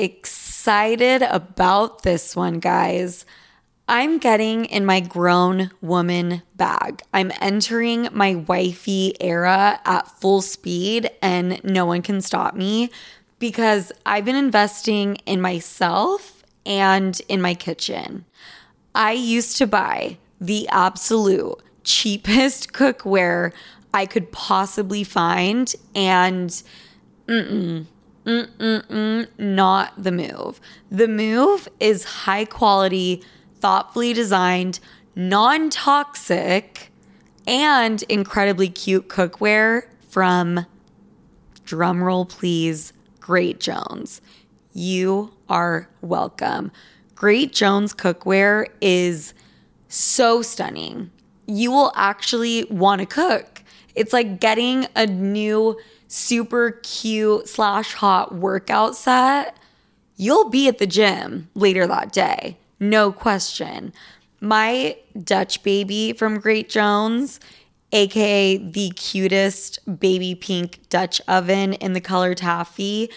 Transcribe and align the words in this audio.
excited 0.00 1.22
about 1.22 2.02
this 2.02 2.34
one, 2.34 2.58
guys. 2.58 3.26
I'm 3.86 4.18
getting 4.18 4.64
in 4.66 4.86
my 4.86 5.00
grown 5.00 5.70
woman 5.80 6.42
bag. 6.54 7.02
I'm 7.12 7.32
entering 7.40 8.08
my 8.12 8.36
wifey 8.36 9.14
era 9.20 9.80
at 9.84 10.08
full 10.20 10.42
speed, 10.42 11.10
and 11.20 11.62
no 11.64 11.84
one 11.84 12.02
can 12.02 12.20
stop 12.20 12.54
me 12.54 12.90
because 13.38 13.92
I've 14.06 14.24
been 14.24 14.36
investing 14.36 15.16
in 15.26 15.40
myself 15.40 16.44
and 16.64 17.20
in 17.28 17.42
my 17.42 17.54
kitchen. 17.54 18.24
I 18.94 19.12
used 19.12 19.58
to 19.58 19.66
buy 19.66 20.18
the 20.40 20.68
absolute 20.68 21.58
cheapest 21.84 22.72
cookware 22.72 23.52
I 23.92 24.06
could 24.06 24.30
possibly 24.30 25.04
find, 25.04 25.74
and 25.94 26.62
mm-mm, 28.24 28.48
mm-mm, 28.58 29.28
not 29.38 30.02
the 30.02 30.12
move. 30.12 30.60
The 30.90 31.08
move 31.08 31.68
is 31.78 32.04
high 32.04 32.44
quality, 32.44 33.22
thoughtfully 33.58 34.12
designed, 34.12 34.80
non 35.14 35.70
toxic, 35.70 36.90
and 37.46 38.02
incredibly 38.04 38.68
cute 38.68 39.08
cookware 39.08 39.84
from, 40.08 40.66
drumroll 41.64 42.28
please, 42.28 42.92
Great 43.18 43.60
Jones. 43.60 44.20
You 44.72 45.32
are 45.48 45.88
welcome. 46.00 46.70
Great 47.14 47.52
Jones 47.52 47.92
cookware 47.92 48.66
is 48.80 49.34
so 49.88 50.42
stunning. 50.42 51.10
You 51.46 51.70
will 51.70 51.92
actually 51.96 52.64
want 52.64 53.00
to 53.00 53.06
cook. 53.06 53.62
It's 53.94 54.12
like 54.12 54.40
getting 54.40 54.86
a 54.94 55.06
new 55.06 55.76
super 56.10 56.72
cute 56.82 57.48
slash 57.48 57.94
hot 57.94 58.34
workout 58.34 58.96
set. 58.96 59.56
You'll 60.16 60.50
be 60.50 60.66
at 60.66 60.78
the 60.78 60.86
gym 60.86 61.48
later 61.54 61.86
that 61.86 62.12
day, 62.12 62.58
no 62.80 63.12
question. 63.12 63.92
My 64.40 64.96
Dutch 65.22 65.62
baby 65.62 66.12
from 66.12 66.40
Great 66.40 66.68
Jones, 66.68 67.38
aka 67.92 68.56
the 68.56 68.90
cutest 68.90 69.78
baby 70.00 70.34
pink 70.34 70.80
Dutch 70.88 71.20
oven 71.28 71.74
in 71.74 71.92
the 71.92 72.00
color 72.00 72.34
taffy, 72.34 73.10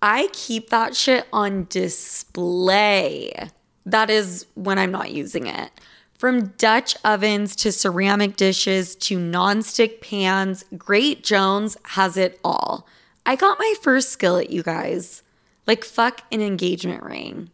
I 0.00 0.28
keep 0.32 0.70
that 0.70 0.94
shit 0.94 1.26
on 1.32 1.66
display. 1.68 3.50
That 3.84 4.10
is 4.10 4.46
when 4.54 4.78
I'm 4.78 4.92
not 4.92 5.10
using 5.10 5.48
it. 5.48 5.70
From 6.18 6.48
Dutch 6.58 6.96
ovens 7.04 7.54
to 7.56 7.70
ceramic 7.70 8.34
dishes 8.34 8.96
to 8.96 9.18
nonstick 9.18 10.00
pans, 10.00 10.64
Great 10.76 11.22
Jones 11.22 11.76
has 11.84 12.16
it 12.16 12.40
all. 12.42 12.88
I 13.24 13.36
got 13.36 13.60
my 13.60 13.74
first 13.82 14.10
skillet, 14.10 14.50
you 14.50 14.64
guys. 14.64 15.22
Like, 15.64 15.84
fuck 15.84 16.22
an 16.32 16.40
engagement 16.40 17.04
ring. 17.04 17.50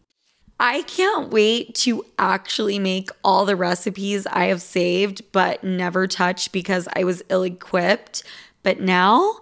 I 0.58 0.80
can't 0.82 1.30
wait 1.30 1.74
to 1.76 2.06
actually 2.18 2.78
make 2.78 3.10
all 3.22 3.44
the 3.44 3.54
recipes 3.54 4.26
I 4.28 4.46
have 4.46 4.62
saved 4.62 5.20
but 5.30 5.62
never 5.62 6.06
touched 6.06 6.50
because 6.50 6.88
I 6.96 7.04
was 7.04 7.22
ill 7.28 7.42
equipped. 7.42 8.22
But 8.62 8.80
now 8.80 9.40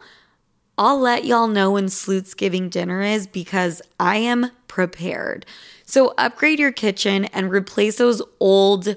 I'll 0.76 0.98
let 0.98 1.26
y'all 1.26 1.46
know 1.46 1.70
when 1.70 1.88
Sloot's 1.88 2.34
Giving 2.34 2.68
dinner 2.68 3.02
is 3.02 3.28
because 3.28 3.82
I 4.00 4.16
am 4.16 4.50
prepared. 4.66 5.46
So 5.84 6.14
upgrade 6.16 6.58
your 6.58 6.72
kitchen 6.72 7.26
and 7.26 7.50
replace 7.50 7.98
those 7.98 8.22
old, 8.40 8.96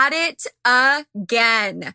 At 0.00 0.12
it 0.12 0.44
again. 0.64 1.92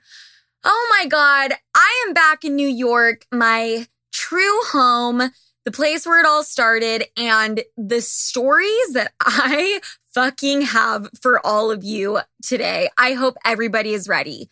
Oh 0.61 0.87
my 0.89 1.05
God. 1.05 1.53
I 1.73 2.05
am 2.05 2.13
back 2.13 2.43
in 2.43 2.53
New 2.53 2.67
York, 2.67 3.25
my 3.31 3.87
true 4.11 4.59
home, 4.65 5.31
the 5.63 5.71
place 5.71 6.05
where 6.05 6.19
it 6.19 6.25
all 6.25 6.43
started, 6.43 7.05
and 7.15 7.63
the 7.77 8.01
stories 8.01 8.91
that 8.91 9.13
I 9.21 9.79
fucking 10.13 10.63
have 10.63 11.11
for 11.21 11.39
all 11.47 11.71
of 11.71 11.85
you 11.85 12.19
today. 12.41 12.89
I 12.97 13.13
hope 13.13 13.37
everybody 13.45 13.93
is 13.93 14.09
ready 14.09 14.49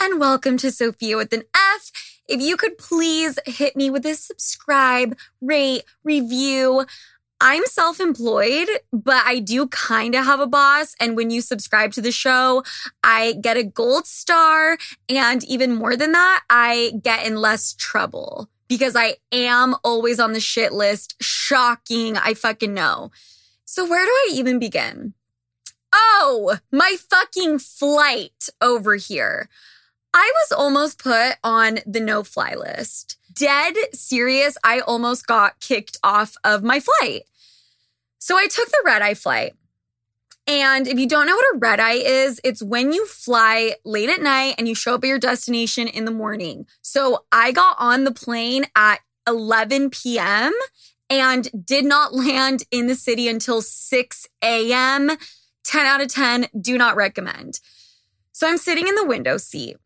and 0.00 0.20
welcome 0.20 0.56
to 0.58 0.70
Sofia 0.70 1.16
with 1.16 1.32
an 1.32 1.42
F. 1.52 1.90
If 2.28 2.40
you 2.40 2.56
could 2.56 2.78
please 2.78 3.40
hit 3.44 3.74
me 3.74 3.90
with 3.90 4.06
a 4.06 4.14
subscribe, 4.14 5.16
rate, 5.40 5.82
review. 6.04 6.86
I'm 7.40 7.64
self 7.66 8.00
employed, 8.00 8.68
but 8.92 9.22
I 9.26 9.40
do 9.40 9.66
kind 9.68 10.14
of 10.14 10.24
have 10.24 10.40
a 10.40 10.46
boss. 10.46 10.94
And 11.00 11.16
when 11.16 11.30
you 11.30 11.40
subscribe 11.40 11.92
to 11.92 12.00
the 12.00 12.12
show, 12.12 12.62
I 13.02 13.34
get 13.40 13.56
a 13.56 13.64
gold 13.64 14.06
star. 14.06 14.78
And 15.08 15.44
even 15.44 15.74
more 15.74 15.96
than 15.96 16.12
that, 16.12 16.42
I 16.48 16.92
get 17.02 17.26
in 17.26 17.36
less 17.36 17.74
trouble 17.74 18.48
because 18.68 18.96
I 18.96 19.16
am 19.32 19.74
always 19.84 20.18
on 20.20 20.32
the 20.32 20.40
shit 20.40 20.72
list. 20.72 21.16
Shocking. 21.20 22.16
I 22.16 22.34
fucking 22.34 22.72
know. 22.72 23.10
So 23.64 23.88
where 23.88 24.04
do 24.04 24.10
I 24.10 24.28
even 24.32 24.58
begin? 24.58 25.14
Oh, 25.92 26.58
my 26.72 26.96
fucking 27.10 27.58
flight 27.60 28.48
over 28.60 28.96
here. 28.96 29.48
I 30.12 30.32
was 30.42 30.52
almost 30.56 30.98
put 30.98 31.36
on 31.42 31.78
the 31.86 32.00
no 32.00 32.22
fly 32.22 32.54
list. 32.54 33.16
Dead 33.34 33.74
serious. 33.92 34.56
I 34.64 34.80
almost 34.80 35.26
got 35.26 35.60
kicked 35.60 35.98
off 36.02 36.36
of 36.44 36.62
my 36.62 36.80
flight. 36.80 37.22
So 38.18 38.36
I 38.36 38.46
took 38.46 38.68
the 38.68 38.82
red 38.84 39.02
eye 39.02 39.14
flight. 39.14 39.54
And 40.46 40.86
if 40.86 40.98
you 40.98 41.08
don't 41.08 41.26
know 41.26 41.36
what 41.36 41.54
a 41.54 41.58
red 41.58 41.80
eye 41.80 41.94
is, 41.94 42.40
it's 42.44 42.62
when 42.62 42.92
you 42.92 43.06
fly 43.06 43.76
late 43.84 44.10
at 44.10 44.20
night 44.20 44.56
and 44.58 44.68
you 44.68 44.74
show 44.74 44.94
up 44.94 45.04
at 45.04 45.08
your 45.08 45.18
destination 45.18 45.88
in 45.88 46.04
the 46.04 46.10
morning. 46.10 46.66
So 46.82 47.24
I 47.32 47.50
got 47.50 47.76
on 47.78 48.04
the 48.04 48.12
plane 48.12 48.66
at 48.76 49.00
11 49.26 49.90
p.m. 49.90 50.52
and 51.08 51.66
did 51.66 51.86
not 51.86 52.12
land 52.14 52.64
in 52.70 52.88
the 52.88 52.94
city 52.94 53.26
until 53.26 53.62
6 53.62 54.26
a.m. 54.42 55.10
10 55.64 55.86
out 55.86 56.02
of 56.02 56.08
10, 56.08 56.48
do 56.60 56.76
not 56.76 56.94
recommend. 56.94 57.60
So 58.32 58.46
I'm 58.46 58.58
sitting 58.58 58.86
in 58.86 58.96
the 58.96 59.06
window 59.06 59.38
seat. 59.38 59.76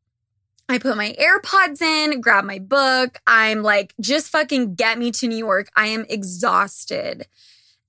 I 0.69 0.79
put 0.79 0.97
my 0.97 1.15
AirPods 1.19 1.81
in, 1.81 2.21
grab 2.21 2.45
my 2.45 2.59
book. 2.59 3.19
I'm 3.27 3.63
like, 3.63 3.95
just 4.01 4.29
fucking 4.29 4.75
get 4.75 4.99
me 4.99 5.11
to 5.13 5.27
New 5.27 5.39
York. 5.39 5.71
I 5.75 5.87
am 5.87 6.05
exhausted. 6.11 7.27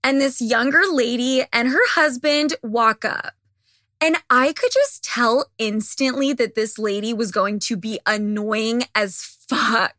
And 0.01 0.22
this 0.22 0.40
younger 0.40 0.84
lady 0.89 1.44
and 1.51 1.68
her 1.68 1.88
husband 1.89 2.56
walk 2.63 3.03
up. 3.03 3.34
And 4.00 4.16
I 4.29 4.53
could 4.53 4.72
just 4.72 5.03
tell 5.03 5.51
instantly 5.57 6.31
that 6.34 6.56
this 6.56 6.79
lady 6.79 7.13
was 7.13 7.31
going 7.31 7.59
to 7.59 7.75
be 7.75 8.00
annoying 8.06 8.84
as 8.95 9.22
fuck. 9.50 9.95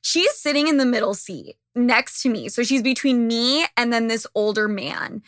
She's 0.00 0.34
sitting 0.34 0.68
in 0.68 0.78
the 0.78 0.86
middle 0.86 1.12
seat 1.12 1.56
next 1.74 2.22
to 2.22 2.30
me. 2.30 2.48
So 2.48 2.62
she's 2.62 2.82
between 2.82 3.26
me 3.26 3.66
and 3.76 3.92
then 3.92 4.08
this 4.08 4.26
older 4.34 4.68
man. 4.68 5.22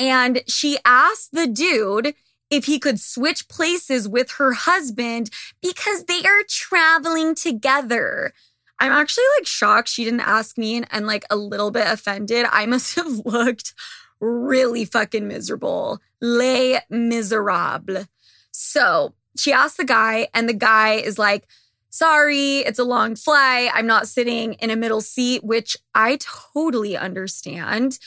And 0.00 0.42
she 0.48 0.78
asked 0.84 1.30
the 1.32 1.46
dude 1.46 2.14
if 2.50 2.64
he 2.64 2.78
could 2.78 3.00
switch 3.00 3.48
places 3.48 4.08
with 4.08 4.32
her 4.32 4.52
husband 4.52 5.30
because 5.62 6.04
they 6.04 6.24
are 6.24 6.42
traveling 6.48 7.34
together. 7.34 8.32
I'm 8.80 8.92
actually 8.92 9.24
like 9.38 9.46
shocked 9.46 9.88
she 9.88 10.04
didn't 10.04 10.20
ask 10.20 10.56
me 10.56 10.76
and, 10.76 10.86
and 10.90 11.06
like 11.06 11.24
a 11.30 11.36
little 11.36 11.70
bit 11.70 11.86
offended. 11.86 12.46
I 12.50 12.66
must 12.66 12.94
have 12.94 13.06
looked 13.24 13.74
really 14.20 14.84
fucking 14.84 15.26
miserable. 15.26 16.00
Les 16.20 16.80
miserables. 16.90 18.06
So 18.50 19.14
she 19.36 19.52
asked 19.52 19.76
the 19.76 19.84
guy, 19.84 20.28
and 20.34 20.48
the 20.48 20.54
guy 20.54 20.94
is 20.94 21.18
like, 21.18 21.46
Sorry, 21.90 22.58
it's 22.58 22.78
a 22.78 22.84
long 22.84 23.16
flight. 23.16 23.70
I'm 23.72 23.86
not 23.86 24.08
sitting 24.08 24.52
in 24.54 24.70
a 24.70 24.76
middle 24.76 25.00
seat, 25.00 25.42
which 25.42 25.76
I 25.94 26.18
totally 26.20 26.96
understand. 26.98 27.98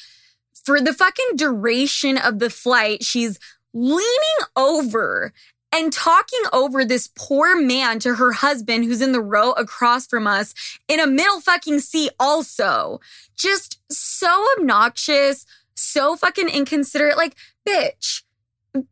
For 0.63 0.79
the 0.79 0.93
fucking 0.93 1.35
duration 1.35 2.17
of 2.19 2.37
the 2.37 2.51
flight, 2.51 3.03
she's 3.03 3.39
leaning 3.73 4.39
over 4.55 5.33
and 5.73 5.93
talking 5.93 6.41
over 6.51 6.83
this 6.83 7.09
poor 7.15 7.59
man 7.59 7.99
to 7.99 8.15
her 8.15 8.33
husband 8.33 8.83
who's 8.83 9.01
in 9.01 9.13
the 9.13 9.21
row 9.21 9.51
across 9.51 10.05
from 10.05 10.27
us 10.27 10.53
in 10.87 10.99
a 10.99 11.07
middle 11.07 11.39
fucking 11.39 11.79
seat 11.79 12.11
also. 12.19 12.99
Just 13.35 13.79
so 13.89 14.45
obnoxious, 14.57 15.45
so 15.75 16.15
fucking 16.15 16.49
inconsiderate. 16.49 17.17
Like, 17.17 17.35
bitch, 17.67 18.23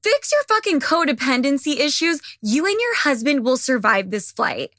fix 0.04 0.32
your 0.32 0.44
fucking 0.48 0.80
codependency 0.80 1.80
issues. 1.80 2.22
You 2.42 2.66
and 2.66 2.80
your 2.80 2.96
husband 2.98 3.44
will 3.44 3.58
survive 3.58 4.10
this 4.10 4.32
flight 4.32 4.72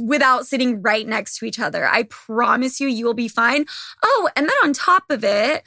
without 0.00 0.46
sitting 0.46 0.82
right 0.82 1.06
next 1.06 1.38
to 1.38 1.44
each 1.44 1.60
other. 1.60 1.86
I 1.86 2.04
promise 2.04 2.80
you, 2.80 2.88
you 2.88 3.04
will 3.04 3.14
be 3.14 3.28
fine. 3.28 3.66
Oh, 4.02 4.28
and 4.34 4.48
then 4.48 4.56
on 4.64 4.72
top 4.72 5.04
of 5.10 5.22
it, 5.22 5.62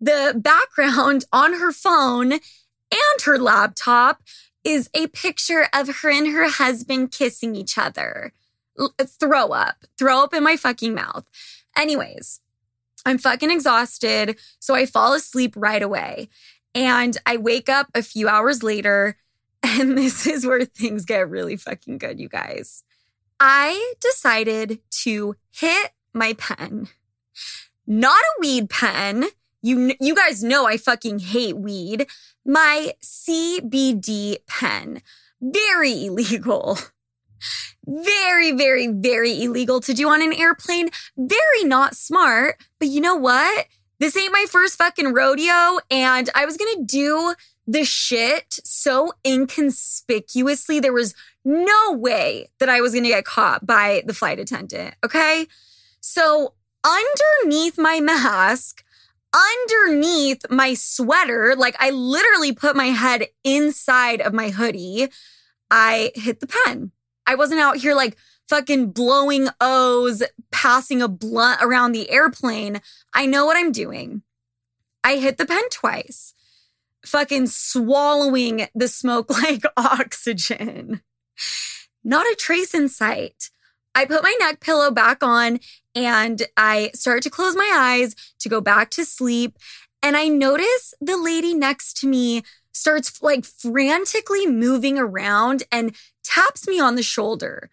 the 0.00 0.34
background 0.36 1.24
on 1.32 1.54
her 1.54 1.72
phone 1.72 2.40
and 2.90 3.22
her 3.24 3.38
laptop 3.38 4.22
is 4.64 4.90
a 4.94 5.06
picture 5.08 5.68
of 5.72 5.88
her 6.02 6.10
and 6.10 6.28
her 6.28 6.48
husband 6.48 7.10
kissing 7.10 7.54
each 7.54 7.78
other. 7.78 8.32
L- 8.78 8.94
throw 9.04 9.48
up, 9.48 9.84
throw 9.98 10.22
up 10.22 10.34
in 10.34 10.42
my 10.42 10.56
fucking 10.56 10.94
mouth. 10.94 11.24
Anyways, 11.76 12.40
I'm 13.06 13.18
fucking 13.18 13.50
exhausted. 13.50 14.38
So 14.58 14.74
I 14.74 14.86
fall 14.86 15.12
asleep 15.14 15.54
right 15.56 15.82
away. 15.82 16.28
And 16.74 17.16
I 17.26 17.36
wake 17.36 17.68
up 17.68 17.88
a 17.94 18.02
few 18.02 18.28
hours 18.28 18.62
later. 18.62 19.16
And 19.62 19.96
this 19.96 20.26
is 20.26 20.46
where 20.46 20.64
things 20.64 21.04
get 21.04 21.28
really 21.28 21.54
fucking 21.54 21.98
good, 21.98 22.18
you 22.18 22.30
guys. 22.30 22.82
I 23.38 23.92
decided 24.00 24.80
to 25.02 25.36
hit 25.50 25.90
my 26.14 26.32
pen, 26.32 26.88
not 27.86 28.20
a 28.20 28.40
weed 28.40 28.70
pen. 28.70 29.26
You, 29.62 29.94
you 30.00 30.14
guys 30.14 30.42
know 30.42 30.66
I 30.66 30.76
fucking 30.76 31.18
hate 31.18 31.56
weed. 31.56 32.06
My 32.44 32.94
CBD 33.02 34.38
pen. 34.46 35.02
Very 35.40 36.06
illegal. 36.06 36.78
Very, 37.86 38.52
very, 38.52 38.88
very 38.88 39.42
illegal 39.42 39.80
to 39.80 39.94
do 39.94 40.08
on 40.08 40.22
an 40.22 40.32
airplane. 40.32 40.90
Very 41.16 41.64
not 41.64 41.96
smart. 41.96 42.56
But 42.78 42.88
you 42.88 43.00
know 43.00 43.16
what? 43.16 43.66
This 43.98 44.16
ain't 44.16 44.32
my 44.32 44.46
first 44.48 44.78
fucking 44.78 45.12
rodeo. 45.12 45.78
And 45.90 46.30
I 46.34 46.44
was 46.44 46.56
to 46.76 46.84
do 46.84 47.34
the 47.66 47.84
shit 47.84 48.60
so 48.64 49.12
inconspicuously. 49.26 50.80
There 50.80 50.92
was 50.92 51.14
no 51.44 51.92
way 51.92 52.48
that 52.58 52.68
I 52.68 52.80
was 52.80 52.94
to 53.04 53.10
get 53.10 53.24
caught 53.24 53.66
by 53.66 54.02
the 54.06 54.14
flight 54.14 54.38
attendant. 54.38 54.94
Okay. 55.04 55.46
So 56.00 56.54
underneath 56.84 57.78
my 57.78 58.00
mask, 58.00 58.82
underneath 59.34 60.42
my 60.50 60.74
sweater, 60.74 61.54
like 61.56 61.76
I 61.78 61.90
literally 61.90 62.52
put 62.52 62.76
my 62.76 62.86
head 62.86 63.26
inside 63.44 64.20
of 64.20 64.32
my 64.32 64.50
hoodie, 64.50 65.08
I 65.70 66.12
hit 66.14 66.40
the 66.40 66.46
pen. 66.46 66.92
I 67.26 67.36
wasn't 67.36 67.60
out 67.60 67.76
here 67.76 67.94
like 67.94 68.16
fucking 68.48 68.90
blowing 68.90 69.48
O's, 69.60 70.22
passing 70.50 71.00
a 71.00 71.08
blunt 71.08 71.62
around 71.62 71.92
the 71.92 72.10
airplane. 72.10 72.80
I 73.14 73.26
know 73.26 73.46
what 73.46 73.56
I'm 73.56 73.70
doing. 73.72 74.22
I 75.04 75.16
hit 75.16 75.38
the 75.38 75.46
pen 75.46 75.62
twice, 75.70 76.34
fucking 77.04 77.46
swallowing 77.46 78.66
the 78.74 78.88
smoke 78.88 79.30
like 79.42 79.62
oxygen. 79.76 81.02
Not 82.02 82.26
a 82.26 82.36
trace 82.36 82.74
in 82.74 82.88
sight. 82.88 83.50
I 83.94 84.04
put 84.04 84.22
my 84.22 84.34
neck 84.40 84.60
pillow 84.60 84.90
back 84.90 85.22
on 85.22 85.60
and 85.94 86.42
I 86.56 86.90
start 86.94 87.22
to 87.24 87.30
close 87.30 87.56
my 87.56 87.70
eyes 87.74 88.14
to 88.40 88.48
go 88.48 88.60
back 88.60 88.90
to 88.90 89.04
sleep. 89.04 89.58
And 90.02 90.16
I 90.16 90.28
notice 90.28 90.94
the 91.00 91.16
lady 91.16 91.54
next 91.54 91.96
to 91.98 92.08
me 92.08 92.42
starts 92.72 93.20
like 93.22 93.44
frantically 93.44 94.46
moving 94.46 94.98
around 94.98 95.64
and 95.70 95.94
taps 96.22 96.66
me 96.66 96.80
on 96.80 96.94
the 96.94 97.02
shoulder. 97.02 97.70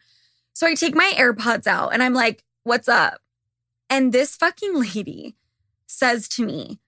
So 0.54 0.68
I 0.68 0.74
take 0.74 0.96
my 0.96 1.14
AirPods 1.16 1.68
out 1.68 1.94
and 1.94 2.02
I'm 2.02 2.14
like, 2.14 2.44
what's 2.64 2.90
up? 2.90 3.22
And 3.90 4.12
this 4.12 4.36
fucking 4.36 4.74
lady 4.74 5.36
says 5.86 6.28
to 6.30 6.46
me, 6.46 6.80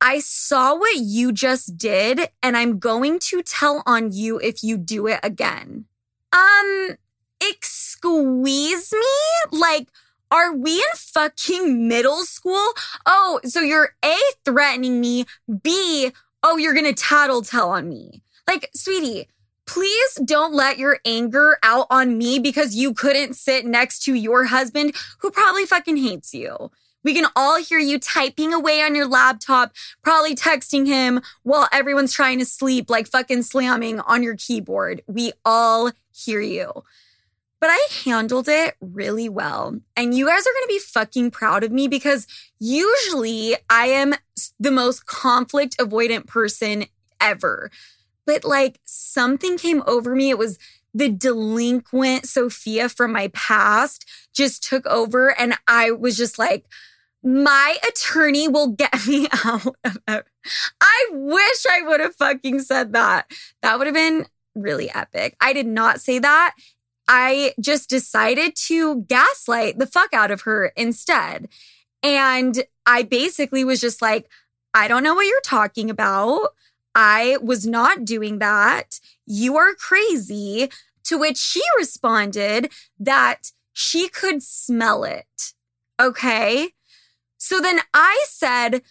I 0.00 0.18
saw 0.20 0.74
what 0.74 0.96
you 0.96 1.30
just 1.30 1.76
did 1.76 2.28
and 2.42 2.56
I'm 2.56 2.78
going 2.78 3.18
to 3.20 3.42
tell 3.42 3.82
on 3.86 4.12
you 4.12 4.38
if 4.38 4.64
you 4.64 4.78
do 4.78 5.06
it 5.06 5.20
again. 5.22 5.84
Um, 6.32 6.96
excuse 7.40 8.92
me? 8.92 9.58
Like, 9.58 9.88
are 10.30 10.54
we 10.54 10.74
in 10.74 10.96
fucking 10.96 11.88
middle 11.88 12.24
school? 12.24 12.72
Oh, 13.06 13.40
so 13.44 13.60
you're 13.60 13.94
A, 14.04 14.16
threatening 14.44 15.00
me, 15.00 15.26
B, 15.62 16.12
oh, 16.42 16.56
you're 16.56 16.74
gonna 16.74 16.92
tattle 16.92 17.42
tell 17.42 17.70
on 17.70 17.88
me. 17.88 18.22
Like, 18.46 18.70
sweetie, 18.74 19.28
please 19.66 20.14
don't 20.24 20.52
let 20.52 20.78
your 20.78 20.98
anger 21.04 21.58
out 21.62 21.86
on 21.90 22.18
me 22.18 22.38
because 22.38 22.74
you 22.74 22.92
couldn't 22.92 23.34
sit 23.34 23.64
next 23.64 24.00
to 24.04 24.14
your 24.14 24.46
husband 24.46 24.94
who 25.18 25.30
probably 25.30 25.66
fucking 25.66 25.96
hates 25.96 26.34
you. 26.34 26.70
We 27.02 27.14
can 27.14 27.26
all 27.34 27.58
hear 27.62 27.78
you 27.78 27.98
typing 27.98 28.52
away 28.52 28.82
on 28.82 28.94
your 28.94 29.06
laptop, 29.06 29.72
probably 30.02 30.34
texting 30.34 30.86
him 30.86 31.22
while 31.44 31.68
everyone's 31.72 32.12
trying 32.12 32.38
to 32.40 32.44
sleep, 32.44 32.90
like 32.90 33.06
fucking 33.06 33.42
slamming 33.42 34.00
on 34.00 34.22
your 34.22 34.36
keyboard. 34.36 35.02
We 35.06 35.32
all 35.44 35.92
hear 36.12 36.40
you. 36.40 36.84
But 37.60 37.68
I 37.70 37.88
handled 38.04 38.48
it 38.48 38.76
really 38.80 39.28
well. 39.28 39.78
And 39.96 40.14
you 40.14 40.26
guys 40.26 40.40
are 40.40 40.52
going 40.52 40.64
to 40.64 40.68
be 40.68 40.78
fucking 40.78 41.30
proud 41.30 41.62
of 41.62 41.70
me 41.70 41.88
because 41.88 42.26
usually 42.58 43.54
I 43.68 43.86
am 43.86 44.14
the 44.58 44.70
most 44.70 45.06
conflict 45.06 45.76
avoidant 45.78 46.26
person 46.26 46.86
ever. 47.20 47.70
But 48.26 48.44
like 48.44 48.80
something 48.84 49.58
came 49.58 49.82
over 49.86 50.14
me. 50.14 50.30
It 50.30 50.38
was 50.38 50.58
the 50.94 51.08
delinquent 51.08 52.26
Sofia 52.26 52.88
from 52.88 53.12
my 53.12 53.28
past 53.28 54.06
just 54.32 54.62
took 54.62 54.86
over. 54.86 55.38
And 55.38 55.54
I 55.68 55.90
was 55.90 56.16
just 56.16 56.38
like, 56.38 56.64
my 57.22 57.76
attorney 57.86 58.48
will 58.48 58.68
get 58.68 58.94
me 59.06 59.28
out. 59.44 59.76
I 60.06 61.06
wish 61.10 61.66
I 61.70 61.82
would 61.82 62.00
have 62.00 62.16
fucking 62.16 62.60
said 62.60 62.92
that. 62.92 63.30
That 63.62 63.78
would 63.78 63.86
have 63.86 63.94
been 63.94 64.26
really 64.54 64.90
epic. 64.90 65.36
I 65.40 65.52
did 65.52 65.66
not 65.66 66.00
say 66.00 66.18
that. 66.18 66.54
I 67.12 67.54
just 67.60 67.90
decided 67.90 68.54
to 68.68 69.02
gaslight 69.02 69.80
the 69.80 69.86
fuck 69.86 70.14
out 70.14 70.30
of 70.30 70.42
her 70.42 70.72
instead. 70.76 71.48
And 72.04 72.62
I 72.86 73.02
basically 73.02 73.64
was 73.64 73.80
just 73.80 74.00
like, 74.00 74.30
I 74.72 74.86
don't 74.86 75.02
know 75.02 75.16
what 75.16 75.26
you're 75.26 75.40
talking 75.40 75.90
about. 75.90 76.50
I 76.94 77.36
was 77.42 77.66
not 77.66 78.04
doing 78.04 78.38
that. 78.38 79.00
You 79.26 79.56
are 79.56 79.74
crazy. 79.74 80.70
To 81.04 81.18
which 81.18 81.38
she 81.38 81.62
responded 81.76 82.70
that 83.00 83.50
she 83.72 84.08
could 84.08 84.44
smell 84.44 85.02
it. 85.02 85.54
Okay. 86.00 86.68
So 87.38 87.58
then 87.58 87.80
I 87.92 88.24
said, 88.28 88.82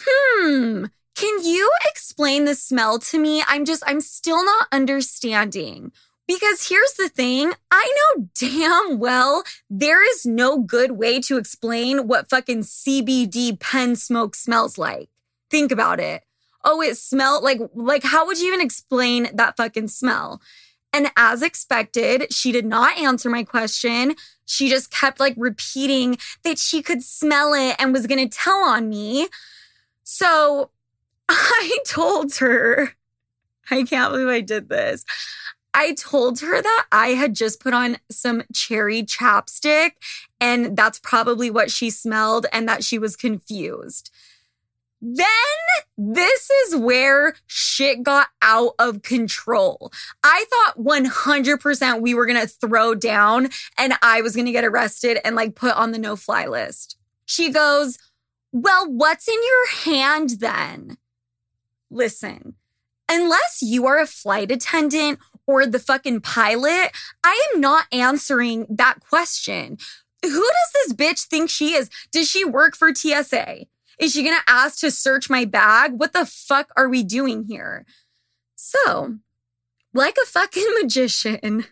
hmm, 0.00 0.86
can 1.14 1.44
you 1.44 1.70
explain 1.84 2.46
the 2.46 2.54
smell 2.54 2.98
to 3.00 3.18
me? 3.18 3.42
I'm 3.46 3.66
just, 3.66 3.82
I'm 3.86 4.00
still 4.00 4.42
not 4.42 4.68
understanding. 4.72 5.92
Because 6.26 6.68
here's 6.68 6.94
the 6.94 7.08
thing 7.08 7.52
I 7.70 7.92
know 8.16 8.28
damn 8.38 8.98
well 8.98 9.44
there 9.70 10.08
is 10.08 10.26
no 10.26 10.58
good 10.58 10.92
way 10.92 11.20
to 11.20 11.36
explain 11.36 12.08
what 12.08 12.28
fucking 12.28 12.62
CBD 12.62 13.58
pen 13.58 13.96
smoke 13.96 14.34
smells 14.34 14.76
like. 14.76 15.08
Think 15.50 15.70
about 15.70 16.00
it. 16.00 16.24
Oh, 16.64 16.82
it 16.82 16.96
smelled 16.96 17.44
like, 17.44 17.60
like, 17.74 18.02
how 18.02 18.26
would 18.26 18.40
you 18.40 18.48
even 18.48 18.60
explain 18.60 19.28
that 19.34 19.56
fucking 19.56 19.88
smell? 19.88 20.40
And 20.92 21.10
as 21.16 21.42
expected, 21.42 22.32
she 22.32 22.50
did 22.50 22.64
not 22.64 22.98
answer 22.98 23.30
my 23.30 23.44
question. 23.44 24.16
She 24.46 24.68
just 24.68 24.90
kept 24.90 25.20
like 25.20 25.34
repeating 25.36 26.18
that 26.42 26.58
she 26.58 26.82
could 26.82 27.02
smell 27.02 27.52
it 27.54 27.76
and 27.78 27.92
was 27.92 28.06
going 28.06 28.28
to 28.28 28.38
tell 28.38 28.58
on 28.58 28.88
me. 28.88 29.28
So 30.02 30.70
I 31.28 31.78
told 31.86 32.34
her, 32.36 32.94
I 33.70 33.82
can't 33.82 34.12
believe 34.12 34.28
I 34.28 34.40
did 34.40 34.68
this. 34.68 35.04
I 35.76 35.92
told 35.92 36.40
her 36.40 36.62
that 36.62 36.86
I 36.90 37.08
had 37.08 37.34
just 37.34 37.60
put 37.60 37.74
on 37.74 37.98
some 38.10 38.44
cherry 38.54 39.02
chapstick 39.02 39.90
and 40.40 40.74
that's 40.74 40.98
probably 40.98 41.50
what 41.50 41.70
she 41.70 41.90
smelled 41.90 42.46
and 42.50 42.66
that 42.66 42.82
she 42.82 42.98
was 42.98 43.14
confused. 43.14 44.10
Then 45.02 45.26
this 45.98 46.48
is 46.50 46.76
where 46.76 47.34
shit 47.46 48.02
got 48.02 48.28
out 48.40 48.72
of 48.78 49.02
control. 49.02 49.92
I 50.24 50.46
thought 50.48 50.82
100% 50.82 52.00
we 52.00 52.14
were 52.14 52.24
going 52.24 52.40
to 52.40 52.48
throw 52.48 52.94
down 52.94 53.50
and 53.76 53.92
I 54.00 54.22
was 54.22 54.34
going 54.34 54.46
to 54.46 54.52
get 54.52 54.64
arrested 54.64 55.18
and 55.26 55.36
like 55.36 55.54
put 55.54 55.76
on 55.76 55.92
the 55.92 55.98
no 55.98 56.16
fly 56.16 56.46
list. 56.46 56.96
She 57.26 57.52
goes, 57.52 57.98
Well, 58.50 58.90
what's 58.90 59.28
in 59.28 59.34
your 59.34 59.68
hand 59.84 60.40
then? 60.40 60.96
Listen, 61.90 62.54
unless 63.10 63.58
you 63.60 63.84
are 63.86 64.00
a 64.00 64.06
flight 64.06 64.50
attendant 64.50 65.18
or 65.46 65.66
the 65.66 65.78
fucking 65.78 66.20
pilot, 66.20 66.90
I 67.22 67.50
am 67.54 67.60
not 67.60 67.86
answering 67.92 68.66
that 68.68 69.00
question. 69.00 69.78
Who 70.22 70.30
does 70.30 70.72
this 70.74 70.92
bitch 70.92 71.26
think 71.26 71.50
she 71.50 71.74
is? 71.74 71.90
Does 72.10 72.28
she 72.28 72.44
work 72.44 72.76
for 72.76 72.94
TSA? 72.94 73.66
Is 73.98 74.12
she 74.12 74.22
gonna 74.24 74.42
ask 74.46 74.80
to 74.80 74.90
search 74.90 75.30
my 75.30 75.44
bag? 75.44 75.92
What 75.94 76.12
the 76.12 76.26
fuck 76.26 76.70
are 76.76 76.88
we 76.88 77.02
doing 77.02 77.44
here? 77.44 77.86
So, 78.56 79.16
like 79.94 80.16
a 80.22 80.26
fucking 80.26 80.66
magician, 80.80 81.64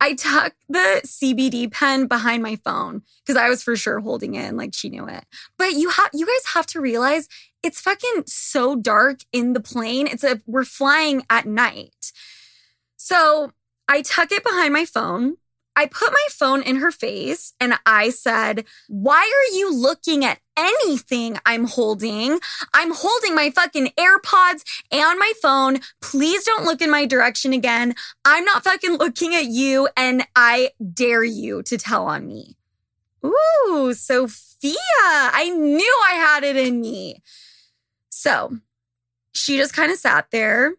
I 0.00 0.14
tucked 0.14 0.56
the 0.68 1.00
CBD 1.06 1.70
pen 1.70 2.08
behind 2.08 2.42
my 2.42 2.56
phone 2.56 3.02
because 3.24 3.40
I 3.40 3.48
was 3.48 3.62
for 3.62 3.76
sure 3.76 4.00
holding 4.00 4.34
it 4.34 4.44
and 4.44 4.56
like 4.56 4.74
she 4.74 4.90
knew 4.90 5.06
it. 5.06 5.24
But 5.56 5.74
you 5.74 5.90
have 5.90 6.10
you 6.12 6.26
guys 6.26 6.54
have 6.54 6.66
to 6.68 6.80
realize 6.80 7.28
it's 7.62 7.80
fucking 7.80 8.24
so 8.26 8.74
dark 8.74 9.20
in 9.32 9.52
the 9.52 9.60
plane. 9.60 10.08
It's 10.08 10.24
a 10.24 10.40
we're 10.46 10.64
flying 10.64 11.24
at 11.30 11.46
night. 11.46 12.12
So 13.04 13.50
I 13.88 14.02
tuck 14.02 14.30
it 14.30 14.44
behind 14.44 14.72
my 14.72 14.84
phone. 14.84 15.38
I 15.74 15.86
put 15.86 16.12
my 16.12 16.26
phone 16.30 16.62
in 16.62 16.76
her 16.76 16.92
face 16.92 17.52
and 17.58 17.74
I 17.84 18.10
said, 18.10 18.64
Why 18.86 19.18
are 19.18 19.56
you 19.56 19.74
looking 19.74 20.24
at 20.24 20.38
anything 20.56 21.36
I'm 21.44 21.64
holding? 21.64 22.38
I'm 22.72 22.92
holding 22.94 23.34
my 23.34 23.50
fucking 23.50 23.88
AirPods 23.98 24.62
and 24.92 25.18
my 25.18 25.32
phone. 25.42 25.80
Please 26.00 26.44
don't 26.44 26.64
look 26.64 26.80
in 26.80 26.92
my 26.92 27.04
direction 27.04 27.52
again. 27.52 27.96
I'm 28.24 28.44
not 28.44 28.62
fucking 28.62 28.98
looking 28.98 29.34
at 29.34 29.46
you 29.46 29.88
and 29.96 30.24
I 30.36 30.70
dare 30.94 31.24
you 31.24 31.64
to 31.64 31.76
tell 31.76 32.06
on 32.06 32.28
me. 32.28 32.56
Ooh, 33.26 33.94
Sofia, 33.94 34.76
I 34.94 35.48
knew 35.48 36.00
I 36.08 36.14
had 36.14 36.44
it 36.44 36.56
in 36.56 36.80
me. 36.80 37.20
So 38.10 38.58
she 39.34 39.56
just 39.56 39.74
kind 39.74 39.90
of 39.90 39.98
sat 39.98 40.26
there. 40.30 40.74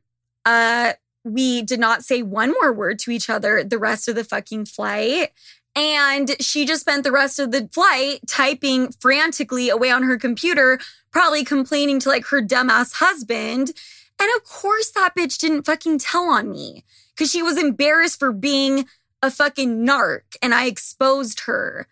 Uh, 0.45 0.93
we 1.23 1.61
did 1.61 1.79
not 1.79 2.03
say 2.03 2.21
one 2.21 2.51
more 2.51 2.73
word 2.73 2.99
to 2.99 3.11
each 3.11 3.29
other 3.29 3.63
the 3.63 3.77
rest 3.77 4.07
of 4.07 4.15
the 4.15 4.23
fucking 4.23 4.65
flight. 4.65 5.31
And 5.75 6.35
she 6.39 6.65
just 6.65 6.81
spent 6.81 7.03
the 7.03 7.11
rest 7.11 7.39
of 7.39 7.51
the 7.51 7.67
flight 7.71 8.19
typing 8.27 8.91
frantically 8.91 9.69
away 9.69 9.89
on 9.89 10.03
her 10.03 10.17
computer, 10.17 10.79
probably 11.11 11.43
complaining 11.43 11.99
to 12.01 12.09
like 12.09 12.27
her 12.27 12.41
dumbass 12.41 12.95
husband. 12.95 13.71
And 14.19 14.29
of 14.35 14.43
course, 14.43 14.91
that 14.91 15.15
bitch 15.17 15.39
didn't 15.39 15.65
fucking 15.65 15.97
tell 15.99 16.25
on 16.25 16.51
me 16.51 16.83
because 17.15 17.31
she 17.31 17.41
was 17.41 17.57
embarrassed 17.57 18.19
for 18.19 18.31
being 18.31 18.85
a 19.23 19.31
fucking 19.31 19.85
narc 19.85 20.35
and 20.41 20.53
I 20.53 20.65
exposed 20.65 21.41
her. 21.41 21.87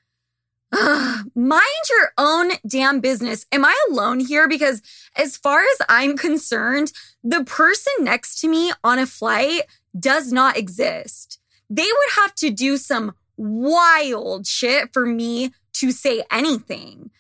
Mind 1.36 1.62
your 1.90 2.13
own 2.18 2.51
damn 2.66 3.01
business. 3.01 3.46
Am 3.51 3.66
I 3.66 3.78
alone 3.90 4.22
here? 4.22 4.48
Because 4.48 4.82
as 5.16 5.36
far 5.36 5.60
as 5.60 5.78
I'm 5.90 6.18
concerned, 6.18 6.94
the 7.24 7.44
person 7.44 7.94
next 8.00 8.40
to 8.42 8.48
me 8.48 8.72
on 8.84 8.98
a 8.98 9.06
flight 9.06 9.63
does 9.98 10.32
not 10.32 10.58
exist. 10.58 11.40
They 11.70 11.84
would 11.84 12.16
have 12.16 12.36
to 12.36 12.50
do 12.50 12.78
some 12.78 13.13
wild 13.36 14.48
shit 14.48 14.94
for 14.94 15.06
me 15.06 15.51
to 15.74 15.92
say 15.92 16.24
anything. 16.32 17.12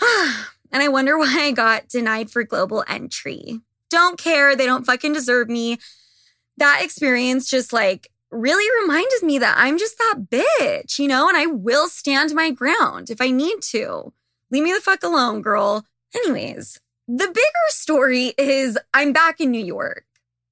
and 0.72 0.82
I 0.82 0.88
wonder 0.88 1.18
why 1.18 1.34
I 1.36 1.50
got 1.52 1.88
denied 1.88 2.30
for 2.30 2.44
global 2.44 2.84
entry. 2.86 3.60
Don't 3.90 4.18
care. 4.18 4.54
They 4.54 4.66
don't 4.66 4.84
fucking 4.84 5.12
deserve 5.12 5.48
me. 5.48 5.78
That 6.58 6.80
experience 6.82 7.50
just 7.50 7.72
like 7.72 8.08
really 8.30 8.82
reminds 8.82 9.22
me 9.22 9.38
that 9.38 9.56
I'm 9.58 9.78
just 9.78 9.98
that 9.98 10.26
bitch, 10.30 10.98
you 10.98 11.08
know, 11.08 11.28
and 11.28 11.36
I 11.36 11.46
will 11.46 11.88
stand 11.88 12.34
my 12.34 12.50
ground 12.50 13.10
if 13.10 13.20
I 13.20 13.30
need 13.30 13.62
to. 13.62 14.12
Leave 14.50 14.62
me 14.62 14.72
the 14.72 14.80
fuck 14.80 15.02
alone, 15.02 15.42
girl. 15.42 15.84
Anyways, 16.14 16.80
the 17.08 17.26
bigger 17.26 17.66
story 17.68 18.34
is 18.38 18.78
I'm 18.92 19.12
back 19.12 19.40
in 19.40 19.50
New 19.50 19.64
York. 19.64 20.04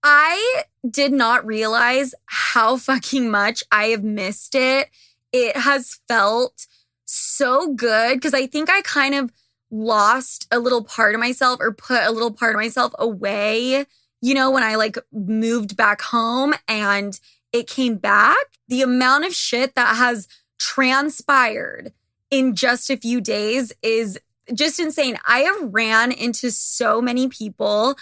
I 0.02 0.64
did 0.88 1.12
not 1.12 1.46
realize 1.46 2.14
how 2.26 2.76
fucking 2.76 3.30
much 3.30 3.64
I 3.72 3.86
have 3.86 4.04
missed 4.04 4.54
it. 4.54 4.90
It 5.32 5.56
has 5.56 6.00
felt 6.06 6.66
so 7.06 7.72
good 7.72 8.14
because 8.14 8.34
I 8.34 8.46
think 8.46 8.70
I 8.70 8.82
kind 8.82 9.14
of 9.14 9.32
lost 9.70 10.46
a 10.50 10.58
little 10.58 10.84
part 10.84 11.14
of 11.14 11.20
myself 11.20 11.58
or 11.60 11.72
put 11.72 12.02
a 12.02 12.12
little 12.12 12.30
part 12.30 12.54
of 12.54 12.60
myself 12.60 12.92
away, 12.98 13.86
you 14.20 14.34
know, 14.34 14.50
when 14.50 14.62
I 14.62 14.76
like 14.76 14.96
moved 15.12 15.76
back 15.76 16.02
home 16.02 16.54
and 16.68 17.18
it 17.54 17.68
came 17.68 17.96
back, 17.96 18.58
the 18.66 18.82
amount 18.82 19.24
of 19.24 19.32
shit 19.32 19.76
that 19.76 19.96
has 19.96 20.26
transpired 20.58 21.92
in 22.28 22.56
just 22.56 22.90
a 22.90 22.96
few 22.96 23.20
days 23.20 23.72
is 23.80 24.18
just 24.52 24.80
insane. 24.80 25.18
I 25.24 25.40
have 25.40 25.72
ran 25.72 26.10
into 26.10 26.50
so 26.50 27.00
many 27.00 27.28
people, 27.28 27.94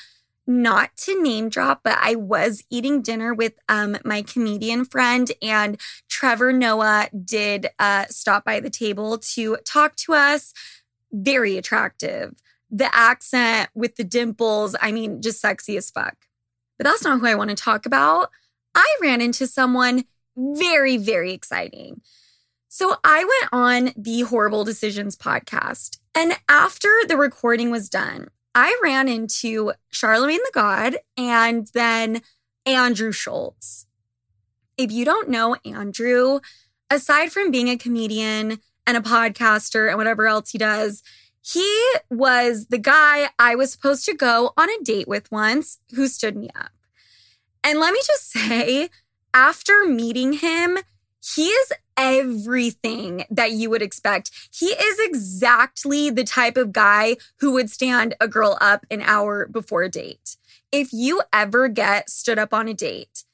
not 0.46 0.96
to 0.96 1.22
name 1.22 1.50
drop, 1.50 1.82
but 1.84 1.98
I 2.00 2.14
was 2.14 2.64
eating 2.70 3.02
dinner 3.02 3.34
with 3.34 3.52
um, 3.68 3.98
my 4.06 4.22
comedian 4.22 4.86
friend, 4.86 5.30
and 5.42 5.78
Trevor 6.08 6.54
Noah 6.54 7.10
did 7.22 7.68
uh, 7.78 8.06
stop 8.08 8.46
by 8.46 8.58
the 8.58 8.70
table 8.70 9.18
to 9.34 9.58
talk 9.66 9.96
to 9.96 10.14
us. 10.14 10.54
Very 11.12 11.58
attractive. 11.58 12.34
The 12.70 12.88
accent 12.96 13.68
with 13.74 13.96
the 13.96 14.04
dimples, 14.04 14.74
I 14.80 14.92
mean, 14.92 15.20
just 15.20 15.42
sexy 15.42 15.76
as 15.76 15.90
fuck. 15.90 16.16
But 16.78 16.86
that's 16.86 17.04
not 17.04 17.20
who 17.20 17.26
I 17.26 17.34
want 17.34 17.50
to 17.50 17.56
talk 17.56 17.84
about. 17.84 18.30
I 18.74 18.96
ran 19.00 19.20
into 19.20 19.46
someone 19.46 20.04
very, 20.36 20.96
very 20.96 21.32
exciting. 21.32 22.00
So 22.68 22.96
I 23.04 23.18
went 23.18 23.52
on 23.52 23.92
the 23.96 24.22
Horrible 24.22 24.64
Decisions 24.64 25.16
podcast. 25.16 25.98
And 26.14 26.38
after 26.48 26.88
the 27.06 27.16
recording 27.16 27.70
was 27.70 27.88
done, 27.88 28.28
I 28.54 28.78
ran 28.82 29.08
into 29.08 29.72
Charlemagne 29.90 30.40
the 30.44 30.50
God 30.54 30.96
and 31.16 31.68
then 31.74 32.22
Andrew 32.66 33.12
Schulz. 33.12 33.86
If 34.76 34.90
you 34.90 35.04
don't 35.04 35.28
know 35.28 35.56
Andrew, 35.64 36.40
aside 36.90 37.32
from 37.32 37.50
being 37.50 37.68
a 37.68 37.76
comedian 37.76 38.58
and 38.86 38.96
a 38.96 39.00
podcaster 39.00 39.88
and 39.88 39.96
whatever 39.96 40.26
else 40.26 40.50
he 40.50 40.58
does, 40.58 41.02
he 41.42 41.92
was 42.10 42.66
the 42.66 42.78
guy 42.78 43.30
I 43.38 43.54
was 43.54 43.72
supposed 43.72 44.04
to 44.06 44.14
go 44.14 44.52
on 44.56 44.70
a 44.70 44.82
date 44.82 45.08
with 45.08 45.30
once 45.32 45.78
who 45.94 46.06
stood 46.08 46.36
me 46.36 46.48
up. 46.54 46.70
And 47.64 47.78
let 47.78 47.92
me 47.92 48.00
just 48.06 48.30
say, 48.30 48.90
after 49.32 49.84
meeting 49.84 50.34
him, 50.34 50.78
he 51.22 51.46
is 51.46 51.72
everything 51.96 53.24
that 53.30 53.52
you 53.52 53.70
would 53.70 53.82
expect. 53.82 54.30
He 54.52 54.66
is 54.66 54.98
exactly 54.98 56.10
the 56.10 56.24
type 56.24 56.56
of 56.56 56.72
guy 56.72 57.16
who 57.38 57.52
would 57.52 57.70
stand 57.70 58.14
a 58.20 58.26
girl 58.26 58.58
up 58.60 58.84
an 58.90 59.02
hour 59.02 59.46
before 59.46 59.82
a 59.82 59.88
date. 59.88 60.36
If 60.72 60.92
you 60.92 61.22
ever 61.32 61.68
get 61.68 62.10
stood 62.10 62.38
up 62.38 62.52
on 62.52 62.66
a 62.66 62.74
date, 62.74 63.24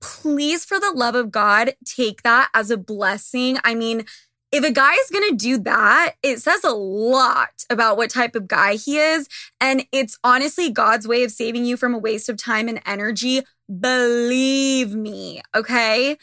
please, 0.00 0.64
for 0.64 0.78
the 0.78 0.92
love 0.92 1.14
of 1.14 1.30
God, 1.30 1.74
take 1.84 2.22
that 2.22 2.50
as 2.54 2.70
a 2.70 2.76
blessing. 2.76 3.58
I 3.64 3.74
mean, 3.74 4.04
if 4.50 4.64
a 4.64 4.72
guy 4.72 4.94
is 4.94 5.10
going 5.10 5.28
to 5.30 5.36
do 5.36 5.58
that, 5.58 6.14
it 6.22 6.40
says 6.40 6.64
a 6.64 6.72
lot 6.72 7.64
about 7.68 7.96
what 7.96 8.10
type 8.10 8.34
of 8.34 8.48
guy 8.48 8.74
he 8.76 8.98
is. 8.98 9.28
And 9.60 9.86
it's 9.92 10.18
honestly 10.24 10.70
God's 10.70 11.06
way 11.06 11.22
of 11.22 11.30
saving 11.30 11.64
you 11.64 11.76
from 11.76 11.94
a 11.94 11.98
waste 11.98 12.28
of 12.28 12.36
time 12.36 12.68
and 12.68 12.80
energy. 12.86 13.42
Believe 13.68 14.94
me. 14.94 15.42
Okay. 15.54 16.16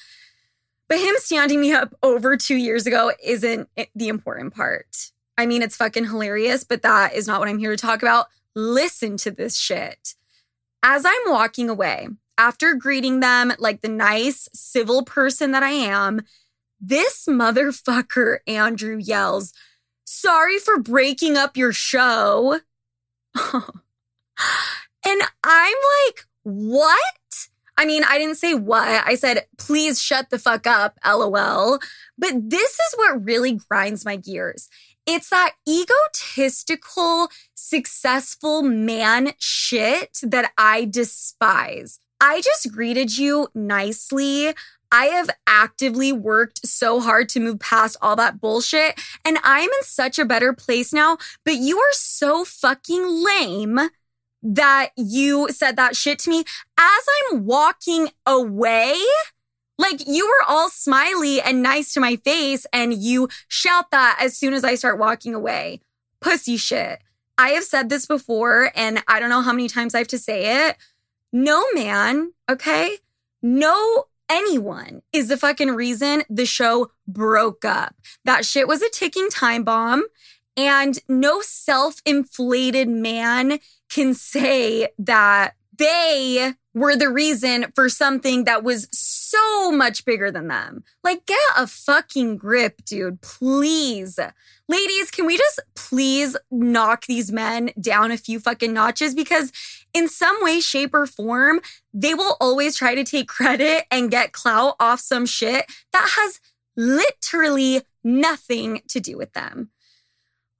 But 0.87 0.99
him 0.99 1.15
standing 1.17 1.61
me 1.61 1.73
up 1.73 1.95
over 2.03 2.37
two 2.37 2.55
years 2.55 2.85
ago 2.85 3.11
isn't 3.23 3.69
the 3.95 4.07
important 4.07 4.53
part. 4.53 5.11
I 5.37 5.45
mean, 5.45 5.61
it's 5.61 5.77
fucking 5.77 6.05
hilarious, 6.05 6.63
but 6.63 6.81
that 6.83 7.13
is 7.13 7.27
not 7.27 7.39
what 7.39 7.49
I'm 7.49 7.57
here 7.57 7.71
to 7.71 7.77
talk 7.77 8.01
about. 8.01 8.27
Listen 8.55 9.17
to 9.17 9.31
this 9.31 9.57
shit. 9.57 10.15
As 10.83 11.05
I'm 11.05 11.31
walking 11.31 11.69
away, 11.69 12.07
after 12.37 12.75
greeting 12.75 13.19
them 13.19 13.53
like 13.57 13.81
the 13.81 13.89
nice 13.89 14.47
civil 14.53 15.03
person 15.03 15.51
that 15.51 15.63
I 15.63 15.71
am, 15.71 16.21
this 16.79 17.25
motherfucker, 17.27 18.37
Andrew, 18.47 18.97
yells, 18.97 19.53
Sorry 20.05 20.59
for 20.59 20.79
breaking 20.79 21.35
up 21.35 21.57
your 21.57 21.73
show. 21.73 22.59
and 23.53 25.21
I'm 25.43 25.77
like, 26.05 26.25
What? 26.43 26.99
I 27.77 27.85
mean, 27.85 28.03
I 28.03 28.17
didn't 28.17 28.37
say 28.37 28.53
what. 28.53 29.03
I 29.05 29.15
said, 29.15 29.45
please 29.57 30.01
shut 30.01 30.29
the 30.29 30.39
fuck 30.39 30.65
up, 30.65 30.97
lol. 31.05 31.79
But 32.17 32.49
this 32.49 32.73
is 32.73 32.93
what 32.95 33.25
really 33.25 33.53
grinds 33.53 34.05
my 34.05 34.15
gears. 34.15 34.69
It's 35.05 35.29
that 35.29 35.51
egotistical, 35.67 37.29
successful 37.53 38.63
man 38.63 39.33
shit 39.37 40.19
that 40.23 40.51
I 40.57 40.85
despise. 40.85 41.99
I 42.19 42.41
just 42.41 42.71
greeted 42.71 43.17
you 43.17 43.49
nicely. 43.53 44.53
I 44.91 45.05
have 45.07 45.29
actively 45.45 46.13
worked 46.13 46.65
so 46.65 47.01
hard 47.01 47.27
to 47.29 47.39
move 47.39 47.59
past 47.59 47.97
all 48.01 48.15
that 48.15 48.39
bullshit, 48.39 48.99
and 49.25 49.37
I'm 49.43 49.69
in 49.69 49.83
such 49.83 50.17
a 50.17 50.25
better 50.25 50.53
place 50.53 50.93
now, 50.93 51.17
but 51.43 51.55
you 51.55 51.77
are 51.77 51.93
so 51.93 52.45
fucking 52.45 53.03
lame 53.05 53.79
that 54.45 54.91
you 54.95 55.49
said 55.49 55.75
that 55.75 55.95
shit 55.95 56.19
to 56.19 56.29
me 56.29 56.43
as 56.77 57.05
I'm 57.31 57.45
walking 57.45 58.09
away. 58.25 58.95
Like 59.77 60.07
you 60.07 60.25
were 60.27 60.45
all 60.47 60.69
smiley 60.69 61.41
and 61.41 61.61
nice 61.61 61.93
to 61.93 61.99
my 61.99 62.15
face, 62.17 62.65
and 62.71 62.93
you 62.93 63.27
shout 63.49 63.91
that 63.91 64.17
as 64.21 64.37
soon 64.37 64.53
as 64.53 64.63
I 64.63 64.75
start 64.75 64.99
walking 64.99 65.33
away. 65.33 65.81
Pussy 66.21 66.55
shit. 66.55 66.99
I 67.37 67.49
have 67.49 67.65
said 67.65 67.89
this 67.89 68.05
before, 68.05 68.71
and 68.75 69.03
I 69.07 69.19
don't 69.19 69.29
know 69.29 69.41
how 69.41 69.51
many 69.51 69.67
times 69.67 69.93
I 69.93 69.97
have 69.97 70.07
to 70.09 70.17
say 70.17 70.67
it. 70.67 70.77
No 71.33 71.65
man, 71.73 72.31
okay? 72.49 72.99
No 73.41 74.05
anyone 74.29 75.01
is 75.13 75.27
the 75.27 75.37
fucking 75.37 75.71
reason 75.71 76.23
the 76.29 76.45
show 76.45 76.91
broke 77.07 77.65
up. 77.65 77.95
That 78.23 78.45
shit 78.45 78.67
was 78.67 78.81
a 78.81 78.89
ticking 78.89 79.29
time 79.29 79.63
bomb. 79.63 80.05
And 80.57 80.97
no 81.09 81.41
self 81.41 82.01
inflated 82.05 82.87
man 82.87 83.59
can 83.89 84.13
say 84.13 84.89
that 84.99 85.55
they 85.77 86.53
were 86.73 86.95
the 86.95 87.09
reason 87.09 87.71
for 87.73 87.89
something 87.89 88.43
that 88.43 88.63
was 88.63 88.87
so 88.91 89.71
much 89.71 90.05
bigger 90.05 90.31
than 90.31 90.47
them. 90.47 90.83
Like, 91.03 91.25
get 91.25 91.39
a 91.57 91.67
fucking 91.67 92.37
grip, 92.37 92.83
dude. 92.85 93.21
Please. 93.21 94.19
Ladies, 94.67 95.11
can 95.11 95.25
we 95.25 95.37
just 95.37 95.59
please 95.75 96.35
knock 96.51 97.05
these 97.05 97.31
men 97.31 97.71
down 97.79 98.11
a 98.11 98.17
few 98.17 98.39
fucking 98.39 98.73
notches? 98.73 99.15
Because 99.15 99.51
in 99.93 100.09
some 100.09 100.37
way, 100.41 100.59
shape, 100.59 100.93
or 100.93 101.05
form, 101.05 101.61
they 101.93 102.13
will 102.13 102.35
always 102.41 102.75
try 102.75 102.95
to 102.95 103.03
take 103.03 103.27
credit 103.27 103.85
and 103.89 104.11
get 104.11 104.33
clout 104.33 104.75
off 104.79 104.99
some 104.99 105.25
shit 105.25 105.65
that 105.93 106.15
has 106.17 106.39
literally 106.75 107.81
nothing 108.03 108.81
to 108.89 108.99
do 108.99 109.17
with 109.17 109.33
them. 109.33 109.71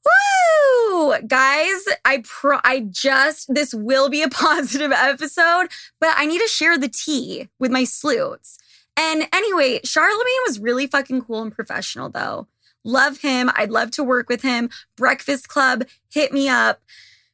Woo! 0.05 1.17
Guys, 1.27 1.85
I 2.03 2.23
pro 2.23 2.59
I 2.63 2.81
just 2.89 3.53
this 3.53 3.73
will 3.73 4.09
be 4.09 4.21
a 4.21 4.29
positive 4.29 4.91
episode, 4.91 5.67
but 5.99 6.13
I 6.15 6.25
need 6.25 6.39
to 6.41 6.47
share 6.47 6.77
the 6.77 6.89
tea 6.89 7.49
with 7.59 7.71
my 7.71 7.83
sloots. 7.83 8.57
And 8.97 9.27
anyway, 9.33 9.81
Charlemagne 9.83 10.43
was 10.45 10.59
really 10.59 10.87
fucking 10.87 11.21
cool 11.23 11.41
and 11.41 11.51
professional 11.51 12.09
though. 12.09 12.47
Love 12.83 13.21
him. 13.21 13.49
I'd 13.55 13.71
love 13.71 13.91
to 13.91 14.03
work 14.03 14.29
with 14.29 14.43
him. 14.43 14.69
Breakfast 14.95 15.47
Club, 15.47 15.85
hit 16.09 16.31
me 16.31 16.47
up. 16.47 16.81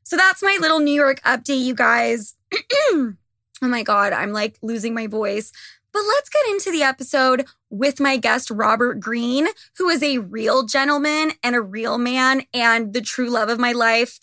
So 0.04 0.16
that's 0.18 0.42
my 0.42 0.58
little 0.60 0.80
New 0.80 0.94
York 0.94 1.22
update, 1.22 1.64
you 1.64 1.76
guys. 1.76 2.36
oh 2.92 3.14
my 3.62 3.84
God, 3.84 4.14
I'm 4.14 4.32
like 4.32 4.58
losing 4.62 4.94
my 4.94 5.08
voice. 5.08 5.52
But 5.94 6.04
let's 6.08 6.30
get 6.30 6.48
into 6.50 6.72
the 6.72 6.84
episode 6.84 7.46
with 7.70 8.00
my 8.00 8.18
guest, 8.18 8.50
Robert 8.50 9.00
Greene, 9.00 9.48
who 9.78 9.90
is 9.90 10.02
a 10.02 10.20
real 10.20 10.64
gentleman 10.64 11.34
and 11.44 11.56
a 11.56 11.62
real 11.62 11.98
man 11.98 12.44
and 12.54 12.94
the 12.94 13.02
true 13.02 13.30
love 13.30 13.50
of 13.50 13.60
my 13.60 13.72
life. 13.74 14.20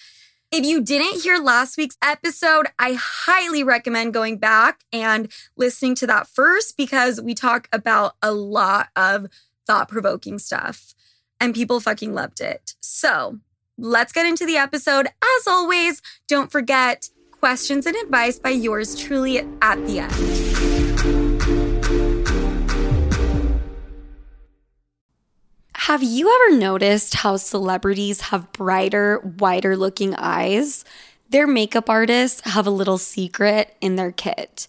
If 0.50 0.64
you 0.64 0.80
didn't 0.80 1.20
hear 1.20 1.36
last 1.38 1.76
week's 1.76 1.98
episode, 2.02 2.68
I 2.78 2.96
highly 2.98 3.62
recommend 3.62 4.14
going 4.14 4.38
back 4.38 4.80
and 4.92 5.30
listening 5.58 5.94
to 5.96 6.06
that 6.06 6.26
first 6.26 6.78
because 6.78 7.20
we 7.20 7.34
talk 7.34 7.68
about 7.70 8.14
a 8.22 8.32
lot 8.32 8.88
of 8.96 9.26
thought 9.66 9.90
provoking 9.90 10.38
stuff 10.38 10.94
and 11.38 11.54
people 11.54 11.80
fucking 11.80 12.14
loved 12.14 12.40
it. 12.40 12.74
So 12.80 13.40
let's 13.76 14.12
get 14.12 14.24
into 14.24 14.46
the 14.46 14.56
episode. 14.56 15.06
As 15.06 15.46
always, 15.46 16.00
don't 16.28 16.50
forget 16.50 17.10
questions 17.30 17.84
and 17.84 17.96
advice 17.96 18.38
by 18.38 18.50
yours 18.50 18.96
truly 18.96 19.46
at 19.60 19.86
the 19.86 19.98
end. 20.00 20.47
Have 25.88 26.02
you 26.02 26.30
ever 26.30 26.58
noticed 26.58 27.14
how 27.14 27.38
celebrities 27.38 28.20
have 28.20 28.52
brighter, 28.52 29.20
wider 29.20 29.74
looking 29.74 30.14
eyes? 30.16 30.84
Their 31.30 31.46
makeup 31.46 31.88
artists 31.88 32.42
have 32.42 32.66
a 32.66 32.70
little 32.70 32.98
secret 32.98 33.74
in 33.80 33.96
their 33.96 34.12
kit. 34.12 34.68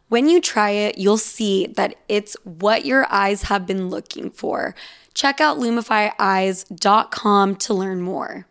When 0.11 0.27
you 0.27 0.41
try 0.41 0.71
it, 0.71 0.97
you'll 0.97 1.17
see 1.17 1.67
that 1.67 1.95
it's 2.09 2.35
what 2.43 2.83
your 2.83 3.07
eyes 3.09 3.43
have 3.43 3.65
been 3.65 3.87
looking 3.87 4.29
for. 4.29 4.75
Check 5.13 5.39
out 5.39 5.57
lumifyeyes.com 5.57 7.55
to 7.55 7.73
learn 7.73 8.01
more. 8.01 8.45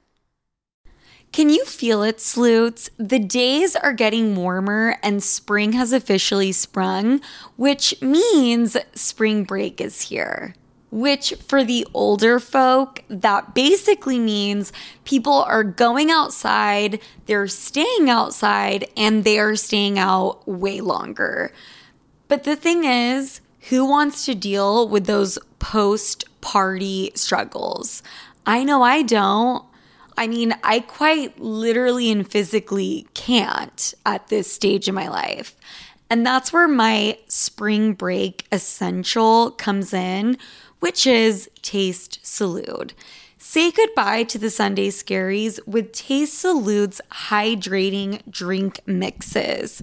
Can 1.35 1.51
you 1.51 1.67
feel 1.67 2.03
it, 2.03 2.19
sloots? 2.19 2.89
The 2.97 3.19
days 3.19 3.77
are 3.77 3.93
getting 3.93 4.37
warmer 4.37 4.97
and 5.03 5.23
spring 5.23 5.73
has 5.73 5.93
officially 5.93 6.53
sprung, 6.53 7.21
which 7.57 8.01
means 8.01 8.79
spring 8.95 9.45
break 9.45 9.83
is 9.83 10.01
here. 10.01 10.55
Which, 10.91 11.35
for 11.47 11.63
the 11.63 11.87
older 11.95 12.41
folk, 12.41 13.05
that 13.09 13.55
basically 13.55 14.19
means 14.19 14.73
people 15.05 15.35
are 15.35 15.63
going 15.63 16.11
outside, 16.11 17.01
they're 17.27 17.47
staying 17.47 18.11
outside, 18.11 18.89
and 18.97 19.23
they 19.23 19.39
are 19.39 19.55
staying 19.55 19.99
out 19.99 20.47
way 20.49 20.81
longer. 20.81 21.53
But 22.27 22.43
the 22.43 22.57
thing 22.57 22.85
is, 22.85 23.41
who 23.69 23.85
wants 23.85 24.25
to 24.25 24.35
deal 24.35 24.89
with 24.89 25.07
those 25.07 25.39
post 25.61 26.25
party 26.41 27.13
struggles? 27.15 28.03
I 28.47 28.65
know 28.65 28.83
I 28.83 29.03
don't. 29.03 29.65
I 30.17 30.27
mean, 30.27 30.55
I 30.65 30.81
quite 30.81 31.39
literally 31.39 32.11
and 32.11 32.29
physically 32.29 33.07
can't 33.15 33.95
at 34.05 34.29
this 34.29 34.53
stage 34.53 34.89
in 34.89 34.95
my 34.95 35.09
life. 35.09 35.57
And 36.11 36.27
that's 36.27 36.53
where 36.53 36.69
my 36.69 37.19
spring 37.29 37.95
break 37.95 38.47
essential 38.51 39.53
comes 39.53 39.95
in, 39.95 40.37
which 40.81 41.07
is 41.07 41.49
Taste 41.63 42.19
Salud. 42.23 42.93
Say 43.39 43.71
goodbye 43.71 44.25
to 44.25 44.39
the 44.39 44.51
Sunday 44.51 44.89
scaries 44.89 45.65
with 45.67 45.93
Taste 45.93 46.45
Salud's 46.45 47.01
hydrating 47.11 48.21
drink 48.31 48.81
mixes. 48.87 49.83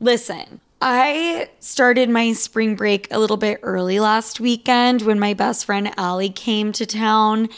Listen, 0.00 0.60
I 0.80 1.48
started 1.60 2.10
my 2.10 2.32
spring 2.32 2.74
break 2.74 3.08
a 3.10 3.18
little 3.18 3.36
bit 3.36 3.60
early 3.62 4.00
last 4.00 4.40
weekend 4.40 5.02
when 5.02 5.18
my 5.18 5.34
best 5.34 5.64
friend 5.64 5.92
Allie 5.96 6.30
came 6.30 6.72
to 6.72 6.84
town 6.84 7.48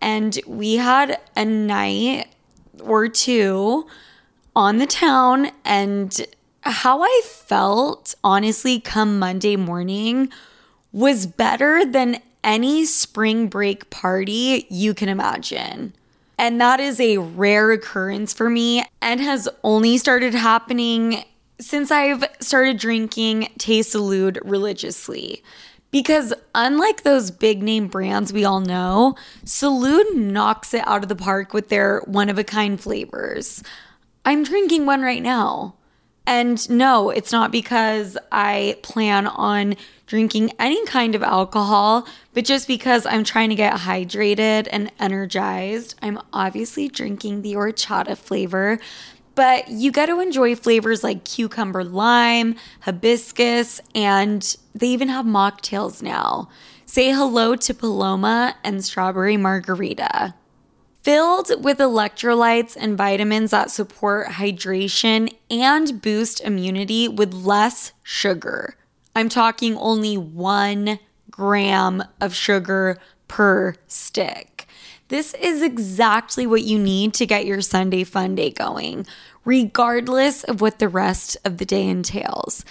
and 0.00 0.38
we 0.46 0.76
had 0.76 1.18
a 1.36 1.44
night 1.44 2.26
or 2.82 3.08
two 3.08 3.86
on 4.54 4.78
the 4.78 4.86
town 4.86 5.50
and 5.64 6.26
how 6.62 7.02
I 7.02 7.22
felt 7.24 8.14
honestly 8.22 8.80
come 8.80 9.18
Monday 9.18 9.56
morning 9.56 10.30
was 10.92 11.26
better 11.26 11.84
than 11.84 12.20
any 12.42 12.84
spring 12.84 13.48
break 13.48 13.90
party 13.90 14.66
you 14.70 14.94
can 14.94 15.08
imagine. 15.08 15.94
And 16.38 16.60
that 16.60 16.80
is 16.80 16.98
a 17.00 17.18
rare 17.18 17.70
occurrence 17.72 18.32
for 18.32 18.48
me 18.48 18.84
and 19.02 19.20
has 19.20 19.48
only 19.62 19.98
started 19.98 20.34
happening 20.34 21.24
since 21.60 21.90
I've 21.90 22.24
started 22.40 22.78
drinking 22.78 23.48
Taste 23.58 23.94
Salud 23.94 24.38
religiously. 24.42 25.42
Because 25.90 26.32
unlike 26.54 27.02
those 27.02 27.30
big 27.30 27.62
name 27.62 27.88
brands 27.88 28.32
we 28.32 28.44
all 28.44 28.60
know, 28.60 29.16
Salud 29.44 30.14
knocks 30.14 30.72
it 30.72 30.86
out 30.86 31.02
of 31.02 31.08
the 31.08 31.16
park 31.16 31.52
with 31.52 31.68
their 31.68 32.00
one 32.06 32.28
of 32.30 32.38
a 32.38 32.44
kind 32.44 32.80
flavors. 32.80 33.62
I'm 34.24 34.44
drinking 34.44 34.86
one 34.86 35.02
right 35.02 35.22
now. 35.22 35.74
And 36.30 36.70
no, 36.70 37.10
it's 37.10 37.32
not 37.32 37.50
because 37.50 38.16
I 38.30 38.78
plan 38.82 39.26
on 39.26 39.74
drinking 40.06 40.52
any 40.60 40.86
kind 40.86 41.16
of 41.16 41.24
alcohol, 41.24 42.06
but 42.34 42.44
just 42.44 42.68
because 42.68 43.04
I'm 43.04 43.24
trying 43.24 43.48
to 43.48 43.56
get 43.56 43.74
hydrated 43.74 44.68
and 44.70 44.92
energized. 45.00 45.96
I'm 46.00 46.20
obviously 46.32 46.86
drinking 46.86 47.42
the 47.42 47.54
horchata 47.54 48.16
flavor 48.16 48.78
but 49.36 49.68
you 49.68 49.90
get 49.90 50.06
to 50.06 50.20
enjoy 50.20 50.54
flavors 50.54 51.02
like 51.02 51.24
cucumber 51.24 51.82
lime, 51.82 52.56
hibiscus, 52.80 53.80
and 53.94 54.56
they 54.74 54.88
even 54.88 55.08
have 55.08 55.24
mocktails 55.24 56.02
now. 56.02 56.50
Say 56.84 57.10
hello 57.10 57.56
to 57.56 57.72
Paloma 57.72 58.54
and 58.62 58.84
strawberry 58.84 59.38
margarita. 59.38 60.34
Filled 61.02 61.64
with 61.64 61.78
electrolytes 61.78 62.76
and 62.78 62.98
vitamins 62.98 63.52
that 63.52 63.70
support 63.70 64.26
hydration 64.28 65.34
and 65.50 66.02
boost 66.02 66.42
immunity 66.42 67.08
with 67.08 67.32
less 67.32 67.92
sugar. 68.02 68.76
I'm 69.16 69.30
talking 69.30 69.76
only 69.78 70.18
one 70.18 70.98
gram 71.30 72.04
of 72.20 72.34
sugar 72.34 72.98
per 73.28 73.76
stick. 73.86 74.66
This 75.08 75.32
is 75.34 75.62
exactly 75.62 76.46
what 76.46 76.62
you 76.62 76.78
need 76.78 77.14
to 77.14 77.26
get 77.26 77.46
your 77.46 77.62
Sunday 77.62 78.04
fun 78.04 78.34
day 78.34 78.50
going, 78.50 79.06
regardless 79.44 80.44
of 80.44 80.60
what 80.60 80.78
the 80.78 80.88
rest 80.88 81.36
of 81.46 81.56
the 81.56 81.64
day 81.64 81.88
entails. 81.88 82.64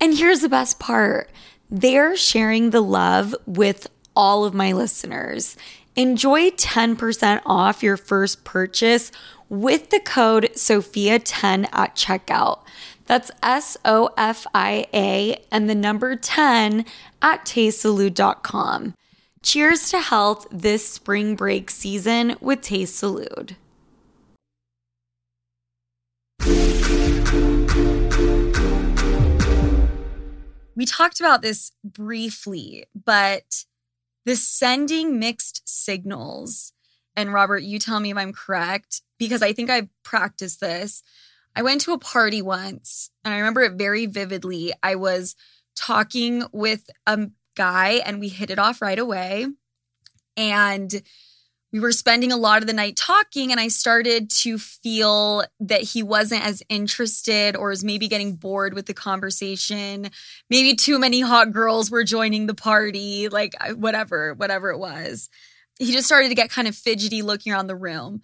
And 0.00 0.18
here's 0.18 0.40
the 0.40 0.48
best 0.48 0.78
part 0.78 1.30
they're 1.70 2.16
sharing 2.16 2.70
the 2.70 2.80
love 2.80 3.34
with 3.46 3.86
all 4.14 4.44
of 4.44 4.54
my 4.54 4.72
listeners. 4.72 5.56
Enjoy 5.96 6.50
10% 6.50 7.40
off 7.46 7.82
your 7.82 7.96
first 7.96 8.44
purchase 8.44 9.10
with 9.48 9.88
the 9.88 10.00
code 10.00 10.50
SOFIA10 10.52 11.68
at 11.72 11.96
checkout. 11.96 12.60
That's 13.06 13.30
S 13.42 13.78
O 13.84 14.10
F 14.18 14.46
I 14.54 14.86
A 14.92 15.42
and 15.50 15.70
the 15.70 15.74
number 15.74 16.14
10 16.14 16.84
at 17.22 17.46
tastesalud.com. 17.46 18.94
Cheers 19.42 19.88
to 19.90 20.00
health 20.00 20.46
this 20.50 20.86
spring 20.86 21.34
break 21.34 21.70
season 21.70 22.36
with 22.40 22.60
Taste. 22.60 23.02
We 30.74 30.84
talked 30.84 31.20
about 31.20 31.40
this 31.40 31.72
briefly, 31.82 32.84
but 32.94 33.64
the 34.26 34.36
sending 34.36 35.18
mixed 35.18 35.62
signals, 35.64 36.74
and 37.16 37.32
Robert, 37.32 37.62
you 37.62 37.78
tell 37.78 38.00
me 38.00 38.10
if 38.10 38.16
I'm 38.18 38.34
correct, 38.34 39.00
because 39.18 39.40
I 39.42 39.54
think 39.54 39.70
I've 39.70 39.88
practiced 40.02 40.60
this. 40.60 41.02
I 41.54 41.62
went 41.62 41.80
to 41.82 41.94
a 41.94 41.98
party 41.98 42.42
once 42.42 43.10
and 43.24 43.32
I 43.32 43.38
remember 43.38 43.62
it 43.62 43.72
very 43.72 44.04
vividly. 44.04 44.74
I 44.82 44.96
was 44.96 45.34
talking 45.74 46.44
with 46.52 46.90
a 47.06 47.28
guy 47.54 48.02
and 48.04 48.20
we 48.20 48.28
hit 48.28 48.50
it 48.50 48.58
off 48.58 48.82
right 48.82 48.98
away. 48.98 49.46
And 50.36 51.02
we 51.76 51.80
were 51.80 51.92
spending 51.92 52.32
a 52.32 52.38
lot 52.38 52.62
of 52.62 52.66
the 52.66 52.72
night 52.72 52.96
talking 52.96 53.50
and 53.50 53.60
I 53.60 53.68
started 53.68 54.30
to 54.30 54.56
feel 54.56 55.44
that 55.60 55.82
he 55.82 56.02
wasn't 56.02 56.42
as 56.42 56.62
interested 56.70 57.54
or 57.54 57.68
was 57.68 57.84
maybe 57.84 58.08
getting 58.08 58.34
bored 58.34 58.72
with 58.72 58.86
the 58.86 58.94
conversation. 58.94 60.08
Maybe 60.48 60.74
too 60.74 60.98
many 60.98 61.20
hot 61.20 61.52
girls 61.52 61.90
were 61.90 62.02
joining 62.02 62.46
the 62.46 62.54
party, 62.54 63.28
like 63.28 63.52
whatever, 63.74 64.32
whatever 64.32 64.70
it 64.70 64.78
was. 64.78 65.28
He 65.78 65.92
just 65.92 66.06
started 66.06 66.30
to 66.30 66.34
get 66.34 66.48
kind 66.48 66.66
of 66.66 66.74
fidgety 66.74 67.20
looking 67.20 67.52
around 67.52 67.66
the 67.66 67.76
room. 67.76 68.22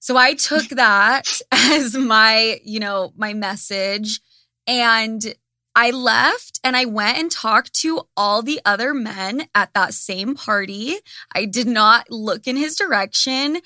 So 0.00 0.16
I 0.16 0.34
took 0.34 0.66
that 0.70 1.28
as 1.52 1.94
my, 1.94 2.58
you 2.64 2.80
know, 2.80 3.12
my 3.16 3.34
message 3.34 4.18
and 4.66 5.32
I 5.76 5.90
left 5.90 6.60
and 6.62 6.76
I 6.76 6.84
went 6.84 7.18
and 7.18 7.30
talked 7.30 7.74
to 7.80 8.02
all 8.16 8.42
the 8.42 8.60
other 8.64 8.94
men 8.94 9.48
at 9.54 9.74
that 9.74 9.94
same 9.94 10.34
party. 10.34 10.96
I 11.34 11.44
did 11.44 11.66
not 11.66 12.10
look 12.10 12.46
in 12.46 12.56
his 12.56 12.76
direction. 12.76 13.52
Great. 13.52 13.62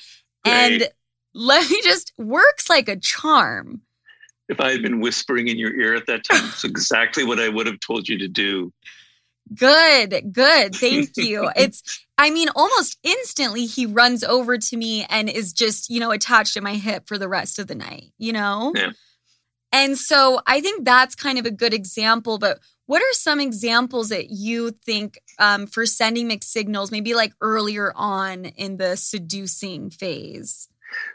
And 0.46 0.88
let 1.34 1.70
me 1.70 1.80
just 1.82 2.12
works 2.16 2.70
like 2.70 2.88
a 2.88 2.96
charm. 2.96 3.82
If 4.48 4.60
I 4.60 4.72
had 4.72 4.82
been 4.82 5.00
whispering 5.00 5.48
in 5.48 5.58
your 5.58 5.78
ear 5.78 5.94
at 5.94 6.06
that 6.06 6.24
time, 6.24 6.48
it's 6.48 6.64
exactly 6.64 7.24
what 7.24 7.38
I 7.38 7.48
would 7.48 7.66
have 7.66 7.80
told 7.80 8.08
you 8.08 8.18
to 8.18 8.28
do. 8.28 8.72
Good, 9.54 10.32
good. 10.32 10.74
Thank 10.74 11.10
you. 11.16 11.50
it's, 11.56 12.06
I 12.16 12.30
mean, 12.30 12.48
almost 12.54 12.98
instantly 13.02 13.66
he 13.66 13.84
runs 13.84 14.24
over 14.24 14.56
to 14.56 14.76
me 14.76 15.06
and 15.10 15.28
is 15.28 15.52
just, 15.52 15.90
you 15.90 16.00
know, 16.00 16.10
attached 16.10 16.54
to 16.54 16.60
my 16.62 16.74
hip 16.74 17.06
for 17.06 17.18
the 17.18 17.28
rest 17.28 17.58
of 17.58 17.66
the 17.66 17.74
night, 17.74 18.12
you 18.18 18.32
know? 18.32 18.72
Yeah. 18.74 18.92
And 19.72 19.98
so 19.98 20.40
I 20.46 20.60
think 20.60 20.84
that's 20.84 21.14
kind 21.14 21.38
of 21.38 21.46
a 21.46 21.50
good 21.50 21.74
example. 21.74 22.38
But 22.38 22.58
what 22.86 23.02
are 23.02 23.12
some 23.12 23.38
examples 23.38 24.08
that 24.08 24.30
you 24.30 24.70
think 24.70 25.18
um, 25.38 25.66
for 25.66 25.84
sending 25.84 26.28
mixed 26.28 26.50
signals, 26.50 26.90
maybe 26.90 27.14
like 27.14 27.32
earlier 27.40 27.92
on 27.94 28.46
in 28.46 28.78
the 28.78 28.96
seducing 28.96 29.90
phase? 29.90 30.68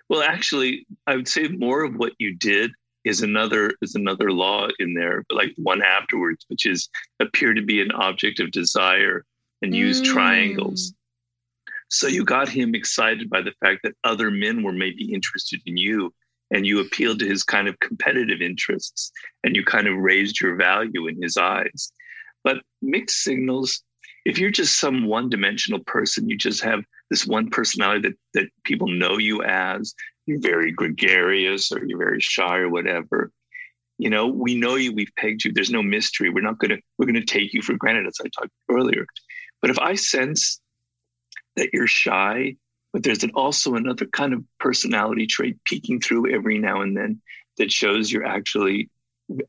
Well, 0.07 0.21
actually, 0.21 0.85
I 1.07 1.15
would 1.15 1.27
say 1.27 1.47
more 1.47 1.83
of 1.83 1.95
what 1.95 2.13
you 2.19 2.35
did 2.35 2.71
is 3.03 3.21
another 3.21 3.71
is 3.81 3.95
another 3.95 4.31
law 4.31 4.67
in 4.79 4.93
there, 4.93 5.25
but 5.27 5.35
like 5.35 5.53
one 5.57 5.81
afterwards, 5.81 6.45
which 6.47 6.65
is 6.65 6.89
appear 7.19 7.53
to 7.53 7.61
be 7.61 7.81
an 7.81 7.91
object 7.91 8.39
of 8.39 8.51
desire 8.51 9.25
and 9.61 9.75
use 9.75 10.01
mm. 10.01 10.05
triangles. 10.05 10.93
So 11.89 12.07
you 12.07 12.23
got 12.23 12.49
him 12.49 12.75
excited 12.75 13.29
by 13.29 13.41
the 13.41 13.53
fact 13.63 13.81
that 13.83 13.95
other 14.03 14.31
men 14.31 14.63
were 14.63 14.71
maybe 14.71 15.13
interested 15.13 15.61
in 15.65 15.77
you 15.77 16.13
and 16.51 16.65
you 16.65 16.79
appealed 16.79 17.19
to 17.19 17.27
his 17.27 17.43
kind 17.43 17.67
of 17.67 17.79
competitive 17.79 18.41
interests 18.41 19.11
and 19.43 19.55
you 19.55 19.63
kind 19.63 19.87
of 19.87 19.97
raised 19.97 20.39
your 20.39 20.55
value 20.55 21.07
in 21.07 21.21
his 21.21 21.37
eyes. 21.37 21.91
But 22.43 22.57
mixed 22.81 23.23
signals, 23.23 23.81
if 24.25 24.37
you're 24.37 24.51
just 24.51 24.79
some 24.79 25.05
one 25.05 25.29
dimensional 25.29 25.79
person, 25.85 26.29
you 26.29 26.37
just 26.37 26.61
have 26.63 26.83
this 27.09 27.25
one 27.25 27.49
personality 27.49 28.09
that, 28.09 28.17
that 28.33 28.49
people 28.63 28.87
know 28.87 29.17
you 29.17 29.43
as, 29.43 29.93
you're 30.25 30.39
very 30.39 30.71
gregarious 30.71 31.71
or 31.71 31.85
you're 31.85 31.97
very 31.97 32.19
shy 32.21 32.57
or 32.57 32.69
whatever. 32.69 33.31
You 33.97 34.09
know, 34.09 34.27
we 34.27 34.55
know 34.55 34.75
you, 34.75 34.93
we've 34.93 35.11
pegged 35.17 35.43
you. 35.45 35.51
There's 35.53 35.69
no 35.69 35.83
mystery. 35.83 36.29
We're 36.29 36.41
not 36.41 36.59
gonna, 36.59 36.77
we're 36.97 37.05
gonna 37.05 37.25
take 37.25 37.53
you 37.53 37.61
for 37.61 37.75
granted, 37.75 38.07
as 38.07 38.17
I 38.21 38.29
talked 38.29 38.51
earlier. 38.69 39.05
But 39.61 39.71
if 39.71 39.79
I 39.79 39.95
sense 39.95 40.59
that 41.55 41.69
you're 41.73 41.87
shy 41.87 42.55
but 42.93 43.03
there's 43.03 43.25
also 43.33 43.73
another 43.73 44.05
kind 44.05 44.33
of 44.33 44.43
personality 44.59 45.25
trait 45.25 45.57
peeking 45.65 45.99
through 45.99 46.33
every 46.33 46.59
now 46.59 46.81
and 46.81 46.95
then 46.95 47.19
that 47.57 47.71
shows 47.71 48.11
you're 48.11 48.25
actually 48.25 48.89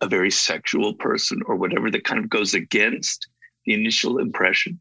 a 0.00 0.08
very 0.08 0.30
sexual 0.30 0.94
person 0.94 1.40
or 1.46 1.56
whatever 1.56 1.90
that 1.90 2.04
kind 2.04 2.18
of 2.18 2.30
goes 2.30 2.54
against 2.54 3.28
the 3.66 3.74
initial 3.74 4.18
impression. 4.18 4.80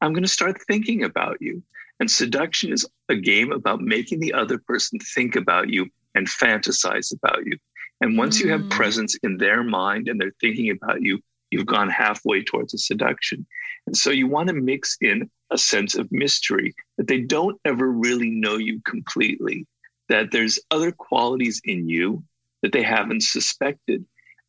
I'm 0.00 0.12
going 0.12 0.22
to 0.22 0.28
start 0.28 0.60
thinking 0.66 1.04
about 1.04 1.36
you. 1.40 1.62
And 2.00 2.10
seduction 2.10 2.72
is 2.72 2.86
a 3.08 3.16
game 3.16 3.52
about 3.52 3.80
making 3.80 4.20
the 4.20 4.32
other 4.32 4.58
person 4.58 4.98
think 5.00 5.34
about 5.36 5.68
you 5.68 5.86
and 6.14 6.26
fantasize 6.28 7.12
about 7.12 7.44
you. 7.44 7.58
And 8.00 8.16
once 8.16 8.38
mm. 8.38 8.44
you 8.44 8.52
have 8.52 8.62
mm. 8.62 8.70
presence 8.70 9.16
in 9.22 9.36
their 9.36 9.64
mind 9.64 10.08
and 10.08 10.20
they're 10.20 10.34
thinking 10.40 10.70
about 10.70 11.02
you, 11.02 11.18
you've 11.50 11.66
gone 11.66 11.88
halfway 11.88 12.44
towards 12.44 12.72
a 12.74 12.78
seduction. 12.78 13.46
And 13.88 13.96
so 13.96 14.10
you 14.10 14.26
want 14.26 14.48
to 14.48 14.54
mix 14.54 14.98
in 15.00 15.30
a 15.50 15.56
sense 15.56 15.94
of 15.94 16.12
mystery 16.12 16.74
that 16.98 17.06
they 17.06 17.22
don't 17.22 17.58
ever 17.64 17.90
really 17.90 18.28
know 18.28 18.58
you 18.58 18.82
completely, 18.84 19.66
that 20.10 20.30
there's 20.30 20.58
other 20.70 20.92
qualities 20.92 21.58
in 21.64 21.88
you 21.88 22.22
that 22.60 22.72
they 22.72 22.82
haven't 22.82 23.22
suspected. 23.22 24.04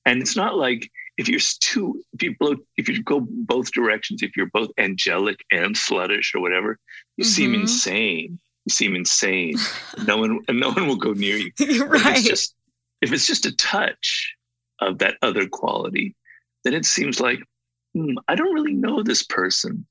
And 0.05 0.21
it's 0.21 0.35
not 0.35 0.57
like 0.57 0.91
if 1.17 1.29
you're 1.29 1.39
too, 1.61 2.03
if 2.11 2.21
you 2.21 2.35
blow, 2.37 2.57
if 2.75 2.89
you 2.89 3.01
go 3.01 3.25
both 3.29 3.71
directions, 3.71 4.21
if 4.23 4.35
you're 4.35 4.51
both 4.53 4.71
angelic 4.77 5.39
and 5.53 5.73
sluttish 5.73 6.35
or 6.35 6.41
whatever, 6.41 6.77
you 7.15 7.23
mm-hmm. 7.23 7.31
seem 7.31 7.53
insane. 7.53 8.39
You 8.65 8.71
seem 8.71 8.93
insane. 8.93 9.55
no 10.05 10.17
one, 10.17 10.41
and 10.49 10.59
no 10.59 10.71
one 10.71 10.85
will 10.85 10.97
go 10.97 11.13
near 11.13 11.37
you. 11.37 11.53
right. 11.85 12.01
If 12.01 12.17
it's 12.17 12.27
just, 12.27 12.55
if 13.01 13.13
it's 13.13 13.25
just 13.25 13.45
a 13.45 13.55
touch 13.55 14.35
of 14.81 14.97
that 14.97 15.15
other 15.21 15.47
quality, 15.47 16.13
then 16.65 16.73
it 16.73 16.85
seems 16.85 17.21
like 17.21 17.39
hmm, 17.93 18.15
I 18.27 18.35
don't 18.35 18.53
really 18.53 18.73
know 18.73 19.03
this 19.03 19.23
person 19.23 19.85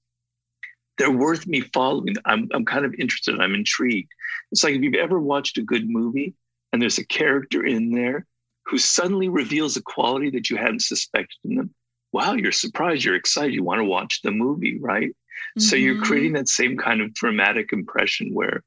they're 0.99 1.11
worth 1.11 1.47
me 1.47 1.61
following. 1.61 2.15
I'm, 2.25 2.49
I'm 2.53 2.65
kind 2.65 2.85
of 2.85 2.95
interested. 2.99 3.41
I'm 3.41 3.55
intrigued. 3.55 4.13
It's 4.53 4.65
like 4.65 4.75
if 4.75 4.83
you've 4.83 4.95
ever 4.95 5.19
watched 5.19 5.57
a 5.57 5.63
good 5.63 5.89
movie 5.89 6.35
and 6.73 6.83
there's 6.83 6.99
a 6.99 7.07
character 7.07 7.65
in 7.65 7.93
there 7.93 8.27
who 8.67 8.79
suddenly 8.79 9.29
reveals 9.29 9.77
a 9.77 9.83
quality 9.83 10.31
that 10.31 10.51
you 10.51 10.57
hadn't 10.57 10.83
suspected 10.83 11.39
in 11.45 11.55
them. 11.55 11.75
Wow, 12.13 12.35
you're 12.35 12.53
surprised, 12.53 13.05
you're 13.05 13.15
excited, 13.15 13.55
you 13.55 13.63
want 13.63 13.79
to 13.79 13.85
watch 13.85 14.21
the 14.23 14.31
movie, 14.31 14.79
right? 14.79 15.09
Mm-hmm. 15.09 15.61
So 15.61 15.77
you're 15.77 15.95
mm-hmm. 15.95 16.05
creating 16.05 16.33
that 16.35 16.49
same 16.49 16.77
kind 16.77 17.01
of 17.01 17.15
dramatic 17.15 17.73
impression 17.73 18.35
where, 18.35 18.65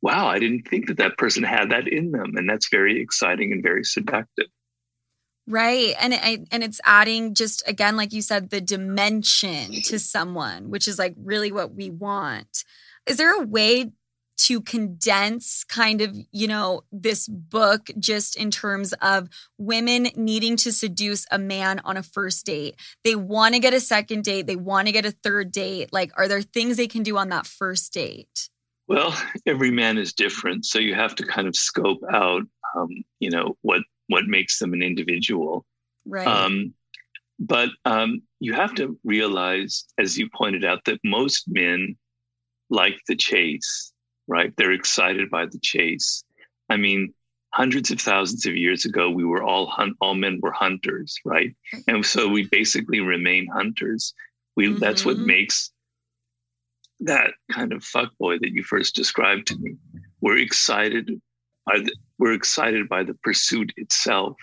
wow, 0.00 0.28
I 0.28 0.38
didn't 0.38 0.68
think 0.68 0.86
that 0.86 0.96
that 0.98 1.18
person 1.18 1.42
had 1.42 1.70
that 1.70 1.86
in 1.86 2.12
them. 2.12 2.36
And 2.36 2.48
that's 2.48 2.70
very 2.70 3.00
exciting 3.00 3.52
and 3.52 3.62
very 3.62 3.84
seductive. 3.84 4.46
Right. 5.48 5.94
And 5.98 6.12
and 6.12 6.62
it's 6.62 6.78
adding 6.84 7.32
just 7.32 7.66
again 7.66 7.96
like 7.96 8.12
you 8.12 8.20
said 8.20 8.50
the 8.50 8.60
dimension 8.60 9.72
to 9.84 9.98
someone, 9.98 10.68
which 10.68 10.86
is 10.86 10.98
like 10.98 11.14
really 11.16 11.50
what 11.50 11.74
we 11.74 11.88
want. 11.88 12.64
Is 13.06 13.16
there 13.16 13.34
a 13.34 13.46
way 13.46 13.92
to 14.40 14.60
condense 14.60 15.64
kind 15.64 16.02
of, 16.02 16.14
you 16.32 16.48
know, 16.48 16.82
this 16.92 17.26
book 17.26 17.88
just 17.98 18.36
in 18.36 18.50
terms 18.50 18.92
of 19.00 19.30
women 19.56 20.08
needing 20.16 20.56
to 20.58 20.70
seduce 20.70 21.24
a 21.30 21.38
man 21.38 21.80
on 21.82 21.96
a 21.96 22.02
first 22.02 22.44
date? 22.44 22.76
They 23.02 23.16
want 23.16 23.54
to 23.54 23.60
get 23.60 23.72
a 23.72 23.80
second 23.80 24.24
date, 24.24 24.46
they 24.46 24.54
want 24.54 24.86
to 24.88 24.92
get 24.92 25.06
a 25.06 25.12
third 25.12 25.50
date. 25.50 25.94
Like 25.94 26.12
are 26.18 26.28
there 26.28 26.42
things 26.42 26.76
they 26.76 26.88
can 26.88 27.02
do 27.02 27.16
on 27.16 27.30
that 27.30 27.46
first 27.46 27.90
date? 27.94 28.50
Well, 28.86 29.16
every 29.46 29.70
man 29.70 29.96
is 29.96 30.12
different, 30.12 30.66
so 30.66 30.78
you 30.78 30.94
have 30.94 31.14
to 31.14 31.26
kind 31.26 31.48
of 31.48 31.56
scope 31.56 32.02
out 32.12 32.42
um, 32.76 32.88
you 33.18 33.30
know, 33.30 33.56
what 33.62 33.82
what 34.08 34.26
makes 34.26 34.58
them 34.58 34.72
an 34.72 34.82
individual. 34.82 35.64
Right. 36.04 36.26
Um, 36.26 36.74
but 37.38 37.70
um, 37.84 38.22
you 38.40 38.52
have 38.54 38.74
to 38.74 38.98
realize, 39.04 39.84
as 39.98 40.18
you 40.18 40.28
pointed 40.34 40.64
out, 40.64 40.84
that 40.86 40.98
most 41.04 41.44
men 41.46 41.96
like 42.70 42.98
the 43.06 43.16
chase, 43.16 43.92
right? 44.26 44.52
They're 44.56 44.72
excited 44.72 45.30
by 45.30 45.46
the 45.46 45.58
chase. 45.60 46.24
I 46.68 46.76
mean, 46.76 47.14
hundreds 47.54 47.90
of 47.90 48.00
thousands 48.00 48.44
of 48.46 48.56
years 48.56 48.84
ago, 48.84 49.10
we 49.10 49.24
were 49.24 49.42
all 49.42 49.66
hunt, 49.66 49.96
all 50.00 50.14
men 50.14 50.40
were 50.42 50.52
hunters, 50.52 51.18
right? 51.24 51.54
And 51.86 52.04
so 52.04 52.28
we 52.28 52.46
basically 52.48 53.00
remain 53.00 53.46
hunters. 53.46 54.14
We 54.56 54.68
mm-hmm. 54.68 54.78
that's 54.78 55.04
what 55.04 55.16
mm-hmm. 55.16 55.26
makes 55.26 55.70
that 57.00 57.32
kind 57.50 57.72
of 57.72 57.82
fuckboy 57.82 58.40
that 58.40 58.50
you 58.52 58.64
first 58.64 58.94
described 58.94 59.46
to 59.48 59.58
me. 59.58 59.76
We're 60.20 60.38
excited 60.38 61.10
by 61.64 61.78
the, 61.78 61.94
we're 62.18 62.32
excited 62.32 62.88
by 62.88 63.04
the 63.04 63.14
pursuit 63.22 63.72
itself. 63.76 64.36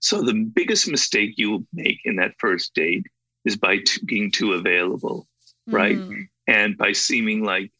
So 0.00 0.22
the 0.22 0.34
biggest 0.34 0.88
mistake 0.88 1.34
you 1.36 1.50
will 1.50 1.66
make 1.72 2.00
in 2.04 2.16
that 2.16 2.34
first 2.38 2.74
date 2.74 3.06
is 3.44 3.56
by 3.56 3.78
t- 3.78 4.00
being 4.04 4.30
too 4.30 4.52
available, 4.54 5.26
right? 5.66 5.96
Mm. 5.96 6.28
And 6.46 6.76
by 6.76 6.92
seeming 6.92 7.44
like, 7.44 7.70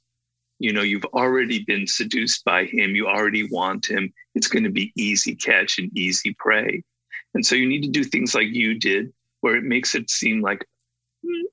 you 0.58 0.72
know, 0.72 0.82
you've 0.82 1.04
already 1.06 1.64
been 1.64 1.86
seduced 1.86 2.44
by 2.44 2.64
him, 2.64 2.94
you 2.94 3.06
already 3.06 3.48
want 3.48 3.86
him, 3.86 4.12
it's 4.34 4.48
going 4.48 4.64
to 4.64 4.70
be 4.70 4.92
easy 4.96 5.34
catch 5.34 5.78
and 5.78 5.96
easy 5.96 6.34
prey. 6.38 6.82
And 7.34 7.44
so 7.44 7.54
you 7.54 7.68
need 7.68 7.82
to 7.82 7.90
do 7.90 8.04
things 8.04 8.34
like 8.34 8.48
you 8.48 8.78
did, 8.78 9.12
where 9.40 9.56
it 9.56 9.64
makes 9.64 9.94
it 9.94 10.08
seem 10.08 10.40
like 10.40 10.64
hmm, 11.22 11.44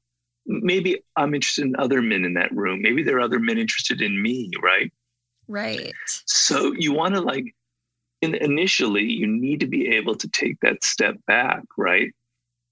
maybe 0.46 1.04
I'm 1.15 1.34
interested 1.34 1.65
in 1.65 1.76
other 1.78 2.02
men 2.02 2.24
in 2.24 2.36
that 2.36 2.54
room. 2.54 2.82
Maybe 2.82 3.04
there 3.04 3.17
are 3.17 3.22
other 3.22 3.39
men 3.39 3.58
interested 3.58 4.02
in 4.02 4.22
me, 4.22 4.52
right? 4.62 4.91
Right. 5.48 5.93
So 6.26 6.74
you 6.74 6.93
want 6.93 7.15
to 7.15 7.22
like, 7.22 7.54
in, 8.24 8.36
initially, 8.36 9.04
you 9.04 9.28
need 9.28 9.60
to 9.60 9.68
be 9.68 9.90
able 9.90 10.16
to 10.16 10.28
take 10.30 10.60
that 10.62 10.84
step 10.84 11.16
back, 11.28 11.64
right? 11.78 12.12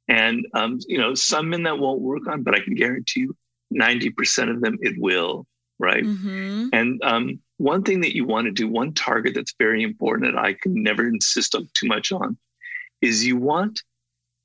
And 0.08 0.48
um, 0.54 0.80
you 0.88 0.98
know, 0.98 1.14
some 1.14 1.50
men 1.50 1.64
that 1.64 1.80
won't 1.80 2.02
work 2.02 2.28
on, 2.28 2.44
but 2.44 2.56
I 2.56 2.60
can 2.60 2.76
guarantee 2.76 3.22
you, 3.22 3.36
ninety 3.70 4.10
percent 4.10 4.50
of 4.50 4.62
them 4.62 4.78
it 4.82 4.96
will, 4.98 5.46
right? 5.80 6.04
Mm-hmm. 6.04 6.68
And 6.74 7.02
um, 7.04 7.40
one 7.58 7.84
thing 7.84 8.02
that 8.02 8.16
you 8.16 8.26
want 8.26 8.46
to 8.46 8.52
do, 8.52 8.68
one 8.68 8.94
target 8.94 9.36
that's 9.36 9.54
very 9.60 9.84
important 9.84 10.34
that 10.34 10.42
I 10.42 10.54
can 10.54 10.82
never 10.82 11.08
insist 11.08 11.56
on 11.56 11.68
too 11.74 11.88
much 11.88 12.12
on, 12.12 12.38
is 13.02 13.26
you 13.26 13.38
want 13.38 13.84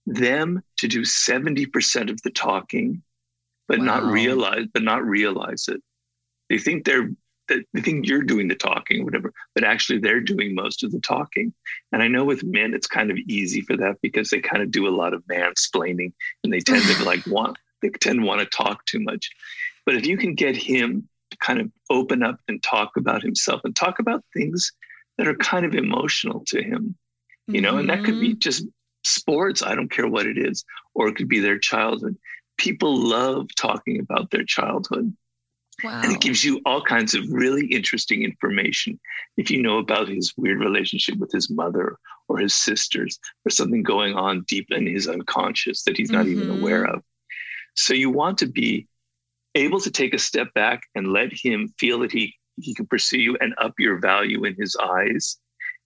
them 0.06 0.62
to 0.78 0.88
do 0.88 1.04
seventy 1.04 1.66
percent 1.66 2.10
of 2.10 2.20
the 2.22 2.30
talking, 2.30 3.02
but 3.66 3.80
not 3.80 4.04
realize, 4.04 4.66
but 4.72 4.82
not 4.82 5.04
realize 5.04 5.66
it. 5.68 5.82
They 6.48 6.58
think 6.58 6.84
they're 6.84 7.10
that 7.48 7.64
they 7.72 7.80
think 7.80 8.06
you're 8.06 8.22
doing 8.22 8.48
the 8.48 8.54
talking, 8.54 9.04
whatever, 9.04 9.32
but 9.54 9.64
actually 9.64 9.98
they're 9.98 10.20
doing 10.20 10.54
most 10.54 10.82
of 10.82 10.92
the 10.92 11.00
talking. 11.00 11.52
And 11.92 12.02
I 12.02 12.08
know 12.08 12.24
with 12.24 12.44
men, 12.44 12.74
it's 12.74 12.86
kind 12.86 13.10
of 13.10 13.18
easy 13.28 13.60
for 13.60 13.76
that 13.76 13.96
because 14.02 14.30
they 14.30 14.40
kind 14.40 14.62
of 14.62 14.70
do 14.70 14.88
a 14.88 14.96
lot 14.96 15.14
of 15.14 15.24
mansplaining 15.24 16.12
and 16.42 16.52
they 16.52 16.60
tend 16.60 16.82
to 16.84 17.04
like 17.06 17.26
want, 17.26 17.58
they 17.82 17.90
tend 17.90 18.20
to 18.20 18.26
want 18.26 18.40
to 18.40 18.46
talk 18.46 18.84
too 18.86 19.00
much. 19.00 19.30
But 19.84 19.94
if 19.94 20.06
you 20.06 20.16
can 20.16 20.34
get 20.34 20.56
him 20.56 21.08
to 21.30 21.36
kind 21.38 21.60
of 21.60 21.70
open 21.90 22.22
up 22.22 22.40
and 22.48 22.62
talk 22.62 22.96
about 22.96 23.22
himself 23.22 23.60
and 23.64 23.74
talk 23.74 23.98
about 23.98 24.24
things 24.32 24.72
that 25.18 25.28
are 25.28 25.36
kind 25.36 25.64
of 25.64 25.74
emotional 25.74 26.44
to 26.48 26.62
him, 26.62 26.96
you 27.46 27.60
know, 27.60 27.78
and 27.78 27.88
that 27.88 28.04
could 28.04 28.20
be 28.20 28.30
mm-hmm. 28.30 28.38
just 28.38 28.66
sports. 29.04 29.62
I 29.62 29.74
don't 29.74 29.90
care 29.90 30.08
what 30.08 30.26
it 30.26 30.36
is, 30.36 30.64
or 30.94 31.08
it 31.08 31.16
could 31.16 31.28
be 31.28 31.40
their 31.40 31.58
childhood. 31.58 32.16
People 32.58 32.96
love 32.96 33.48
talking 33.56 34.00
about 34.00 34.30
their 34.30 34.44
childhood. 34.44 35.14
Wow. 35.82 36.00
And 36.02 36.12
it 36.12 36.20
gives 36.20 36.42
you 36.42 36.60
all 36.64 36.82
kinds 36.82 37.14
of 37.14 37.24
really 37.30 37.66
interesting 37.66 38.22
information. 38.22 38.98
If 39.36 39.50
you 39.50 39.62
know 39.62 39.78
about 39.78 40.08
his 40.08 40.32
weird 40.36 40.60
relationship 40.60 41.16
with 41.18 41.30
his 41.32 41.50
mother 41.50 41.96
or 42.28 42.38
his 42.38 42.54
sisters, 42.54 43.18
or 43.44 43.50
something 43.50 43.82
going 43.82 44.14
on 44.14 44.44
deep 44.48 44.66
in 44.70 44.86
his 44.86 45.06
unconscious 45.06 45.82
that 45.84 45.96
he's 45.96 46.10
not 46.10 46.26
even 46.28 46.46
Mhm. 46.46 46.52
aware 46.54 46.84
of. 46.84 47.02
So 47.74 47.94
you 47.94 48.10
want 48.10 48.38
to 48.38 48.46
be 48.46 48.88
able 49.54 49.80
to 49.80 49.90
take 49.90 50.14
a 50.14 50.18
step 50.18 50.52
back 50.54 50.82
and 50.94 51.12
let 51.12 51.32
him 51.32 51.68
feel 51.78 52.00
that 52.00 52.12
he, 52.12 52.34
he 52.60 52.74
can 52.74 52.86
pursue 52.86 53.20
you 53.20 53.36
and 53.40 53.54
up 53.58 53.74
your 53.78 53.98
value 53.98 54.44
in 54.44 54.54
his 54.54 54.76
eyes. 54.76 55.38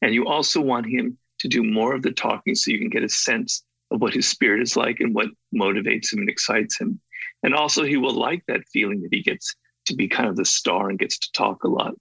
And 0.03 0.15
you 0.15 0.27
also 0.27 0.61
want 0.61 0.87
him 0.87 1.19
to 1.41 1.49
do 1.49 1.63
more 1.63 1.95
of 1.95 2.03
the 2.03 2.13
talking 2.13 2.55
so 2.55 2.71
you 2.71 2.79
can 2.79 2.91
get 2.91 3.03
a 3.03 3.09
sense 3.09 3.65
of 3.91 4.01
what 4.01 4.15
his 4.15 4.29
spirit 4.29 4.63
is 4.63 4.77
like 4.77 5.01
and 5.01 5.15
what 5.15 5.29
motivates 5.55 6.13
him 6.13 6.21
and 6.21 6.31
excites 6.31 6.81
him. 6.81 7.01
And 7.43 7.55
also, 7.55 7.85
he 7.85 7.97
will 7.97 8.15
like 8.15 8.45
that 8.47 8.69
feeling 8.73 9.03
that 9.03 9.13
he 9.13 9.23
gets 9.23 9.55
to 9.87 9.95
be 9.95 10.09
kind 10.09 10.29
of 10.29 10.37
the 10.37 10.45
star 10.45 10.89
and 10.91 10.99
gets 10.99 11.19
to 11.19 11.33
talk 11.33 11.65
a 11.65 11.69
lot. 11.69 11.95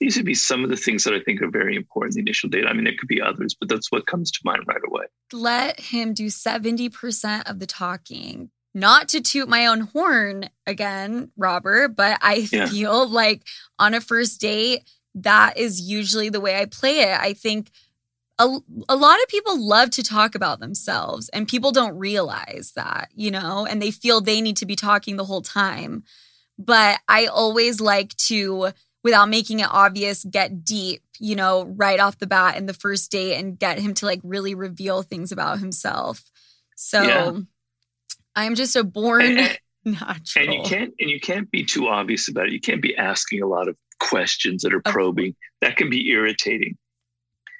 These 0.00 0.16
would 0.16 0.26
be 0.26 0.34
some 0.34 0.64
of 0.64 0.70
the 0.70 0.76
things 0.76 1.04
that 1.04 1.14
I 1.14 1.20
think 1.20 1.40
are 1.40 1.48
very 1.50 1.76
important 1.76 2.14
in 2.16 2.24
the 2.24 2.28
initial 2.28 2.48
date. 2.48 2.66
I 2.66 2.72
mean, 2.72 2.84
there 2.84 2.94
could 2.98 3.08
be 3.08 3.22
others, 3.22 3.54
but 3.58 3.68
that's 3.68 3.90
what 3.92 4.06
comes 4.06 4.30
to 4.32 4.40
mind 4.44 4.62
right 4.66 4.80
away. 4.86 5.04
Let 5.32 5.78
him 5.80 6.14
do 6.14 6.26
70% 6.26 7.48
of 7.48 7.58
the 7.60 7.66
talking. 7.66 8.50
Not 8.74 9.08
to 9.10 9.20
toot 9.20 9.48
my 9.48 9.66
own 9.66 9.82
horn 9.82 10.50
again, 10.66 11.30
Robert, 11.36 11.90
but 11.96 12.18
I 12.20 12.48
Yeah. 12.50 12.66
feel 12.66 13.08
like 13.08 13.44
on 13.78 13.94
a 13.94 14.00
first 14.00 14.40
date, 14.40 14.82
that 15.14 15.56
is 15.56 15.80
usually 15.80 16.28
the 16.28 16.40
way 16.40 16.60
I 16.60 16.64
play 16.66 17.00
it. 17.00 17.20
I 17.20 17.34
think 17.34 17.70
a, 18.40 18.58
a 18.88 18.96
lot 18.96 19.22
of 19.22 19.28
people 19.28 19.64
love 19.64 19.90
to 19.90 20.02
talk 20.02 20.34
about 20.34 20.58
themselves 20.58 21.28
and 21.28 21.46
people 21.46 21.70
don't 21.70 21.96
realize 21.96 22.72
that, 22.74 23.10
you 23.14 23.30
know, 23.30 23.64
and 23.64 23.80
they 23.80 23.92
feel 23.92 24.20
they 24.20 24.40
need 24.40 24.56
to 24.56 24.66
be 24.66 24.74
talking 24.74 25.16
the 25.16 25.24
whole 25.24 25.40
time. 25.42 26.02
But 26.58 27.00
I 27.08 27.26
always 27.26 27.80
like 27.80 28.16
to, 28.28 28.70
without 29.02 29.28
making 29.28 29.60
it 29.60 29.68
obvious, 29.70 30.24
get 30.24 30.64
deep, 30.64 31.02
you 31.18 31.36
know, 31.36 31.64
right 31.76 32.00
off 32.00 32.18
the 32.18 32.26
bat 32.26 32.56
in 32.56 32.66
the 32.66 32.74
first 32.74 33.10
date 33.10 33.36
and 33.36 33.58
get 33.58 33.78
him 33.78 33.94
to 33.94 34.06
like 34.06 34.20
really 34.22 34.54
reveal 34.54 35.02
things 35.02 35.32
about 35.32 35.58
himself. 35.58 36.22
So 36.76 37.02
Yeah. 37.02 37.32
I'm 38.36 38.54
just 38.54 38.76
a 38.76 38.82
born 38.84 39.22
And, 39.22 39.58
natural. 40.00 40.44
and 40.44 40.54
you 40.54 40.62
can't 40.62 40.94
and 40.98 41.10
you 41.10 41.20
can't 41.20 41.50
be 41.50 41.64
too 41.64 41.88
obvious 41.88 42.28
about 42.28 42.46
it. 42.46 42.52
You 42.52 42.60
can't 42.60 42.82
be 42.82 42.96
asking 42.96 43.42
a 43.42 43.46
lot 43.46 43.68
of 43.68 43.76
questions 44.00 44.62
that 44.62 44.74
are 44.74 44.80
probing. 44.80 45.34
That 45.60 45.76
can 45.76 45.90
be 45.90 46.08
irritating. 46.10 46.76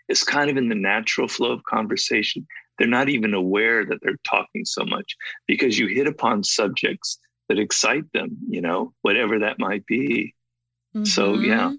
It's 0.09 0.25
kind 0.25 0.51
of 0.51 0.57
in 0.57 0.69
the 0.69 0.75
natural 0.75 1.29
flow 1.29 1.53
of 1.53 1.63
conversation. 1.65 2.47
They're 2.79 2.89
not 2.89 3.09
even 3.09 3.35
aware 3.35 3.85
that 3.87 3.99
they're 4.03 4.19
talking 4.29 4.65
so 4.65 4.85
much 4.85 5.17
because 5.47 5.79
you 5.79 5.87
hit 5.87 6.07
upon 6.07 6.43
subjects 6.43 7.19
that 7.49 7.59
excite 7.59 8.13
them, 8.13 8.39
you 8.49 8.61
know, 8.61 8.93
whatever 9.03 9.41
that 9.41 9.59
might 9.59 9.87
be. 9.87 10.35
So, 11.03 11.35
mm-hmm. 11.35 11.45
yeah. 11.45 11.73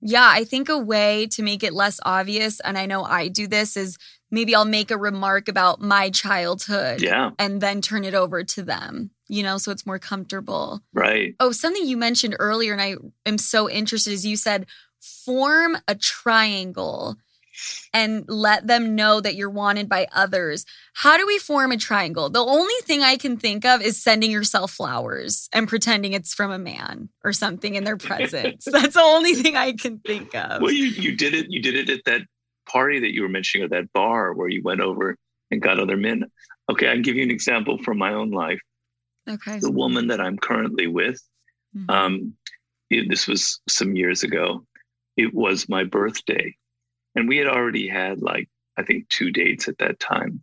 Yeah, 0.00 0.28
I 0.28 0.44
think 0.44 0.68
a 0.68 0.78
way 0.78 1.26
to 1.32 1.42
make 1.42 1.62
it 1.62 1.72
less 1.72 2.00
obvious, 2.04 2.58
and 2.60 2.78
I 2.78 2.86
know 2.86 3.04
I 3.04 3.28
do 3.28 3.46
this, 3.46 3.76
is 3.76 3.98
maybe 4.30 4.54
I'll 4.54 4.64
make 4.64 4.90
a 4.90 4.96
remark 4.96 5.48
about 5.48 5.80
my 5.80 6.10
childhood 6.10 7.02
Yeah, 7.02 7.30
and 7.38 7.60
then 7.60 7.80
turn 7.82 8.04
it 8.04 8.14
over 8.14 8.42
to 8.42 8.62
them, 8.62 9.10
you 9.28 9.42
know, 9.42 9.58
so 9.58 9.70
it's 9.70 9.86
more 9.86 9.98
comfortable. 9.98 10.80
right. 10.94 11.34
Oh, 11.38 11.52
something 11.52 11.86
you 11.86 11.96
mentioned 11.96 12.34
earlier, 12.38 12.72
and 12.72 12.80
I 12.80 12.96
am 13.26 13.38
so 13.38 13.68
interested, 13.68 14.12
is 14.12 14.24
you 14.24 14.36
said 14.36 14.66
form 15.00 15.76
a 15.86 15.94
triangle 15.94 17.16
and 17.92 18.24
let 18.28 18.66
them 18.66 18.94
know 18.94 19.20
that 19.20 19.34
you're 19.34 19.50
wanted 19.50 19.88
by 19.88 20.06
others. 20.12 20.64
How 20.94 21.16
do 21.16 21.26
we 21.26 21.38
form 21.38 21.72
a 21.72 21.76
triangle? 21.76 22.30
The 22.30 22.44
only 22.44 22.74
thing 22.82 23.02
I 23.02 23.16
can 23.16 23.36
think 23.36 23.64
of 23.64 23.82
is 23.82 24.02
sending 24.02 24.30
yourself 24.30 24.72
flowers 24.72 25.48
and 25.52 25.68
pretending 25.68 26.12
it's 26.12 26.34
from 26.34 26.50
a 26.50 26.58
man 26.58 27.08
or 27.24 27.32
something 27.32 27.74
in 27.74 27.84
their 27.84 27.96
presence. 27.96 28.64
That's 28.70 28.94
the 28.94 29.00
only 29.02 29.34
thing 29.34 29.56
I 29.56 29.72
can 29.72 29.98
think 30.00 30.34
of. 30.34 30.62
Well, 30.62 30.72
you, 30.72 30.86
you 30.86 31.16
did 31.16 31.34
it. 31.34 31.46
You 31.50 31.60
did 31.62 31.74
it 31.74 31.90
at 31.90 32.04
that 32.06 32.22
party 32.68 33.00
that 33.00 33.12
you 33.12 33.22
were 33.22 33.28
mentioning 33.28 33.64
at 33.64 33.70
that 33.70 33.92
bar 33.92 34.32
where 34.32 34.48
you 34.48 34.62
went 34.62 34.80
over 34.80 35.16
and 35.50 35.60
got 35.60 35.80
other 35.80 35.96
men. 35.96 36.24
Okay, 36.70 36.88
I 36.88 36.92
can 36.92 37.02
give 37.02 37.16
you 37.16 37.22
an 37.24 37.30
example 37.30 37.78
from 37.82 37.98
my 37.98 38.12
own 38.14 38.30
life. 38.30 38.60
Okay. 39.28 39.58
The 39.58 39.70
woman 39.72 40.06
that 40.08 40.20
I'm 40.20 40.38
currently 40.38 40.86
with, 40.86 41.20
Mhm. 41.76 41.90
um, 41.90 42.34
it- 42.90 43.08
this 43.08 43.26
was 43.26 43.60
some 43.68 43.96
years 43.96 44.22
ago. 44.22 44.64
It 45.16 45.34
was 45.34 45.68
my 45.68 45.84
birthday, 45.84 46.54
and 47.14 47.28
we 47.28 47.36
had 47.36 47.46
already 47.46 47.88
had 47.88 48.22
like 48.22 48.48
I 48.76 48.82
think 48.82 49.08
two 49.08 49.30
dates 49.30 49.68
at 49.68 49.78
that 49.78 50.00
time, 50.00 50.42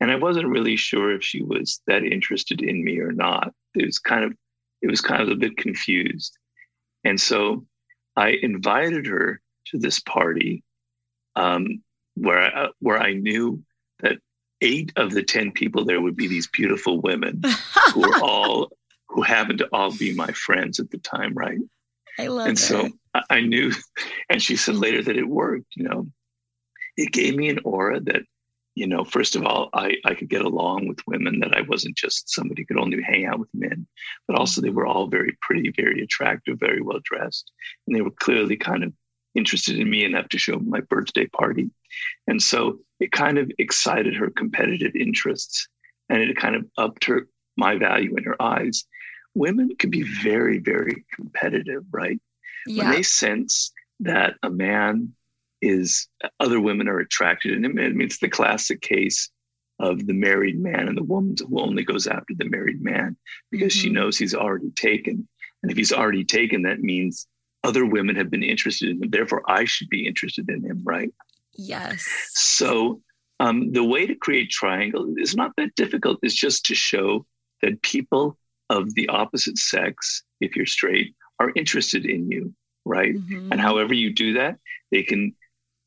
and 0.00 0.10
I 0.10 0.16
wasn't 0.16 0.48
really 0.48 0.76
sure 0.76 1.14
if 1.14 1.22
she 1.22 1.42
was 1.42 1.80
that 1.86 2.04
interested 2.04 2.62
in 2.62 2.84
me 2.84 2.98
or 2.98 3.12
not. 3.12 3.52
It 3.74 3.86
was 3.86 3.98
kind 3.98 4.24
of, 4.24 4.34
it 4.82 4.90
was 4.90 5.00
kind 5.00 5.22
of 5.22 5.28
a 5.28 5.36
bit 5.36 5.56
confused, 5.56 6.38
and 7.04 7.20
so 7.20 7.66
I 8.16 8.36
invited 8.42 9.06
her 9.06 9.40
to 9.66 9.78
this 9.78 10.00
party, 10.00 10.62
um, 11.36 11.82
where 12.14 12.40
I, 12.40 12.68
where 12.80 12.98
I 12.98 13.14
knew 13.14 13.62
that 14.00 14.18
eight 14.60 14.92
of 14.96 15.12
the 15.12 15.22
ten 15.22 15.50
people 15.50 15.84
there 15.84 16.00
would 16.00 16.16
be 16.16 16.28
these 16.28 16.46
beautiful 16.46 17.00
women 17.00 17.42
who 17.94 18.00
were 18.00 18.18
all 18.22 18.70
who 19.08 19.22
happened 19.22 19.58
to 19.58 19.68
all 19.72 19.92
be 19.96 20.14
my 20.14 20.32
friends 20.32 20.80
at 20.80 20.90
the 20.90 20.98
time, 20.98 21.34
right? 21.34 21.58
I 22.18 22.26
love 22.28 22.48
and 22.48 22.58
it. 22.58 22.60
so 22.60 22.88
I- 23.14 23.40
knew, 23.40 23.72
and 24.30 24.42
she 24.42 24.56
said 24.56 24.76
later 24.76 25.02
that 25.02 25.16
it 25.16 25.28
worked. 25.28 25.76
You 25.76 25.84
know, 25.84 26.06
it 26.96 27.12
gave 27.12 27.36
me 27.36 27.48
an 27.48 27.60
aura 27.64 28.00
that, 28.00 28.22
you 28.74 28.86
know, 28.86 29.04
first 29.04 29.36
of 29.36 29.44
all, 29.44 29.68
I 29.74 29.96
I 30.04 30.14
could 30.14 30.28
get 30.28 30.42
along 30.42 30.88
with 30.88 31.06
women. 31.06 31.40
That 31.40 31.56
I 31.56 31.62
wasn't 31.62 31.96
just 31.96 32.30
somebody 32.30 32.62
who 32.62 32.74
could 32.74 32.82
only 32.82 33.02
hang 33.02 33.26
out 33.26 33.38
with 33.38 33.50
men, 33.54 33.86
but 34.26 34.38
also 34.38 34.60
they 34.60 34.70
were 34.70 34.86
all 34.86 35.06
very 35.08 35.36
pretty, 35.40 35.72
very 35.76 36.02
attractive, 36.02 36.58
very 36.58 36.80
well 36.80 37.00
dressed, 37.04 37.50
and 37.86 37.96
they 37.96 38.02
were 38.02 38.10
clearly 38.10 38.56
kind 38.56 38.84
of 38.84 38.92
interested 39.34 39.78
in 39.78 39.88
me 39.88 40.04
enough 40.04 40.28
to 40.28 40.38
show 40.38 40.58
my 40.58 40.80
birthday 40.80 41.26
party. 41.26 41.70
And 42.26 42.42
so 42.42 42.78
it 43.00 43.12
kind 43.12 43.38
of 43.38 43.50
excited 43.58 44.14
her 44.14 44.30
competitive 44.30 44.94
interests, 44.94 45.68
and 46.08 46.20
it 46.20 46.36
kind 46.36 46.56
of 46.56 46.66
upped 46.76 47.04
her 47.04 47.28
my 47.56 47.76
value 47.76 48.14
in 48.16 48.24
her 48.24 48.40
eyes. 48.40 48.84
Women 49.34 49.74
can 49.76 49.90
be 49.90 50.02
very, 50.02 50.58
very 50.58 51.04
competitive, 51.14 51.84
right? 51.90 52.20
When 52.66 52.90
they 52.90 53.02
sense 53.02 53.72
that 54.00 54.34
a 54.42 54.50
man 54.50 55.12
is 55.60 56.08
other 56.40 56.60
women 56.60 56.88
are 56.88 56.98
attracted 56.98 57.52
and 57.52 57.78
it 57.78 57.94
means 57.94 58.18
the 58.18 58.28
classic 58.28 58.80
case 58.80 59.30
of 59.78 60.06
the 60.06 60.12
married 60.12 60.58
man 60.60 60.88
and 60.88 60.96
the 60.96 61.02
woman 61.02 61.34
who 61.48 61.60
only 61.60 61.84
goes 61.84 62.06
after 62.06 62.34
the 62.36 62.48
married 62.48 62.82
man 62.82 63.16
because 63.50 63.72
she 63.72 63.88
Mhm. 63.88 63.92
knows 63.94 64.18
he's 64.18 64.34
already 64.34 64.70
taken 64.72 65.28
and 65.62 65.70
if 65.70 65.76
he's 65.76 65.92
already 65.92 66.24
taken 66.24 66.62
that 66.62 66.80
means 66.80 67.26
other 67.64 67.84
women 67.86 68.16
have 68.16 68.30
been 68.30 68.42
interested 68.42 68.90
in 68.90 69.02
him 69.02 69.10
therefore 69.10 69.42
i 69.48 69.64
should 69.64 69.88
be 69.88 70.06
interested 70.06 70.48
in 70.50 70.62
him 70.64 70.82
right 70.84 71.12
Yes. 71.54 72.04
so 72.34 73.00
um, 73.40 73.72
the 73.72 73.82
way 73.84 74.06
to 74.06 74.14
create 74.14 74.50
triangle 74.50 75.14
is 75.16 75.34
not 75.34 75.50
that 75.56 75.74
difficult. 75.74 76.20
It's 76.22 76.32
just 76.34 76.64
to 76.66 76.76
show 76.76 77.26
that 77.60 77.82
people 77.82 78.38
of 78.70 78.94
the 78.94 79.08
opposite 79.08 79.58
sex, 79.58 80.22
if 80.40 80.54
you're 80.54 80.64
straight, 80.66 81.16
are 81.42 81.52
interested 81.54 82.06
in 82.06 82.30
you, 82.30 82.54
right? 82.84 83.14
Mm-hmm. 83.14 83.52
And 83.52 83.60
however 83.60 83.94
you 83.94 84.12
do 84.12 84.34
that, 84.34 84.58
they 84.90 85.02
can 85.02 85.34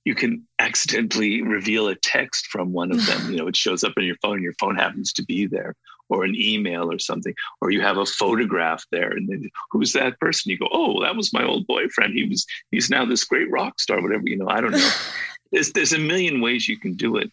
you 0.03 0.13
can 0.13 0.47
accidentally 0.59 1.41
reveal 1.57 1.87
a 1.87 1.95
text 1.95 2.47
from 2.47 2.71
one 2.71 2.91
of 2.91 3.05
them. 3.05 3.31
you 3.31 3.37
know, 3.37 3.47
it 3.47 3.55
shows 3.55 3.83
up 3.83 3.93
on 3.97 4.05
your 4.05 4.17
phone, 4.21 4.41
your 4.41 4.53
phone 4.59 4.75
happens 4.75 5.11
to 5.13 5.23
be 5.23 5.47
there, 5.47 5.75
or 6.09 6.23
an 6.23 6.35
email 6.35 6.91
or 6.91 6.99
something, 6.99 7.33
or 7.61 7.71
you 7.71 7.81
have 7.81 7.97
a 7.97 8.05
photograph 8.05 8.83
there, 8.91 9.11
and 9.11 9.27
then 9.27 9.49
who's 9.71 9.93
that 9.93 10.19
person? 10.19 10.51
You 10.51 10.59
go, 10.59 10.69
oh, 10.71 11.01
that 11.01 11.15
was 11.15 11.33
my 11.33 11.43
old 11.43 11.65
boyfriend. 11.67 12.13
He 12.13 12.27
was 12.27 12.45
he's 12.71 12.89
now 12.89 13.05
this 13.05 13.23
great 13.23 13.49
rock 13.49 13.79
star, 13.79 14.01
whatever. 14.01 14.23
You 14.25 14.37
know, 14.37 14.49
I 14.49 14.61
don't 14.61 14.71
know. 14.71 14.91
there's 15.51 15.71
there's 15.71 15.93
a 15.93 15.99
million 15.99 16.41
ways 16.41 16.67
you 16.67 16.77
can 16.77 16.93
do 16.93 17.17
it, 17.17 17.31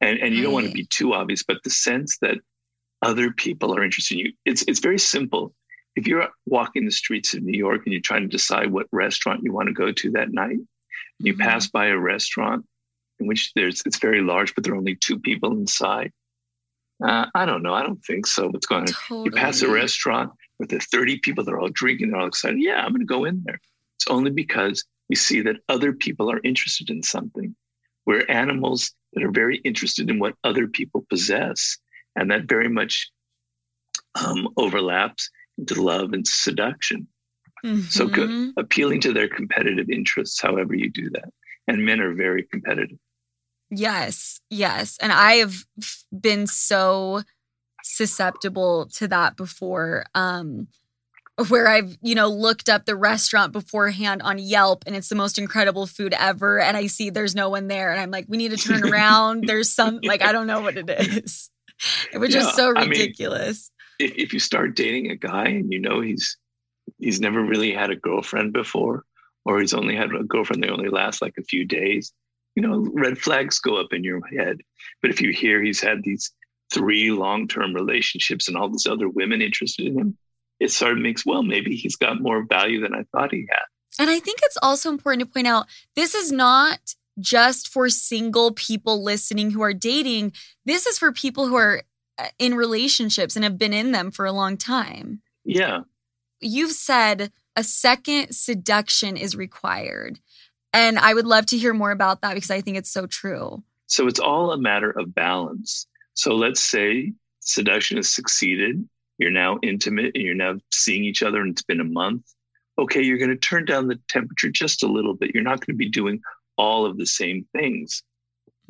and 0.00 0.18
and 0.18 0.34
you 0.34 0.42
don't 0.42 0.52
want 0.52 0.66
to 0.66 0.72
be 0.72 0.86
too 0.86 1.14
obvious, 1.14 1.44
but 1.44 1.58
the 1.62 1.70
sense 1.70 2.18
that 2.18 2.38
other 3.02 3.30
people 3.30 3.74
are 3.76 3.84
interested 3.84 4.18
in 4.18 4.26
you, 4.26 4.32
it's 4.44 4.64
it's 4.66 4.80
very 4.80 4.98
simple. 4.98 5.54
If 5.98 6.06
you're 6.06 6.28
walking 6.46 6.84
the 6.84 6.92
streets 6.92 7.34
of 7.34 7.42
New 7.42 7.58
York 7.58 7.82
and 7.84 7.92
you're 7.92 8.00
trying 8.00 8.22
to 8.22 8.28
decide 8.28 8.70
what 8.70 8.86
restaurant 8.92 9.42
you 9.42 9.52
want 9.52 9.66
to 9.66 9.74
go 9.74 9.90
to 9.90 10.10
that 10.12 10.32
night, 10.32 10.58
you 11.18 11.32
mm-hmm. 11.32 11.42
pass 11.42 11.66
by 11.66 11.86
a 11.86 11.98
restaurant 11.98 12.64
in 13.18 13.26
which 13.26 13.50
there's 13.56 13.82
it's 13.84 13.98
very 13.98 14.20
large, 14.20 14.54
but 14.54 14.62
there 14.62 14.74
are 14.74 14.76
only 14.76 14.94
two 14.94 15.18
people 15.18 15.50
inside. 15.50 16.12
Uh, 17.04 17.26
I 17.34 17.46
don't 17.46 17.64
know. 17.64 17.74
I 17.74 17.82
don't 17.82 18.04
think 18.04 18.28
so. 18.28 18.46
What's 18.46 18.66
going 18.66 18.82
on? 18.82 18.86
Totally. 19.08 19.24
You 19.24 19.30
pass 19.32 19.62
a 19.62 19.68
restaurant 19.68 20.30
with 20.60 20.70
the 20.70 20.78
30 20.78 21.18
people, 21.18 21.42
they're 21.42 21.58
all 21.58 21.68
drinking, 21.68 22.10
they're 22.10 22.20
all 22.20 22.28
excited. 22.28 22.60
Yeah, 22.60 22.84
I'm 22.84 22.92
going 22.92 23.00
to 23.00 23.04
go 23.04 23.24
in 23.24 23.42
there. 23.44 23.60
It's 23.98 24.06
only 24.08 24.30
because 24.30 24.84
we 25.08 25.16
see 25.16 25.40
that 25.40 25.56
other 25.68 25.92
people 25.92 26.30
are 26.30 26.40
interested 26.44 26.90
in 26.90 27.02
something. 27.02 27.56
We're 28.06 28.24
animals 28.28 28.92
that 29.14 29.24
are 29.24 29.32
very 29.32 29.56
interested 29.58 30.10
in 30.10 30.20
what 30.20 30.36
other 30.44 30.68
people 30.68 31.04
possess. 31.10 31.76
And 32.14 32.30
that 32.30 32.44
very 32.44 32.68
much 32.68 33.10
um, 34.14 34.48
overlaps 34.56 35.28
into 35.58 35.82
love 35.82 36.12
and 36.12 36.26
seduction. 36.26 37.08
Mm-hmm. 37.64 37.80
So 37.82 38.08
co- 38.08 38.52
appealing 38.56 39.00
to 39.02 39.12
their 39.12 39.28
competitive 39.28 39.90
interests, 39.90 40.40
however 40.40 40.74
you 40.74 40.90
do 40.90 41.10
that. 41.10 41.30
And 41.66 41.84
men 41.84 42.00
are 42.00 42.14
very 42.14 42.44
competitive. 42.44 42.98
Yes, 43.70 44.40
yes. 44.48 44.96
And 45.02 45.12
I 45.12 45.34
have 45.34 45.64
been 46.18 46.46
so 46.46 47.22
susceptible 47.82 48.88
to 48.94 49.08
that 49.08 49.36
before. 49.36 50.06
Um, 50.14 50.68
where 51.48 51.68
I've, 51.68 51.96
you 52.02 52.16
know, 52.16 52.28
looked 52.28 52.68
up 52.68 52.84
the 52.84 52.96
restaurant 52.96 53.52
beforehand 53.52 54.22
on 54.22 54.38
Yelp 54.38 54.82
and 54.86 54.96
it's 54.96 55.08
the 55.08 55.14
most 55.14 55.38
incredible 55.38 55.86
food 55.86 56.12
ever. 56.18 56.58
And 56.58 56.76
I 56.76 56.88
see 56.88 57.10
there's 57.10 57.36
no 57.36 57.48
one 57.48 57.68
there. 57.68 57.92
And 57.92 58.00
I'm 58.00 58.10
like, 58.10 58.26
we 58.28 58.36
need 58.36 58.50
to 58.50 58.56
turn 58.56 58.84
around. 58.92 59.44
There's 59.46 59.72
some, 59.72 60.00
like, 60.02 60.20
I 60.20 60.32
don't 60.32 60.48
know 60.48 60.60
what 60.60 60.76
it 60.76 60.90
is. 60.90 61.50
It 62.12 62.18
was 62.18 62.34
yeah, 62.34 62.40
just 62.40 62.56
so 62.56 62.70
ridiculous. 62.70 63.70
If, 63.98 64.32
you 64.32 64.38
start 64.38 64.76
dating 64.76 65.10
a 65.10 65.16
guy 65.16 65.46
and 65.46 65.72
you 65.72 65.80
know 65.80 66.00
he's 66.00 66.36
he's 66.98 67.20
never 67.20 67.42
really 67.42 67.72
had 67.72 67.90
a 67.90 67.96
girlfriend 67.96 68.52
before, 68.52 69.04
or 69.44 69.60
he's 69.60 69.74
only 69.74 69.96
had 69.96 70.14
a 70.14 70.22
girlfriend 70.24 70.62
that 70.62 70.70
only 70.70 70.88
lasts 70.88 71.20
like 71.20 71.34
a 71.38 71.42
few 71.42 71.64
days, 71.64 72.12
you 72.54 72.62
know, 72.62 72.88
red 72.92 73.18
flags 73.18 73.58
go 73.58 73.80
up 73.80 73.92
in 73.92 74.04
your 74.04 74.20
head. 74.26 74.58
But 75.02 75.10
if 75.10 75.20
you 75.20 75.32
hear 75.32 75.62
he's 75.62 75.80
had 75.80 76.02
these 76.02 76.32
three 76.72 77.10
long-term 77.10 77.74
relationships 77.74 78.48
and 78.48 78.56
all 78.56 78.68
these 78.68 78.86
other 78.86 79.08
women 79.08 79.42
interested 79.42 79.86
in 79.86 79.98
him, 79.98 80.18
it 80.60 80.70
sort 80.70 80.92
of 80.92 80.98
makes, 80.98 81.24
well, 81.24 81.42
maybe 81.42 81.76
he's 81.76 81.96
got 81.96 82.20
more 82.20 82.44
value 82.44 82.80
than 82.80 82.94
I 82.94 83.04
thought 83.12 83.32
he 83.32 83.46
had. 83.48 83.62
And 83.98 84.10
I 84.10 84.18
think 84.20 84.40
it's 84.42 84.58
also 84.62 84.90
important 84.90 85.20
to 85.20 85.32
point 85.32 85.46
out 85.46 85.66
this 85.96 86.14
is 86.14 86.30
not 86.30 86.78
just 87.20 87.68
for 87.68 87.88
single 87.88 88.52
people 88.52 89.02
listening 89.02 89.50
who 89.50 89.62
are 89.62 89.74
dating. 89.74 90.32
This 90.64 90.86
is 90.86 90.98
for 90.98 91.12
people 91.12 91.46
who 91.46 91.56
are 91.56 91.82
in 92.38 92.54
relationships 92.54 93.36
and 93.36 93.44
have 93.44 93.58
been 93.58 93.72
in 93.72 93.92
them 93.92 94.10
for 94.10 94.26
a 94.26 94.32
long 94.32 94.56
time. 94.56 95.20
Yeah. 95.44 95.80
You've 96.40 96.72
said 96.72 97.32
a 97.56 97.64
second 97.64 98.32
seduction 98.32 99.16
is 99.16 99.36
required. 99.36 100.20
And 100.72 100.98
I 100.98 101.14
would 101.14 101.26
love 101.26 101.46
to 101.46 101.58
hear 101.58 101.74
more 101.74 101.90
about 101.90 102.20
that 102.20 102.34
because 102.34 102.50
I 102.50 102.60
think 102.60 102.76
it's 102.76 102.90
so 102.90 103.06
true. 103.06 103.62
So 103.86 104.06
it's 104.06 104.20
all 104.20 104.52
a 104.52 104.58
matter 104.58 104.90
of 104.90 105.14
balance. 105.14 105.86
So 106.14 106.34
let's 106.34 106.62
say 106.62 107.14
seduction 107.40 107.96
has 107.96 108.12
succeeded. 108.12 108.86
You're 109.18 109.30
now 109.30 109.58
intimate 109.62 110.12
and 110.14 110.22
you're 110.22 110.34
now 110.34 110.56
seeing 110.72 111.04
each 111.04 111.22
other, 111.22 111.40
and 111.40 111.52
it's 111.52 111.62
been 111.62 111.80
a 111.80 111.84
month. 111.84 112.22
Okay, 112.78 113.02
you're 113.02 113.18
going 113.18 113.30
to 113.30 113.36
turn 113.36 113.64
down 113.64 113.88
the 113.88 113.98
temperature 114.08 114.50
just 114.50 114.84
a 114.84 114.86
little 114.86 115.14
bit. 115.14 115.32
You're 115.34 115.42
not 115.42 115.58
going 115.58 115.74
to 115.74 115.78
be 115.78 115.88
doing 115.88 116.20
all 116.56 116.86
of 116.86 116.98
the 116.98 117.06
same 117.06 117.46
things. 117.52 118.02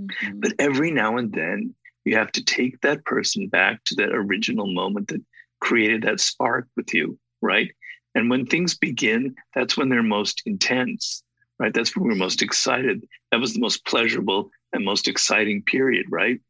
Mm-hmm. 0.00 0.40
But 0.40 0.54
every 0.58 0.90
now 0.90 1.16
and 1.16 1.32
then, 1.32 1.74
you 2.08 2.16
have 2.16 2.32
to 2.32 2.44
take 2.44 2.80
that 2.80 3.04
person 3.04 3.48
back 3.48 3.84
to 3.84 3.94
that 3.96 4.14
original 4.14 4.66
moment 4.66 5.08
that 5.08 5.22
created 5.60 6.02
that 6.02 6.20
spark 6.20 6.66
with 6.76 6.94
you, 6.94 7.18
right? 7.42 7.70
And 8.14 8.30
when 8.30 8.46
things 8.46 8.76
begin, 8.76 9.34
that's 9.54 9.76
when 9.76 9.88
they're 9.88 10.02
most 10.02 10.42
intense, 10.46 11.22
right? 11.58 11.72
That's 11.72 11.96
when 11.96 12.08
we're 12.08 12.14
most 12.14 12.42
excited. 12.42 13.06
That 13.30 13.40
was 13.40 13.54
the 13.54 13.60
most 13.60 13.84
pleasurable 13.84 14.50
and 14.72 14.84
most 14.84 15.08
exciting 15.08 15.62
period, 15.62 16.06
right? 16.10 16.40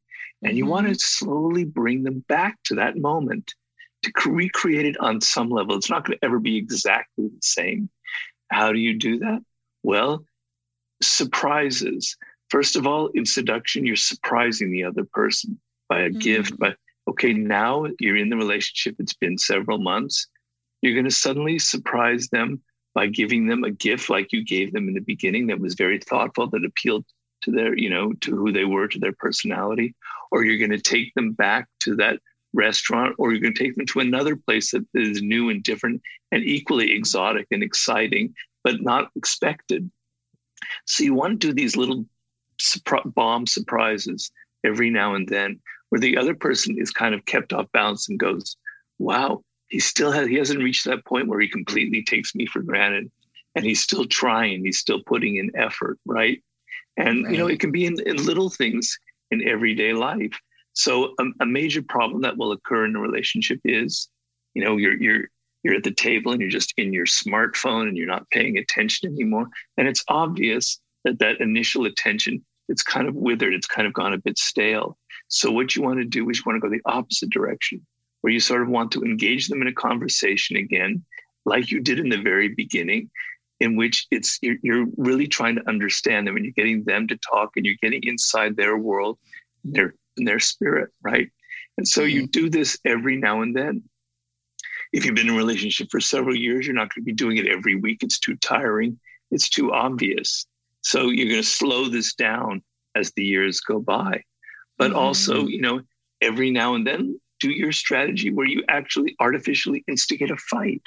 And 0.43 0.57
you 0.57 0.65
mm-hmm. 0.65 0.71
want 0.71 0.89
to 0.89 0.95
slowly 0.95 1.65
bring 1.65 2.05
them 2.05 2.25
back 2.29 2.59
to 2.65 2.77
that 2.77 2.97
moment 2.97 3.55
to 4.03 4.13
recreate 4.31 4.87
it 4.87 4.97
on 5.01 5.21
some 5.21 5.51
level. 5.51 5.77
It's 5.77 5.91
not 5.91 6.07
going 6.07 6.19
to 6.19 6.25
ever 6.25 6.39
be 6.39 6.57
exactly 6.57 7.29
the 7.29 7.43
same. 7.43 7.91
How 8.51 8.73
do 8.73 8.79
you 8.79 8.97
do 8.97 9.19
that? 9.19 9.41
Well, 9.83 10.25
surprises. 11.03 12.17
First 12.51 12.77
of 12.77 12.87
all, 12.87 13.09
in 13.09 13.27
seduction, 13.27 13.85
you're 13.85 13.97
surprising 13.97 14.71
the 14.71 14.85
other 14.85 15.05
person 15.05 15.61
by 15.89 16.01
a 16.01 16.09
mm-hmm. 16.09 16.19
gift, 16.19 16.59
But 16.59 16.77
okay, 17.09 17.33
now 17.33 17.87
you're 17.99 18.17
in 18.17 18.29
the 18.29 18.37
relationship, 18.37 18.97
it's 18.99 19.15
been 19.15 19.39
several 19.39 19.79
months. 19.79 20.27
You're 20.83 20.95
going 20.95 21.05
to 21.05 21.11
suddenly 21.11 21.59
surprise 21.59 22.29
them 22.29 22.61
by 22.95 23.07
giving 23.07 23.47
them 23.47 23.65
a 23.65 23.71
gift 23.71 24.11
like 24.11 24.33
you 24.33 24.45
gave 24.45 24.73
them 24.73 24.89
in 24.89 24.95
the 24.95 25.01
beginning 25.01 25.47
that 25.49 25.61
was 25.61 25.75
very 25.75 25.99
thoughtful, 25.99 26.49
that 26.51 26.65
appealed 26.65 27.05
to 27.43 27.51
their, 27.51 27.77
you 27.77 27.91
know, 27.91 28.13
to 28.21 28.37
who 28.37 28.53
they 28.53 28.65
were, 28.65 28.89
to 28.89 28.99
their 28.99 29.13
personality. 29.13 29.95
Or 30.31 30.45
you're 30.45 30.59
going 30.59 30.79
to 30.79 30.81
take 30.81 31.15
them 31.15 31.33
back 31.33 31.69
to 31.81 31.97
that 31.97 32.21
restaurant, 32.53 33.15
or 33.19 33.33
you're 33.33 33.41
going 33.41 33.55
to 33.55 33.63
take 33.63 33.77
them 33.77 33.87
to 33.87 34.01
another 34.01 34.37
place 34.37 34.73
that 34.73 34.85
is 34.95 35.23
new 35.23 35.51
and 35.51 35.63
different 35.63 36.03
and 36.33 36.43
equally 36.43 36.93
exotic 36.93 37.47
and 37.51 37.63
exciting, 37.63 38.35
but 38.65 38.83
not 38.83 39.11
expected. 39.17 39.91
So 40.87 41.05
you 41.05 41.15
want 41.15 41.41
to 41.41 41.49
do 41.49 41.53
these 41.53 41.77
little 41.77 42.05
bomb 43.15 43.47
surprises 43.47 44.31
every 44.65 44.91
now 44.91 45.15
and 45.15 45.29
then 45.29 45.61
where 45.89 46.01
the 46.01 46.17
other 46.17 46.35
person 46.35 46.77
is 46.79 46.91
kind 46.91 47.15
of 47.15 47.25
kept 47.25 47.53
off 47.53 47.71
balance 47.73 48.09
and 48.09 48.19
goes, 48.19 48.57
wow, 48.99 49.43
he 49.69 49.79
still 49.79 50.13
has, 50.13 50.29
he 50.29 50.37
hasn't 50.37 50.63
reached 50.63 50.85
that 50.85 51.05
point 51.05 51.29
where 51.29 51.41
he 51.41 51.49
completely 51.49 52.03
takes 52.03 52.35
me 52.35 52.47
for 52.47 52.61
granted 52.61 53.11
and 53.55 53.65
he's 53.65 53.83
still 53.83 54.05
trying, 54.05 54.65
he's 54.65 54.79
still 54.79 55.03
putting 55.05 55.37
in 55.37 55.51
effort, 55.57 55.99
right? 56.05 56.43
And, 56.97 57.25
right. 57.25 57.33
you 57.33 57.39
know, 57.39 57.47
it 57.47 57.61
can 57.61 57.71
be 57.71 57.87
in, 57.87 57.99
in, 58.07 58.25
little 58.25 58.51
things 58.51 58.99
in 59.31 59.47
everyday 59.47 59.93
life. 59.93 60.39
So 60.75 61.15
a, 61.19 61.25
a 61.41 61.47
major 61.47 61.83
problem 61.83 62.23
that 62.23 62.37
will 62.37 62.53
occur 62.53 62.85
in 62.85 62.97
a 62.97 63.01
relationship 63.01 63.61
is, 63.65 64.09
you 64.55 64.65
know, 64.65 64.77
you're, 64.77 65.01
you're, 65.01 65.25
you're 65.63 65.75
at 65.75 65.85
the 65.85 65.93
table 65.93 66.33
and 66.33 66.41
you're 66.41 66.51
just 66.51 66.73
in 66.77 66.93
your 66.93 67.07
smartphone 67.07 67.89
and 67.89 67.97
you're 67.97 68.07
not 68.07 68.31
paying 68.31 68.59
attention 68.59 69.13
anymore. 69.13 69.49
And 69.77 69.89
it's 69.89 70.05
obvious 70.09 70.81
that 71.09 71.19
that 71.19 71.41
initial 71.41 71.87
attention, 71.87 72.45
it's 72.69 72.83
kind 72.83 73.09
of 73.09 73.15
withered, 73.15 73.55
it's 73.55 73.67
kind 73.67 73.87
of 73.87 73.93
gone 73.93 74.13
a 74.13 74.19
bit 74.19 74.39
stale. 74.39 74.99
So 75.29 75.51
what 75.51 75.75
you 75.75 75.83
want 75.83 75.99
to 75.99 76.05
do 76.05 76.29
is 76.31 76.39
you 76.39 76.45
want 76.47 76.57
to 76.57 76.69
go 76.69 76.71
the 76.71 76.83
opposite 76.87 77.31
direction, 77.31 77.87
where 78.21 78.33
you 78.33 78.41
sort 78.41 78.63
of 78.63 78.69
want 78.69 78.93
to 78.93 79.03
engage 79.03 79.49
them 79.49 79.63
in 79.63 79.69
a 79.69 79.73
conversation 79.73 80.57
again, 80.57 81.05
like 81.45 81.71
you 81.71 81.81
did 81.81 81.99
in 81.99 82.09
the 82.09 82.21
very 82.21 82.49
beginning, 82.49 83.11
in 83.61 83.77
which 83.77 84.07
it's 84.11 84.39
you're, 84.43 84.57
you're 84.63 84.87
really 84.97 85.27
trying 85.27 85.57
to 85.57 85.69
understand 85.69 86.27
them 86.27 86.37
and 86.37 86.45
you're 86.45 86.55
getting 86.55 86.85
them 86.85 87.09
to 87.09 87.17
talk 87.17 87.51
and 87.57 87.67
you're 87.67 87.75
getting 87.83 88.03
inside 88.05 88.57
their 88.57 88.77
world, 88.77 89.19
their 89.65 89.95
in 90.17 90.25
their 90.25 90.41
spirit, 90.41 90.91
right? 91.03 91.29
And 91.77 91.87
so 91.87 92.03
you 92.03 92.23
mm-hmm. 92.23 92.31
do 92.31 92.51
this 92.51 92.79
every 92.85 93.17
now 93.17 93.43
and 93.43 93.55
then 93.57 93.83
if 94.93 95.05
you've 95.05 95.15
been 95.15 95.29
in 95.29 95.35
a 95.35 95.37
relationship 95.37 95.89
for 95.91 96.01
several 96.01 96.35
years, 96.35 96.67
you're 96.67 96.75
not 96.75 96.95
going 96.95 97.03
to 97.03 97.07
be 97.07 97.13
doing 97.13 97.37
it 97.37 97.47
every 97.47 97.77
week. 97.77 98.03
It's 98.03 98.19
too 98.19 98.37
tiring. 98.37 98.99
It's 99.31 99.49
too 99.49 99.73
obvious. 99.73 100.47
So 100.83 101.11
you're 101.11 101.29
going 101.29 101.43
to 101.43 101.49
slow 101.49 101.89
this 101.89 102.15
down 102.15 102.63
as 102.95 103.13
the 103.13 103.25
years 103.25 103.61
go 103.61 103.81
by. 103.81 104.23
But 104.77 104.91
mm-hmm. 104.91 104.99
also, 104.99 105.47
you 105.47 105.61
know, 105.61 105.83
every 106.21 106.51
now 106.51 106.75
and 106.75 106.87
then 106.87 107.21
do 107.41 107.51
your 107.51 107.73
strategy 107.73 108.31
where 108.31 108.47
you 108.47 108.65
actually 108.69 109.15
artificially 109.21 109.85
instigate 109.89 110.31
a 110.31 110.37
fight 110.37 110.83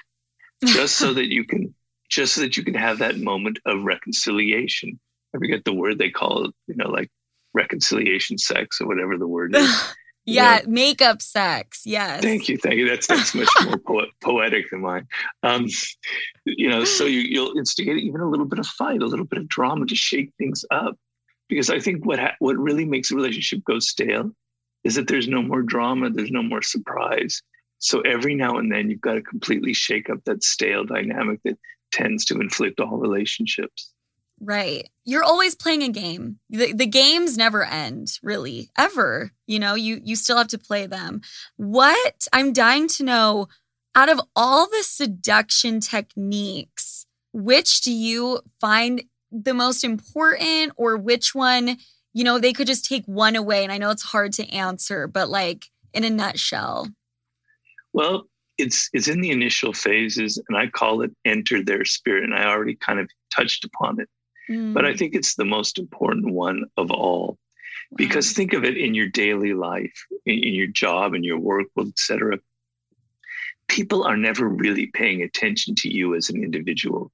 just 0.65 0.97
so 0.97 1.13
that 1.13 1.31
you 1.31 1.45
can 1.45 1.73
just 2.09 2.33
so 2.33 2.41
that 2.41 2.57
you 2.57 2.63
can 2.63 2.73
have 2.73 2.99
that 2.99 3.17
moment 3.17 3.59
of 3.65 3.83
reconciliation. 3.83 4.99
I 5.33 5.37
forget 5.37 5.63
the 5.63 5.73
word 5.73 5.97
they 5.97 6.09
call 6.09 6.45
it, 6.45 6.53
you 6.67 6.75
know, 6.75 6.89
like 6.89 7.09
reconciliation 7.53 8.37
sex 8.37 8.81
or 8.81 8.87
whatever 8.87 9.17
the 9.17 9.27
word 9.27 9.55
is. 9.55 9.93
Yeah, 10.25 10.59
yeah, 10.59 10.65
makeup 10.67 11.21
sex. 11.21 11.81
Yes. 11.85 12.21
Thank 12.21 12.47
you, 12.47 12.57
thank 12.57 12.75
you. 12.75 12.87
That's 12.87 13.07
that's 13.07 13.33
much 13.33 13.49
more 13.65 13.77
po- 13.77 14.11
poetic 14.21 14.69
than 14.69 14.81
mine. 14.81 15.07
Um, 15.41 15.67
you 16.45 16.69
know, 16.69 16.83
so 16.85 17.05
you, 17.05 17.21
you'll 17.21 17.57
instigate 17.57 17.97
even 17.97 18.21
a 18.21 18.29
little 18.29 18.45
bit 18.45 18.59
of 18.59 18.67
fight, 18.67 19.01
a 19.01 19.07
little 19.07 19.25
bit 19.25 19.39
of 19.39 19.47
drama 19.47 19.85
to 19.87 19.95
shake 19.95 20.31
things 20.37 20.63
up, 20.69 20.95
because 21.49 21.69
I 21.69 21.79
think 21.79 22.05
what 22.05 22.19
ha- 22.19 22.35
what 22.39 22.57
really 22.57 22.85
makes 22.85 23.11
a 23.11 23.15
relationship 23.15 23.63
go 23.63 23.79
stale 23.79 24.31
is 24.83 24.95
that 24.95 25.07
there's 25.07 25.27
no 25.27 25.41
more 25.41 25.61
drama, 25.61 26.09
there's 26.09 26.31
no 26.31 26.43
more 26.43 26.61
surprise. 26.61 27.41
So 27.79 28.01
every 28.01 28.35
now 28.35 28.57
and 28.57 28.71
then 28.71 28.89
you've 28.89 29.01
got 29.01 29.15
to 29.15 29.21
completely 29.21 29.73
shake 29.73 30.09
up 30.09 30.23
that 30.25 30.43
stale 30.43 30.85
dynamic 30.85 31.39
that 31.45 31.57
tends 31.91 32.25
to 32.25 32.39
inflict 32.39 32.79
all 32.79 32.97
relationships. 32.97 33.91
Right. 34.43 34.89
You're 35.05 35.23
always 35.23 35.53
playing 35.53 35.83
a 35.83 35.89
game. 35.89 36.39
The, 36.49 36.73
the 36.73 36.87
games 36.87 37.37
never 37.37 37.63
end, 37.63 38.17
really, 38.23 38.71
ever. 38.75 39.31
You 39.45 39.59
know, 39.59 39.75
you 39.75 40.01
you 40.03 40.15
still 40.15 40.37
have 40.37 40.47
to 40.47 40.57
play 40.57 40.87
them. 40.87 41.21
What 41.57 42.27
I'm 42.33 42.51
dying 42.51 42.87
to 42.89 43.03
know 43.03 43.49
out 43.93 44.09
of 44.09 44.19
all 44.35 44.67
the 44.67 44.81
seduction 44.81 45.79
techniques, 45.79 47.05
which 47.33 47.81
do 47.81 47.91
you 47.93 48.39
find 48.59 49.03
the 49.31 49.53
most 49.53 49.83
important 49.83 50.73
or 50.75 50.97
which 50.97 51.35
one, 51.35 51.77
you 52.13 52.23
know, 52.23 52.39
they 52.39 52.53
could 52.53 52.67
just 52.67 52.85
take 52.85 53.05
one 53.05 53.35
away 53.35 53.63
and 53.63 53.71
I 53.71 53.77
know 53.77 53.91
it's 53.91 54.01
hard 54.01 54.33
to 54.33 54.49
answer, 54.49 55.07
but 55.07 55.29
like 55.29 55.67
in 55.93 56.03
a 56.03 56.09
nutshell. 56.09 56.89
Well, 57.93 58.23
it's 58.57 58.89
it's 58.93 59.07
in 59.07 59.21
the 59.21 59.31
initial 59.31 59.73
phases 59.73 60.41
and 60.47 60.57
I 60.57 60.67
call 60.67 61.01
it 61.01 61.11
enter 61.25 61.63
their 61.63 61.85
spirit 61.85 62.23
and 62.23 62.33
I 62.33 62.45
already 62.45 62.75
kind 62.75 62.99
of 62.99 63.09
touched 63.33 63.65
upon 63.65 63.99
it. 63.99 64.09
Mm. 64.49 64.73
But 64.73 64.85
I 64.85 64.93
mm. 64.93 64.99
think 64.99 65.15
it's 65.15 65.35
the 65.35 65.45
most 65.45 65.79
important 65.79 66.33
one 66.33 66.65
of 66.77 66.91
all. 66.91 67.37
Wow. 67.91 67.95
Because 67.97 68.31
think 68.31 68.53
of 68.53 68.63
it 68.63 68.77
in 68.77 68.93
your 68.93 69.07
daily 69.07 69.53
life, 69.53 70.05
in, 70.25 70.35
in 70.39 70.53
your 70.53 70.67
job, 70.67 71.13
in 71.13 71.23
your 71.23 71.39
work, 71.39 71.67
etc. 71.77 72.39
People 73.67 74.03
are 74.03 74.17
never 74.17 74.47
really 74.47 74.87
paying 74.87 75.21
attention 75.21 75.75
to 75.75 75.89
you 75.89 76.15
as 76.15 76.29
an 76.29 76.43
individual. 76.43 77.11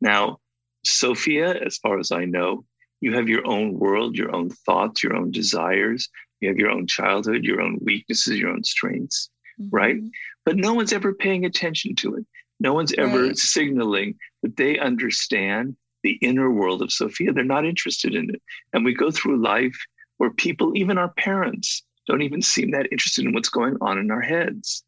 Now, 0.00 0.38
Sofia, 0.84 1.54
as 1.54 1.78
far 1.78 1.98
as 1.98 2.10
I 2.10 2.24
know, 2.24 2.64
you 3.00 3.14
have 3.14 3.28
your 3.28 3.46
own 3.46 3.78
world, 3.78 4.16
your 4.16 4.34
own 4.34 4.50
thoughts, 4.50 5.02
your 5.02 5.16
own 5.16 5.30
desires. 5.30 6.08
You 6.40 6.48
have 6.48 6.58
your 6.58 6.70
own 6.70 6.86
childhood, 6.86 7.44
your 7.44 7.60
own 7.60 7.78
weaknesses, 7.82 8.38
your 8.38 8.50
own 8.50 8.64
strengths, 8.64 9.30
mm-hmm. 9.60 9.74
right? 9.74 9.96
But 10.44 10.56
no 10.56 10.74
one's 10.74 10.92
ever 10.92 11.12
paying 11.12 11.44
attention 11.44 11.94
to 11.96 12.16
it. 12.16 12.26
No 12.60 12.74
one's 12.74 12.92
ever 12.94 13.24
right. 13.24 13.36
signaling 13.36 14.16
that 14.42 14.56
they 14.56 14.78
understand 14.78 15.76
the 16.02 16.18
inner 16.22 16.50
world 16.50 16.82
of 16.82 16.92
Sofia. 16.92 17.32
They're 17.32 17.44
not 17.44 17.64
interested 17.64 18.14
in 18.14 18.30
it. 18.30 18.42
And 18.72 18.84
we 18.84 18.94
go 18.94 19.10
through 19.10 19.42
life 19.42 19.78
where 20.18 20.30
people, 20.30 20.72
even 20.76 20.98
our 20.98 21.12
parents, 21.14 21.82
don't 22.06 22.22
even 22.22 22.42
seem 22.42 22.70
that 22.72 22.88
interested 22.90 23.24
in 23.24 23.32
what's 23.32 23.48
going 23.48 23.76
on 23.80 23.98
in 23.98 24.10
our 24.10 24.20
heads. 24.20 24.84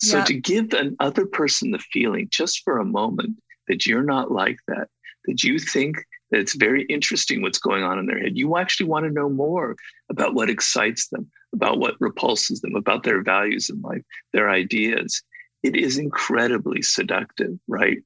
So 0.00 0.18
yep. 0.18 0.26
to 0.26 0.34
give 0.34 0.72
another 0.72 1.26
person 1.26 1.70
the 1.70 1.78
feeling 1.78 2.28
just 2.30 2.62
for 2.64 2.78
a 2.78 2.84
moment 2.84 3.36
that 3.68 3.86
you're 3.86 4.02
not 4.02 4.30
like 4.30 4.58
that, 4.68 4.88
that 5.26 5.42
you 5.42 5.58
think 5.58 5.96
that 6.30 6.40
it's 6.40 6.54
very 6.54 6.84
interesting 6.84 7.42
what's 7.42 7.58
going 7.58 7.84
on 7.84 7.98
in 7.98 8.06
their 8.06 8.18
head. 8.18 8.36
You 8.36 8.56
actually 8.56 8.88
want 8.88 9.06
to 9.06 9.12
know 9.12 9.28
more 9.28 9.76
about 10.10 10.34
what 10.34 10.50
excites 10.50 11.08
them, 11.08 11.30
about 11.52 11.78
what 11.78 11.94
repulses 12.00 12.60
them, 12.60 12.74
about 12.74 13.04
their 13.04 13.22
values 13.22 13.70
in 13.70 13.80
life, 13.82 14.02
their 14.32 14.50
ideas. 14.50 15.22
It 15.62 15.76
is 15.76 15.98
incredibly 15.98 16.82
seductive, 16.82 17.58
right? 17.68 17.98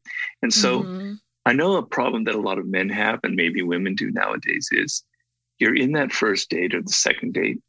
And 0.42 0.53
so 0.53 0.82
mm-hmm. 0.82 1.14
I 1.47 1.53
know 1.53 1.76
a 1.76 1.82
problem 1.86 2.24
that 2.24 2.34
a 2.34 2.40
lot 2.40 2.59
of 2.59 2.66
men 2.66 2.88
have, 2.88 3.20
and 3.22 3.36
maybe 3.36 3.62
women 3.62 3.94
do 3.94 4.11
nowadays, 4.11 4.68
is 4.72 5.05
you're 5.59 5.76
in 5.76 5.92
that 5.92 6.12
first 6.12 6.51
date 6.51 6.74
or 6.74 6.82
the 6.82 6.92
second 6.92 7.34
date 7.34 7.61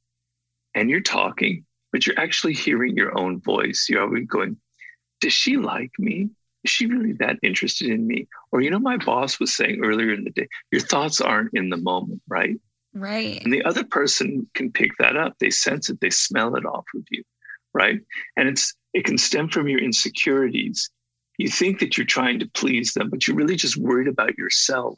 and 0.73 0.89
you're 0.89 0.99
talking, 0.99 1.63
but 1.91 2.05
you're 2.05 2.19
actually 2.19 2.53
hearing 2.53 2.97
your 2.97 3.17
own 3.17 3.39
voice. 3.39 3.85
You're 3.87 4.01
always 4.01 4.25
going, 4.25 4.57
Does 5.21 5.33
she 5.33 5.57
like 5.57 5.91
me? 5.99 6.31
Is 6.63 6.71
she 6.71 6.87
really 6.87 7.13
that 7.13 7.37
interested 7.43 7.89
in 7.89 8.05
me? 8.05 8.27
Or, 8.51 8.61
you 8.61 8.71
know, 8.71 8.79
my 8.79 8.97
boss 8.97 9.39
was 9.39 9.55
saying 9.55 9.81
earlier 9.85 10.11
in 10.11 10.23
the 10.23 10.31
day, 10.31 10.47
your 10.71 10.81
thoughts 10.81 11.21
aren't 11.21 11.53
in 11.53 11.69
the 11.69 11.77
moment, 11.77 12.23
right? 12.27 12.59
Right. 12.93 13.43
And 13.43 13.53
the 13.53 13.63
other 13.63 13.83
person 13.83 14.49
can 14.55 14.71
pick 14.71 14.97
that 14.97 15.15
up. 15.15 15.35
They 15.39 15.51
sense 15.51 15.91
it, 15.91 16.01
they 16.01 16.09
smell 16.09 16.55
it 16.55 16.65
off 16.65 16.85
of 16.95 17.03
you, 17.11 17.23
right? 17.75 17.99
And 18.35 18.49
it's 18.49 18.73
it 18.93 19.05
can 19.05 19.19
stem 19.19 19.49
from 19.49 19.67
your 19.67 19.79
insecurities 19.79 20.89
you 21.37 21.49
think 21.49 21.79
that 21.79 21.97
you're 21.97 22.05
trying 22.05 22.39
to 22.39 22.49
please 22.53 22.93
them, 22.93 23.09
but 23.09 23.27
you're 23.27 23.35
really 23.35 23.55
just 23.55 23.77
worried 23.77 24.07
about 24.07 24.37
yourself 24.37 24.95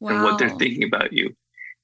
wow. 0.00 0.10
and 0.10 0.22
what 0.22 0.38
they're 0.38 0.50
thinking 0.50 0.84
about 0.84 1.12
you. 1.12 1.34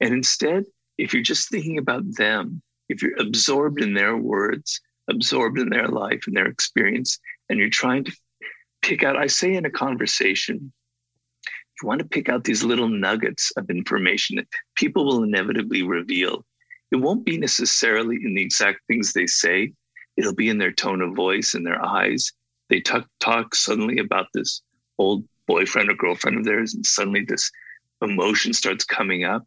And 0.00 0.12
instead, 0.12 0.64
if 0.98 1.12
you're 1.12 1.22
just 1.22 1.48
thinking 1.48 1.78
about 1.78 2.02
them, 2.16 2.62
if 2.88 3.02
you're 3.02 3.18
absorbed 3.18 3.82
in 3.82 3.94
their 3.94 4.16
words, 4.16 4.80
absorbed 5.09 5.59
in 5.59 5.70
their 5.70 5.88
life 5.88 6.24
and 6.26 6.36
their 6.36 6.46
experience, 6.46 7.18
and 7.48 7.59
you're 7.59 7.70
trying 7.70 8.05
to 8.05 8.12
pick 8.82 9.02
out, 9.02 9.16
I 9.16 9.26
say 9.26 9.55
in 9.55 9.64
a 9.64 9.70
conversation, 9.70 10.72
you 11.46 11.88
want 11.88 12.00
to 12.00 12.07
pick 12.07 12.28
out 12.28 12.44
these 12.44 12.62
little 12.62 12.88
nuggets 12.88 13.50
of 13.57 13.70
information 13.70 14.36
that 14.36 14.46
people 14.76 15.07
will 15.07 15.24
inevitably 15.24 15.82
reveal. 15.82 16.44
It 16.92 16.96
won't 16.96 17.24
be 17.24 17.38
necessarily 17.38 18.16
in 18.22 18.34
the 18.34 18.42
exact 18.42 18.80
things 18.86 19.12
they 19.12 19.26
say, 19.26 19.72
it'll 20.16 20.34
be 20.34 20.48
in 20.48 20.59
their 20.59 20.70
tone 20.70 21.00
of 21.00 21.16
voice 21.16 21.55
and 21.55 21.66
their 21.66 21.82
eyes 21.84 22.32
they 22.71 22.81
talk, 22.81 23.07
talk 23.21 23.55
suddenly 23.55 23.99
about 23.99 24.27
this 24.35 24.62
old 24.99 25.25
boyfriend 25.47 25.91
or 25.91 25.95
girlfriend 25.95 26.39
of 26.39 26.45
theirs, 26.45 26.75
and 26.75 26.85
suddenly 26.85 27.25
this 27.25 27.51
emotion 28.03 28.53
starts 28.53 28.85
coming 28.85 29.25
up. 29.25 29.45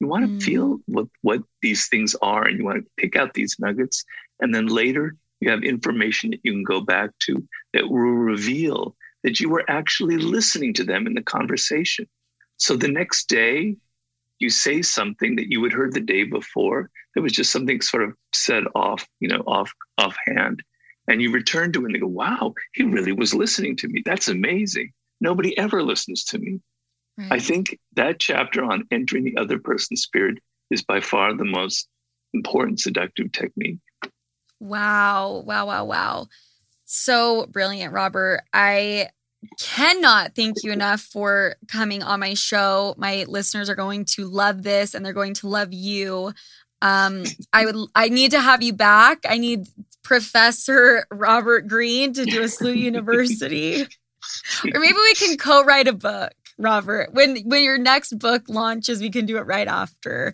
You 0.00 0.08
want 0.08 0.24
to 0.24 0.30
mm. 0.30 0.42
feel 0.42 0.78
what, 0.86 1.06
what 1.22 1.42
these 1.62 1.88
things 1.88 2.14
are, 2.22 2.44
and 2.44 2.58
you 2.58 2.64
want 2.64 2.84
to 2.84 2.90
pick 2.96 3.16
out 3.16 3.34
these 3.34 3.56
nuggets. 3.58 4.04
And 4.40 4.54
then 4.54 4.66
later, 4.66 5.16
you 5.40 5.50
have 5.50 5.62
information 5.62 6.30
that 6.30 6.40
you 6.42 6.52
can 6.52 6.64
go 6.64 6.80
back 6.80 7.10
to 7.20 7.46
that 7.72 7.88
will 7.88 7.98
reveal 7.98 8.94
that 9.22 9.40
you 9.40 9.48
were 9.48 9.64
actually 9.68 10.16
listening 10.16 10.72
to 10.74 10.84
them 10.84 11.06
in 11.06 11.14
the 11.14 11.22
conversation. 11.22 12.06
So 12.58 12.76
the 12.76 12.88
next 12.88 13.28
day, 13.28 13.76
you 14.38 14.50
say 14.50 14.82
something 14.82 15.36
that 15.36 15.50
you 15.50 15.62
had 15.64 15.72
heard 15.72 15.94
the 15.94 16.00
day 16.00 16.24
before 16.24 16.90
that 17.14 17.22
was 17.22 17.32
just 17.32 17.50
something 17.50 17.80
sort 17.80 18.02
of 18.02 18.14
said 18.34 18.64
off, 18.74 19.06
you 19.20 19.28
know, 19.28 19.42
off 19.46 19.72
offhand 19.98 20.62
and 21.08 21.22
you 21.22 21.32
return 21.32 21.72
to 21.72 21.82
it 21.82 21.86
and 21.86 21.94
they 21.94 21.98
go, 21.98 22.06
wow, 22.06 22.54
he 22.74 22.82
really 22.82 23.12
was 23.12 23.34
listening 23.34 23.76
to 23.76 23.88
me. 23.88 24.02
That's 24.04 24.28
amazing. 24.28 24.92
Nobody 25.20 25.56
ever 25.58 25.82
listens 25.82 26.24
to 26.24 26.38
me. 26.38 26.60
Right. 27.16 27.32
I 27.32 27.38
think 27.38 27.78
that 27.94 28.18
chapter 28.18 28.64
on 28.64 28.86
entering 28.90 29.24
the 29.24 29.36
other 29.36 29.58
person's 29.58 30.02
spirit 30.02 30.38
is 30.70 30.82
by 30.82 31.00
far 31.00 31.34
the 31.34 31.44
most 31.44 31.88
important 32.34 32.80
seductive 32.80 33.32
technique. 33.32 33.78
Wow. 34.60 35.42
Wow. 35.46 35.66
Wow. 35.66 35.84
Wow. 35.84 36.26
So 36.84 37.46
brilliant, 37.46 37.92
Robert. 37.92 38.42
I 38.52 39.08
cannot 39.60 40.34
thank 40.34 40.56
you 40.62 40.72
enough 40.72 41.00
for 41.00 41.56
coming 41.68 42.02
on 42.02 42.20
my 42.20 42.34
show. 42.34 42.94
My 42.96 43.24
listeners 43.28 43.68
are 43.68 43.74
going 43.74 44.04
to 44.16 44.26
love 44.26 44.62
this 44.62 44.94
and 44.94 45.04
they're 45.04 45.12
going 45.12 45.34
to 45.34 45.48
love 45.48 45.72
you. 45.72 46.32
Um, 46.82 47.24
I 47.52 47.64
would 47.64 47.76
I 47.94 48.08
need 48.08 48.32
to 48.32 48.40
have 48.40 48.62
you 48.62 48.72
back. 48.72 49.20
I 49.28 49.38
need 49.38 49.66
Professor 50.06 51.04
Robert 51.10 51.66
Greene 51.66 52.12
to 52.12 52.24
do 52.24 52.40
a 52.42 52.48
Sloot 52.48 52.76
University. 52.92 53.82
or 53.82 54.80
maybe 54.80 54.94
we 54.94 55.14
can 55.14 55.36
co-write 55.36 55.88
a 55.88 55.92
book, 55.92 56.32
Robert. 56.58 57.12
When 57.12 57.38
when 57.38 57.64
your 57.64 57.76
next 57.76 58.16
book 58.16 58.44
launches, 58.48 59.00
we 59.00 59.10
can 59.10 59.26
do 59.26 59.36
it 59.36 59.46
right 59.46 59.66
after. 59.66 60.32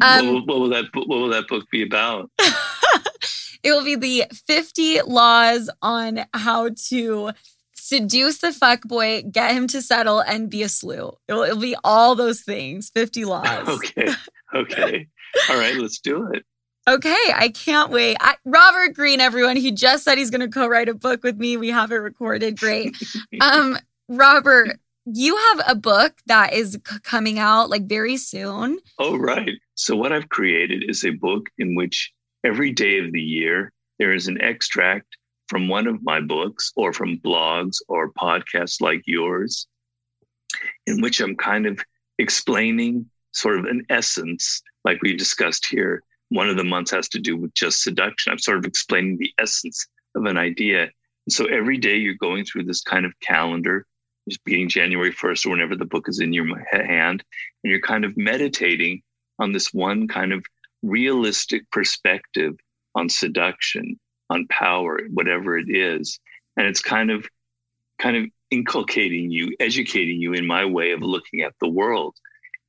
Um, 0.00 0.34
what, 0.34 0.46
what, 0.48 0.58
will 0.58 0.68
that 0.70 0.86
What 0.92 1.08
will 1.08 1.28
that 1.28 1.46
book 1.46 1.70
be 1.70 1.84
about? 1.84 2.32
it 3.62 3.70
will 3.70 3.84
be 3.84 3.94
the 3.94 4.24
50 4.48 5.02
laws 5.02 5.70
on 5.80 6.24
how 6.34 6.70
to 6.88 7.30
seduce 7.74 8.38
the 8.38 8.52
fuck 8.52 8.82
boy, 8.82 9.22
get 9.22 9.52
him 9.52 9.68
to 9.68 9.82
settle, 9.82 10.18
and 10.18 10.50
be 10.50 10.64
a 10.64 10.68
Sloot. 10.68 11.16
It 11.28 11.34
will, 11.34 11.42
it'll 11.44 11.58
be 11.58 11.76
all 11.84 12.16
those 12.16 12.40
things. 12.40 12.90
50 12.90 13.24
laws. 13.24 13.68
Okay. 13.68 14.08
Okay. 14.54 15.06
all 15.48 15.56
right. 15.58 15.76
Let's 15.76 16.00
do 16.00 16.28
it. 16.32 16.44
Okay, 16.88 17.32
I 17.34 17.48
can't 17.48 17.90
wait. 17.90 18.16
I, 18.20 18.34
Robert 18.44 18.94
Greene, 18.94 19.20
everyone, 19.20 19.56
he 19.56 19.70
just 19.70 20.02
said 20.04 20.18
he's 20.18 20.30
going 20.30 20.40
to 20.40 20.48
co-write 20.48 20.88
a 20.88 20.94
book 20.94 21.22
with 21.22 21.36
me. 21.36 21.56
We 21.56 21.70
have 21.70 21.92
it 21.92 21.96
recorded. 21.96 22.58
Great. 22.58 22.96
um, 23.40 23.78
Robert, 24.08 24.80
you 25.04 25.36
have 25.36 25.62
a 25.68 25.74
book 25.76 26.14
that 26.26 26.52
is 26.52 26.72
c- 26.72 26.98
coming 27.04 27.38
out 27.38 27.70
like 27.70 27.86
very 27.86 28.16
soon. 28.16 28.78
Oh, 28.98 29.16
right. 29.16 29.52
So 29.74 29.94
what 29.94 30.12
I've 30.12 30.28
created 30.28 30.84
is 30.88 31.04
a 31.04 31.10
book 31.10 31.48
in 31.58 31.76
which 31.76 32.12
every 32.44 32.72
day 32.72 32.98
of 32.98 33.12
the 33.12 33.22
year 33.22 33.72
there 33.98 34.12
is 34.12 34.26
an 34.26 34.40
extract 34.40 35.06
from 35.48 35.68
one 35.68 35.86
of 35.86 36.02
my 36.02 36.20
books 36.20 36.72
or 36.74 36.92
from 36.92 37.18
blogs 37.18 37.76
or 37.88 38.12
podcasts 38.12 38.80
like 38.80 39.02
yours 39.06 39.68
in 40.86 41.00
which 41.00 41.20
I'm 41.20 41.36
kind 41.36 41.66
of 41.66 41.78
explaining 42.18 43.06
sort 43.32 43.58
of 43.58 43.66
an 43.66 43.84
essence 43.88 44.62
like 44.84 45.00
we 45.02 45.16
discussed 45.16 45.66
here 45.66 46.02
one 46.32 46.48
of 46.48 46.56
the 46.56 46.64
months 46.64 46.90
has 46.90 47.08
to 47.10 47.20
do 47.20 47.36
with 47.36 47.52
just 47.54 47.82
seduction. 47.82 48.32
I'm 48.32 48.38
sort 48.38 48.58
of 48.58 48.64
explaining 48.64 49.18
the 49.18 49.32
essence 49.38 49.86
of 50.14 50.24
an 50.24 50.38
idea. 50.38 50.82
And 50.82 51.32
so 51.32 51.44
every 51.46 51.76
day 51.76 51.96
you're 51.96 52.14
going 52.14 52.44
through 52.44 52.64
this 52.64 52.80
kind 52.80 53.04
of 53.04 53.12
calendar, 53.20 53.86
just 54.28 54.42
being 54.44 54.68
January 54.68 55.12
1st 55.12 55.46
or 55.46 55.50
whenever 55.50 55.76
the 55.76 55.84
book 55.84 56.08
is 56.08 56.20
in 56.20 56.32
your 56.32 56.46
hand, 56.70 57.22
and 57.62 57.70
you're 57.70 57.80
kind 57.80 58.04
of 58.04 58.16
meditating 58.16 59.02
on 59.38 59.52
this 59.52 59.74
one 59.74 60.08
kind 60.08 60.32
of 60.32 60.44
realistic 60.82 61.70
perspective 61.70 62.54
on 62.94 63.08
seduction, 63.08 63.98
on 64.30 64.46
power, 64.48 65.00
whatever 65.10 65.58
it 65.58 65.68
is. 65.68 66.18
And 66.56 66.66
it's 66.66 66.80
kind 66.80 67.10
of 67.10 67.28
kind 67.98 68.16
of 68.16 68.24
inculcating 68.50 69.30
you, 69.30 69.54
educating 69.60 70.20
you 70.20 70.32
in 70.32 70.46
my 70.46 70.64
way 70.64 70.92
of 70.92 71.02
looking 71.02 71.42
at 71.42 71.54
the 71.60 71.68
world. 71.68 72.16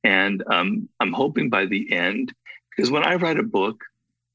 And 0.02 0.44
um, 0.50 0.88
I'm 1.00 1.12
hoping 1.12 1.48
by 1.48 1.64
the 1.64 1.90
end 1.92 2.32
because 2.76 2.90
when 2.90 3.04
I 3.04 3.14
write 3.14 3.38
a 3.38 3.44
book, 3.44 3.84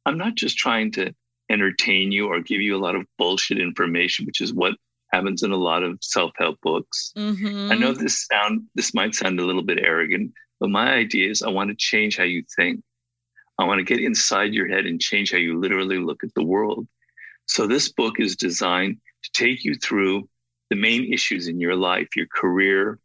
I'm 0.06 0.18
not 0.18 0.36
just 0.36 0.58
trying 0.58 0.92
to 0.94 1.14
entertain 1.50 2.12
you 2.12 2.28
or 2.28 2.40
give 2.40 2.62
you 2.62 2.76
a 2.76 2.84
lot 2.84 2.96
of 2.96 3.06
bullshit 3.18 3.60
information, 3.60 4.26
which 4.26 4.42
is 4.42 4.54
what 4.54 4.76
happens 5.12 5.44
in 5.44 5.52
a 5.52 5.58
lot 5.58 5.84
of 5.84 5.98
self-help 6.02 6.60
books. 6.62 7.12
Mhm. 7.18 7.72
I 7.72 7.76
know 7.76 7.94
this 7.94 8.26
sound 8.26 8.68
this 8.76 8.94
might 8.94 9.16
sound 9.16 9.40
a 9.40 9.46
little 9.46 9.64
bit 9.64 9.80
arrogant, 9.80 10.34
but 10.60 10.70
my 10.70 10.94
idea 10.94 11.30
is 11.30 11.42
I 11.42 11.50
want 11.50 11.70
to 11.70 11.76
change 11.76 12.18
how 12.18 12.24
you 12.24 12.44
think. 12.56 12.84
I 13.58 13.66
want 13.66 13.80
to 13.80 13.84
get 13.84 14.04
inside 14.04 14.54
your 14.54 14.68
head 14.68 14.86
and 14.86 15.02
change 15.02 15.32
how 15.32 15.38
you 15.38 15.60
literally 15.60 15.98
look 15.98 16.24
at 16.24 16.34
the 16.36 16.44
world. 16.44 16.88
So 17.48 17.68
this 17.68 17.90
book 17.92 18.20
is 18.20 18.36
designed 18.36 19.02
to 19.24 19.32
take 19.34 19.66
you 19.66 19.76
through 19.76 20.30
the 20.70 20.76
main 20.76 21.12
issues 21.12 21.48
in 21.48 21.60
your 21.60 21.76
life, 21.76 22.16
your 22.16 22.28
career, 22.28 23.00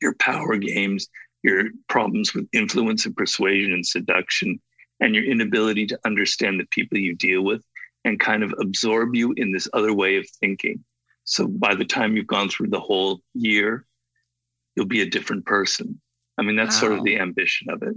your 0.00 0.14
power 0.14 0.56
games, 0.56 1.08
your 1.42 1.64
problems 1.88 2.34
with 2.34 2.48
influence 2.52 3.06
and 3.06 3.16
persuasion 3.16 3.72
and 3.72 3.86
seduction, 3.86 4.60
and 5.00 5.14
your 5.14 5.24
inability 5.24 5.86
to 5.86 5.98
understand 6.04 6.60
the 6.60 6.66
people 6.70 6.98
you 6.98 7.14
deal 7.14 7.42
with 7.42 7.64
and 8.04 8.20
kind 8.20 8.42
of 8.42 8.54
absorb 8.60 9.14
you 9.14 9.32
in 9.36 9.52
this 9.52 9.68
other 9.72 9.92
way 9.92 10.16
of 10.16 10.26
thinking. 10.40 10.84
So 11.24 11.46
by 11.46 11.74
the 11.74 11.84
time 11.84 12.16
you've 12.16 12.26
gone 12.26 12.48
through 12.48 12.68
the 12.68 12.80
whole 12.80 13.20
year, 13.34 13.84
you'll 14.76 14.86
be 14.86 15.02
a 15.02 15.10
different 15.10 15.44
person. 15.44 16.00
I 16.38 16.42
mean, 16.42 16.56
that's 16.56 16.78
sort 16.78 16.92
of 16.92 17.04
the 17.04 17.18
ambition 17.18 17.68
of 17.70 17.82
it. 17.82 17.94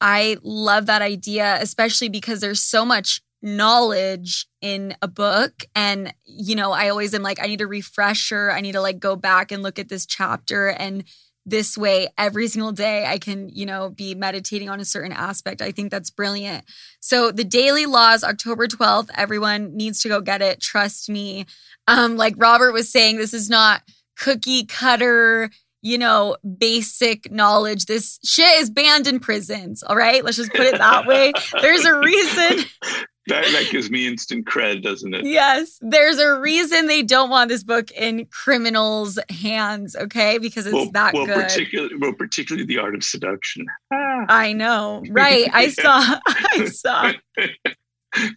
I 0.00 0.38
love 0.42 0.86
that 0.86 1.02
idea, 1.02 1.58
especially 1.60 2.08
because 2.08 2.40
there's 2.40 2.62
so 2.62 2.84
much 2.84 3.20
knowledge 3.42 4.46
in 4.60 4.96
a 5.02 5.08
book. 5.08 5.64
And, 5.74 6.14
you 6.24 6.54
know, 6.54 6.72
I 6.72 6.88
always 6.88 7.14
am 7.14 7.22
like, 7.22 7.40
I 7.40 7.46
need 7.46 7.60
a 7.60 7.66
refresher. 7.66 8.50
I 8.50 8.60
need 8.60 8.72
to 8.72 8.80
like 8.80 8.98
go 8.98 9.14
back 9.14 9.52
and 9.52 9.62
look 9.62 9.78
at 9.78 9.88
this 9.88 10.06
chapter. 10.06 10.68
And 10.68 11.04
this 11.46 11.76
way, 11.76 12.08
every 12.18 12.48
single 12.48 12.72
day, 12.72 13.06
I 13.06 13.18
can, 13.18 13.48
you 13.48 13.66
know, 13.66 13.90
be 13.90 14.14
meditating 14.14 14.68
on 14.68 14.80
a 14.80 14.84
certain 14.84 15.12
aspect. 15.12 15.62
I 15.62 15.72
think 15.72 15.90
that's 15.90 16.10
brilliant. 16.10 16.64
So, 17.00 17.30
the 17.32 17.44
Daily 17.44 17.86
Laws, 17.86 18.22
October 18.22 18.66
12th, 18.66 19.08
everyone 19.14 19.76
needs 19.76 20.00
to 20.02 20.08
go 20.08 20.20
get 20.20 20.42
it. 20.42 20.60
Trust 20.60 21.08
me. 21.08 21.46
Um, 21.88 22.16
like 22.16 22.34
Robert 22.36 22.72
was 22.72 22.92
saying, 22.92 23.16
this 23.16 23.34
is 23.34 23.48
not 23.48 23.82
cookie 24.16 24.66
cutter 24.66 25.50
you 25.82 25.96
know, 25.98 26.36
basic 26.58 27.30
knowledge. 27.32 27.86
This 27.86 28.18
shit 28.24 28.60
is 28.60 28.70
banned 28.70 29.06
in 29.06 29.18
prisons. 29.18 29.82
All 29.82 29.96
right. 29.96 30.24
Let's 30.24 30.36
just 30.36 30.52
put 30.52 30.66
it 30.66 30.78
that 30.78 31.06
way. 31.06 31.32
There's 31.62 31.84
a 31.84 31.98
reason. 31.98 32.64
That, 33.30 33.44
that 33.52 33.68
gives 33.70 33.90
me 33.90 34.06
instant 34.06 34.44
cred, 34.46 34.82
doesn't 34.82 35.14
it? 35.14 35.24
Yes. 35.24 35.78
There's 35.80 36.18
a 36.18 36.38
reason 36.38 36.86
they 36.86 37.02
don't 37.02 37.30
want 37.30 37.48
this 37.48 37.62
book 37.64 37.90
in 37.92 38.26
criminals' 38.26 39.18
hands. 39.30 39.96
Okay. 39.96 40.38
Because 40.38 40.66
it's 40.66 40.74
well, 40.74 40.90
that 40.92 41.14
well, 41.14 41.26
good. 41.26 41.36
particularly, 41.44 41.96
well, 41.96 42.12
particularly 42.12 42.66
the 42.66 42.78
art 42.78 42.94
of 42.94 43.02
seduction. 43.02 43.66
Ah. 43.92 44.26
I 44.28 44.52
know. 44.52 45.02
Right. 45.10 45.48
I 45.52 45.68
saw. 45.70 46.18
I 46.26 46.64
saw. 46.66 47.12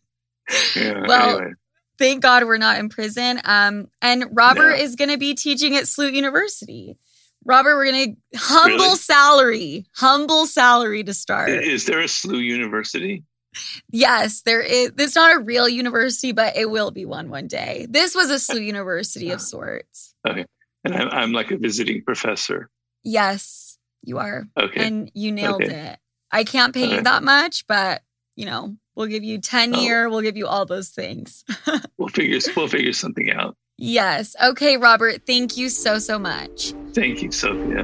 yeah, 0.76 1.08
Well, 1.08 1.38
anyway. 1.40 1.54
Thank 2.00 2.22
God 2.24 2.44
we're 2.46 2.58
not 2.58 2.80
in 2.80 2.90
prison. 2.90 3.40
Um, 3.46 3.88
and 4.02 4.26
Robert 4.32 4.76
Yeah. 4.78 4.84
is 4.84 4.96
going 4.96 5.10
to 5.12 5.18
be 5.18 5.36
teaching 5.36 5.76
at 5.76 5.88
Sloot 5.88 6.14
University. 6.14 6.98
Robert, 7.46 7.76
we're 7.76 7.92
going 7.92 8.16
to 8.32 8.38
humble 8.40 8.78
Really? 8.78 8.96
salary, 8.96 9.86
humble 9.96 10.46
salary 10.46 11.04
to 11.04 11.14
start. 11.14 11.50
Is 11.50 11.86
there 11.86 12.00
a 12.00 12.08
Sloot 12.08 12.44
university? 12.44 13.24
Yes, 13.92 14.42
there 14.42 14.62
is. 14.62 14.92
It's 14.98 15.16
not 15.16 15.36
a 15.36 15.40
real 15.40 15.68
university, 15.70 16.32
but 16.32 16.56
it 16.58 16.70
will 16.70 16.92
be 16.92 17.06
one 17.06 17.30
one 17.30 17.48
day. 17.48 17.86
This 17.90 18.16
was 18.16 18.30
a 18.30 18.40
Sloot 18.40 18.64
university 18.74 19.32
of 19.32 19.42
sorts. 19.42 20.16
Okay, 20.28 20.46
and 20.84 20.96
I'm, 20.96 21.10
I'm 21.10 21.32
like 21.32 21.52
a 21.52 21.58
visiting 21.58 22.04
professor. 22.04 22.70
Yes, 23.04 23.78
you 24.04 24.18
are. 24.20 24.46
Okay. 24.58 24.86
And 24.88 25.12
you 25.14 25.32
nailed 25.32 25.64
Okay. 25.64 25.74
it. 25.94 26.00
I 26.32 26.44
can't 26.46 26.74
pay 26.74 26.96
you 26.96 27.02
that 27.02 27.22
much, 27.24 27.66
but 27.68 28.02
you 28.36 28.46
know, 28.46 28.76
we'll 28.96 29.08
give 29.08 29.24
you 29.24 29.38
10 29.40 29.76
Oh. 29.76 29.80
year, 29.82 30.10
we'll 30.10 30.22
give 30.22 30.38
you 30.38 30.48
all 30.48 30.66
those 30.66 30.90
things. 30.90 31.44
we'll 31.98 32.08
figure 32.10 32.40
we'll 32.56 32.68
figure 32.68 32.94
something 32.94 33.30
out. 33.32 33.56
yes. 33.78 34.36
Okay, 34.44 34.78
Robert, 34.78 35.28
thank 35.28 35.58
you 35.58 35.70
so, 35.70 36.00
so 36.00 36.18
much. 36.18 36.74
Thank 36.94 37.22
you, 37.22 37.32
Sofia. 37.32 37.84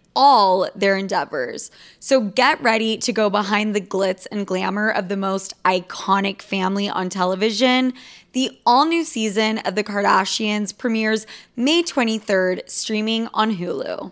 all 0.15 0.69
their 0.75 0.95
endeavors. 0.95 1.71
So 1.99 2.21
get 2.21 2.61
ready 2.61 2.97
to 2.97 3.13
go 3.13 3.29
behind 3.29 3.75
the 3.75 3.81
glitz 3.81 4.27
and 4.31 4.45
glamour 4.45 4.89
of 4.89 5.07
the 5.07 5.17
most 5.17 5.53
iconic 5.63 6.41
family 6.41 6.89
on 6.89 7.09
television. 7.09 7.93
The 8.33 8.59
all 8.65 8.85
new 8.85 9.03
season 9.03 9.59
of 9.59 9.75
The 9.75 9.83
Kardashians 9.83 10.77
premieres 10.77 11.25
May 11.55 11.83
23rd, 11.83 12.69
streaming 12.69 13.27
on 13.33 13.57
Hulu. 13.57 14.11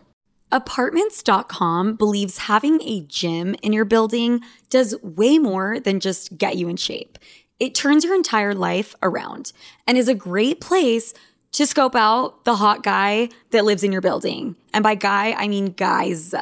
Apartments.com 0.52 1.96
believes 1.96 2.40
having 2.40 2.82
a 2.82 3.02
gym 3.02 3.56
in 3.62 3.72
your 3.72 3.86
building 3.86 4.42
does 4.72 4.96
way 5.04 5.38
more 5.38 5.80
than 5.80 6.00
just 6.00 6.40
get 6.40 6.58
you 6.58 6.68
in 6.68 6.76
shape. 6.76 7.20
It 7.60 7.76
turns 7.76 8.04
your 8.04 8.16
entire 8.16 8.56
life 8.56 8.96
around 9.04 9.52
and 9.86 9.98
is 9.98 10.08
a 10.08 10.16
great 10.16 10.60
place 10.60 11.14
to 11.52 11.66
scope 11.66 11.96
out 11.96 12.46
the 12.46 12.56
hot 12.56 12.84
guy 12.84 13.30
that 13.52 13.66
lives 13.66 13.84
in 13.84 13.92
your 13.92 14.02
building. 14.02 14.56
And 14.74 14.84
by 14.84 14.96
guy, 14.96 15.34
I 15.34 15.48
mean 15.48 15.74
guys. 15.74 16.34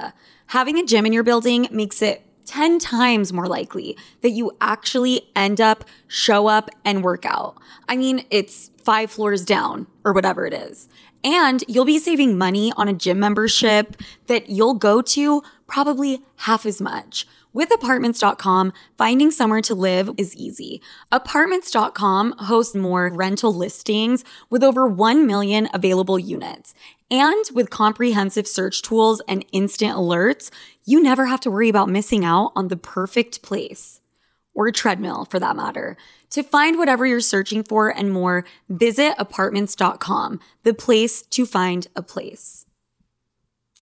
Having 0.48 0.80
a 0.80 0.86
gym 0.86 1.06
in 1.06 1.14
your 1.14 1.24
building 1.24 1.68
makes 1.72 2.02
it 2.02 2.24
10 2.46 2.80
times 2.80 3.34
more 3.34 3.48
likely 3.48 3.98
that 4.22 4.30
you 4.30 4.52
actually 4.62 5.30
end 5.36 5.60
up, 5.60 5.84
show 6.08 6.48
up, 6.48 6.70
and 6.86 7.04
work 7.04 7.26
out. 7.26 7.58
I 7.90 7.98
mean, 7.98 8.26
it's 8.32 8.72
five 8.82 9.12
floors 9.12 9.44
down 9.44 9.88
or 10.06 10.14
whatever 10.14 10.46
it 10.46 10.54
is. 10.54 10.88
And 11.24 11.64
you'll 11.68 11.84
be 11.84 12.00
saving 12.00 12.38
money 12.38 12.72
on 12.78 12.88
a 12.88 12.94
gym 12.94 13.20
membership 13.20 13.98
that 14.28 14.50
you'll 14.50 14.76
go 14.76 15.02
to 15.02 15.44
probably 15.68 16.22
half 16.38 16.66
as 16.66 16.80
much. 16.80 17.28
With 17.58 17.74
apartments.com, 17.74 18.72
finding 19.00 19.32
somewhere 19.32 19.62
to 19.64 19.74
live 19.74 20.12
is 20.16 20.36
easy. 20.36 20.80
Apartments.com 21.12 22.36
hosts 22.38 22.76
more 22.76 23.10
rental 23.12 23.52
listings 23.52 24.24
with 24.52 24.64
over 24.64 24.86
1 24.86 25.26
million 25.26 25.68
available 25.74 26.20
units. 26.20 26.76
And 27.10 27.44
with 27.56 27.72
comprehensive 27.72 28.48
search 28.48 28.84
tools 28.84 29.24
and 29.28 29.44
instant 29.52 29.98
alerts, 29.98 30.52
you 30.86 31.02
never 31.02 31.26
have 31.26 31.40
to 31.40 31.50
worry 31.50 31.68
about 31.68 31.90
missing 31.90 32.24
out 32.24 32.52
on 32.56 32.68
the 32.68 32.78
perfect 32.78 33.42
place 33.42 34.02
or 34.54 34.70
treadmill 34.70 35.26
for 35.26 35.40
that 35.40 35.56
matter. 35.56 35.98
To 36.30 36.44
find 36.44 36.78
whatever 36.78 37.08
you're 37.08 37.20
searching 37.22 37.64
for 37.64 37.90
and 37.90 38.14
more, 38.14 38.46
visit 38.70 39.16
apartments.com, 39.18 40.42
the 40.62 40.76
place 40.76 41.24
to 41.24 41.48
find 41.48 41.88
a 41.96 42.04
place. 42.04 42.67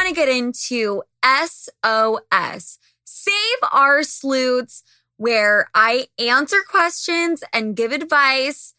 Want 0.00 0.16
to 0.16 0.18
get 0.18 0.30
into 0.30 1.02
SOS, 1.22 2.78
Save 3.04 3.58
Our 3.70 4.02
Sloots, 4.02 4.82
where 5.18 5.68
I 5.74 6.06
answer 6.18 6.56
questions 6.66 7.44
and 7.52 7.76
give 7.76 7.92
advice, 7.92 8.72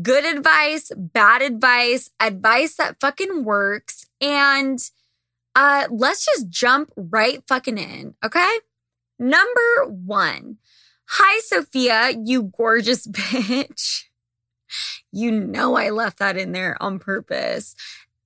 good 0.00 0.24
advice, 0.24 0.90
bad 0.96 1.42
advice, 1.42 2.08
advice 2.18 2.76
that 2.76 2.96
fucking 3.02 3.44
works. 3.44 4.06
And 4.18 4.78
uh, 5.54 5.88
let's 5.90 6.24
just 6.24 6.48
jump 6.48 6.90
right 6.96 7.44
fucking 7.46 7.76
in, 7.76 8.14
okay? 8.24 8.60
Number 9.18 9.84
one. 9.86 10.56
Hi, 11.06 11.40
Sofia, 11.40 12.12
you 12.24 12.44
gorgeous 12.44 13.06
bitch. 13.08 14.04
You 15.12 15.30
know 15.32 15.74
I 15.74 15.90
left 15.90 16.18
that 16.20 16.38
in 16.38 16.52
there 16.52 16.82
on 16.82 16.98
purpose. 16.98 17.74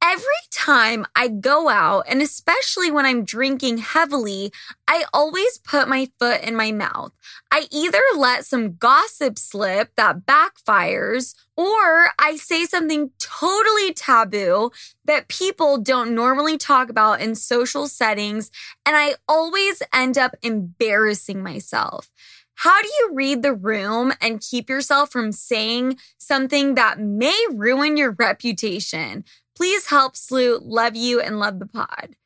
Every 0.07 0.25
time 0.53 1.05
I 1.17 1.29
go 1.29 1.69
out, 1.69 2.05
and 2.09 2.23
especially 2.23 2.91
when 2.93 3.05
I'm 3.05 3.25
drinking 3.25 3.79
heavily, 3.79 4.53
I 4.87 5.05
always 5.13 5.59
put 5.59 5.89
my 5.89 6.09
foot 6.21 6.43
in 6.43 6.55
my 6.55 6.71
mouth. 6.71 7.13
I 7.51 7.67
either 7.73 8.03
let 8.17 8.45
some 8.45 8.77
gossip 8.77 9.37
slip 9.37 9.91
that 9.97 10.25
backfires, 10.25 11.35
or 11.57 12.11
I 12.21 12.37
say 12.37 12.67
something 12.67 13.11
totally 13.19 13.93
taboo 13.95 14.71
that 15.05 15.29
people 15.29 15.79
don't 15.79 16.15
normally 16.15 16.57
talk 16.57 16.89
about 16.89 17.21
in 17.21 17.35
social 17.35 17.89
settings, 17.89 18.51
and 18.85 18.97
I 18.97 19.17
always 19.29 19.83
end 19.93 20.17
up 20.17 20.37
embarrassing 20.43 21.43
myself. 21.43 22.11
How 22.55 22.81
do 22.81 22.89
you 22.89 23.11
read 23.13 23.43
the 23.43 23.53
room 23.53 24.15
and 24.21 24.41
keep 24.41 24.71
yourself 24.71 25.11
from 25.11 25.31
saying 25.33 25.99
something 26.17 26.75
that 26.75 26.99
may 26.99 27.39
ruin 27.53 27.99
your 27.99 28.13
reputation? 28.13 29.25
Please 29.57 29.87
help 29.87 30.17
Sloot. 30.17 30.65
Love 30.65 30.95
you 30.97 31.21
and 31.21 31.39
love 31.39 31.59
the 31.59 31.67
pod. 31.67 32.17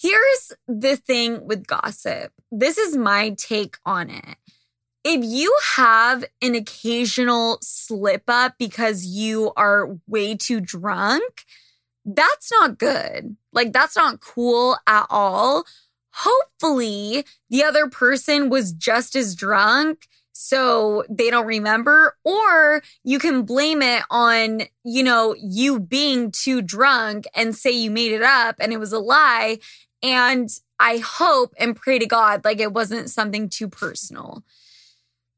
Here's 0.00 0.52
the 0.66 0.96
thing 0.96 1.46
with 1.46 1.66
gossip. 1.66 2.32
This 2.50 2.78
is 2.78 2.96
my 2.96 3.30
take 3.30 3.78
on 3.84 4.10
it. 4.10 4.36
If 5.04 5.24
you 5.24 5.56
have 5.76 6.24
an 6.42 6.54
occasional 6.54 7.58
slip 7.62 8.24
up 8.28 8.54
because 8.58 9.06
you 9.06 9.52
are 9.56 9.96
way 10.06 10.36
too 10.36 10.60
drunk, 10.60 11.44
that's 12.04 12.50
not 12.50 12.78
good. 12.78 13.36
Like, 13.52 13.72
that's 13.72 13.96
not 13.96 14.20
cool 14.20 14.76
at 14.86 15.06
all. 15.08 15.64
Hopefully, 16.12 17.24
the 17.48 17.62
other 17.62 17.86
person 17.86 18.50
was 18.50 18.72
just 18.72 19.14
as 19.14 19.34
drunk 19.34 20.08
so 20.40 21.02
they 21.10 21.30
don't 21.30 21.46
remember 21.46 22.16
or 22.22 22.80
you 23.02 23.18
can 23.18 23.42
blame 23.42 23.82
it 23.82 24.04
on 24.08 24.62
you 24.84 25.02
know 25.02 25.34
you 25.36 25.80
being 25.80 26.30
too 26.30 26.62
drunk 26.62 27.24
and 27.34 27.56
say 27.56 27.72
you 27.72 27.90
made 27.90 28.12
it 28.12 28.22
up 28.22 28.54
and 28.60 28.72
it 28.72 28.78
was 28.78 28.92
a 28.92 29.00
lie. 29.00 29.58
And 30.00 30.48
i 30.78 30.98
hope 30.98 31.54
and 31.58 31.74
pray 31.74 31.98
to 31.98 32.06
god 32.06 32.44
like 32.44 32.60
it 32.60 32.72
wasn't 32.72 33.10
something 33.10 33.48
too 33.48 33.68
personal. 33.68 34.44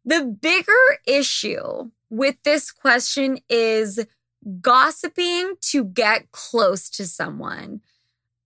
The 0.05 0.23
bigger 0.23 0.99
issue 1.07 1.91
with 2.11 2.37
this 2.45 2.71
question 2.71 3.39
is 3.49 4.05
gossiping 4.61 5.55
to 5.71 5.85
get 5.85 6.31
close 6.31 6.91
to 6.91 7.07
someone. 7.07 7.81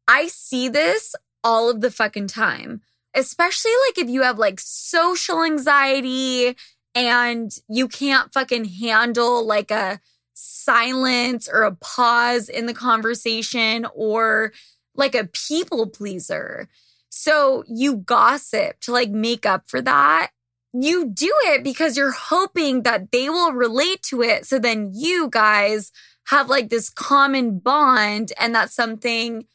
I 0.07 0.29
see 0.29 0.69
this 0.69 1.17
all 1.43 1.69
of 1.69 1.81
the 1.81 1.91
fucking 1.91 2.29
time 2.29 2.83
especially 3.15 3.73
like 3.89 3.99
if 3.99 4.09
you 4.09 4.23
have 4.23 4.39
like 4.39 4.61
social 4.61 5.43
anxiety 5.43 6.57
and 6.95 7.57
you 7.69 7.89
can't 7.89 8.33
fucking 8.33 8.65
handle 8.65 9.45
like 9.47 9.71
a 9.71 10.01
silence 10.35 11.49
or 11.49 11.63
a 11.63 11.75
pause 11.77 12.49
in 12.49 12.67
the 12.67 12.75
conversation 12.75 13.87
or 13.95 14.53
like 14.95 15.15
a 15.15 15.27
people 15.27 15.87
pleaser. 15.89 16.69
So 17.09 17.65
you 17.69 17.97
gossip 17.97 18.81
to 18.81 18.93
like 18.93 19.11
make 19.11 19.47
up 19.47 19.69
for 19.69 19.81
that. 19.83 20.31
You 20.73 21.07
do 21.07 21.33
it 21.47 21.63
because 21.63 21.97
you're 21.97 22.11
hoping 22.11 22.83
that 22.83 23.13
they 23.13 23.31
will 23.31 23.53
relate 23.53 24.03
to 24.05 24.23
it. 24.23 24.47
So 24.47 24.59
then 24.59 24.91
you 24.93 25.29
guys 25.31 25.93
have 26.29 26.49
like 26.49 26.71
this 26.71 26.91
common 26.91 27.59
bond 27.59 28.33
and 28.41 28.55
that's 28.55 28.75
something 28.75 29.47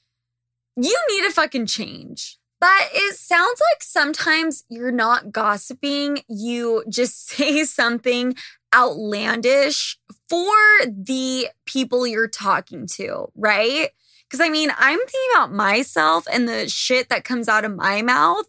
you 0.78 0.98
need 1.10 1.22
to 1.24 1.32
fucking 1.32 1.66
change. 1.66 2.39
But 2.60 2.90
it 2.94 3.16
sounds 3.16 3.62
like 3.72 3.82
sometimes 3.82 4.66
you're 4.70 4.92
not 4.92 5.32
gossiping. 5.32 6.20
You 6.28 6.84
just 6.90 7.28
say 7.30 7.64
something 7.64 8.36
outlandish 8.74 9.98
for 10.28 10.56
the 10.86 11.48
people 11.66 12.06
you're 12.06 12.28
talking 12.28 12.86
to, 12.96 13.32
right? 13.36 13.90
Because 14.24 14.42
I 14.46 14.50
mean, 14.50 14.72
I'm 14.78 15.00
thinking 15.00 15.30
about 15.34 15.54
myself 15.54 16.28
and 16.32 16.48
the 16.48 16.70
shit 16.70 17.10
that 17.10 17.24
comes 17.24 17.48
out 17.48 17.66
of 17.66 17.76
my 17.76 18.04
mouth. 18.04 18.46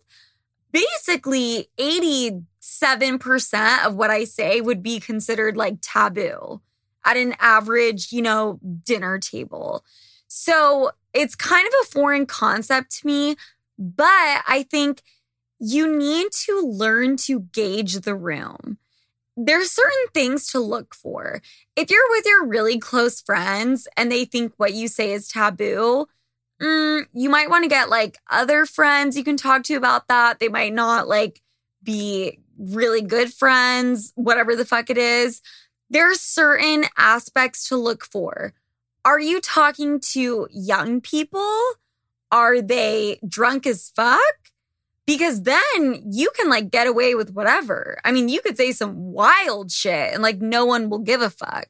Basically, 0.73 1.69
87% 1.79 3.87
of 3.87 3.95
what 3.95 4.11
I 4.11 4.25
say 4.25 4.61
would 4.61 4.83
be 4.83 5.01
considered 5.01 5.57
like 5.57 5.79
taboo 5.81 6.61
at 7.05 7.17
an 7.17 7.35
average, 7.41 8.13
you 8.13 8.23
know, 8.23 8.61
dinner 8.85 9.19
table. 9.19 9.85
So 10.29 10.93
it's 11.13 11.35
kind 11.35 11.67
of 11.67 11.73
a 11.83 11.87
foreign 11.87 12.27
concept 12.27 12.99
to 12.99 13.07
me, 13.07 13.35
but 13.81 14.43
I 14.47 14.67
think 14.71 15.03
you 15.59 15.97
need 15.97 16.29
to 16.47 16.61
learn 16.61 17.17
to 17.17 17.41
gauge 17.41 18.01
the 18.01 18.15
room. 18.15 18.79
There's 19.37 19.71
certain 19.71 20.07
things 20.13 20.47
to 20.49 20.61
look 20.61 20.95
for. 20.95 21.41
If 21.75 21.91
you're 21.91 22.11
with 22.11 22.27
your 22.27 22.47
really 22.47 22.79
close 22.79 23.23
friends 23.23 23.89
and 23.97 24.13
they 24.13 24.27
think 24.27 24.53
what 24.59 24.75
you 24.75 24.87
say 24.87 25.13
is 25.13 25.29
taboo, 25.29 26.07
mm, 26.61 27.07
you 27.15 27.31
might 27.31 27.49
want 27.49 27.65
to 27.65 27.71
get 27.71 27.89
like 27.89 28.19
other 28.31 28.67
friends 28.67 29.17
you 29.17 29.25
can 29.25 29.39
talk 29.39 29.63
to 29.65 29.75
about 29.75 30.09
that. 30.09 30.41
They 30.41 30.49
might 30.49 30.75
not 30.75 31.09
like 31.09 31.41
be 31.83 32.39
really 32.59 33.01
good 33.01 33.33
friends, 33.33 34.13
whatever 34.15 34.55
the 34.55 34.67
fuck 34.67 34.91
it 34.91 34.99
is. 34.99 35.41
There 35.89 36.11
are 36.11 36.15
certain 36.15 36.85
aspects 36.99 37.69
to 37.69 37.77
look 37.77 38.05
for. 38.05 38.53
Are 39.05 39.19
you 39.19 39.41
talking 39.41 40.01
to 40.13 40.47
young 40.51 41.01
people? 41.01 41.57
Are 42.31 42.61
they 42.61 43.19
drunk 43.27 43.67
as 43.67 43.93
fuck? 43.95 44.21
Because 45.07 45.43
then 45.43 46.03
you 46.11 46.31
can 46.37 46.49
like 46.49 46.71
get 46.71 46.87
away 46.87 47.15
with 47.15 47.33
whatever. 47.33 47.99
I 48.05 48.13
mean, 48.13 48.29
you 48.29 48.41
could 48.41 48.57
say 48.57 48.73
some 48.73 49.13
wild 49.13 49.73
shit 49.73 50.15
and 50.15 50.23
like 50.23 50.41
no 50.41 50.65
one 50.65 50.89
will 50.89 51.01
give 51.01 51.21
a 51.21 51.31
fuck. 51.31 51.67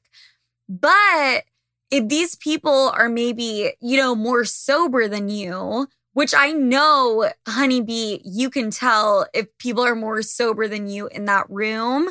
But 0.68 1.44
if 1.90 2.08
these 2.08 2.34
people 2.34 2.90
are 2.90 3.08
maybe, 3.08 3.72
you 3.80 3.96
know, 3.96 4.14
more 4.14 4.44
sober 4.44 5.08
than 5.08 5.28
you, 5.28 5.88
which 6.12 6.34
I 6.36 6.52
know, 6.52 7.30
honeybee, 7.48 8.20
you 8.24 8.50
can 8.50 8.70
tell 8.70 9.26
if 9.32 9.46
people 9.58 9.84
are 9.84 9.94
more 9.94 10.22
sober 10.22 10.68
than 10.68 10.88
you 10.88 11.06
in 11.08 11.24
that 11.24 11.48
room, 11.48 12.10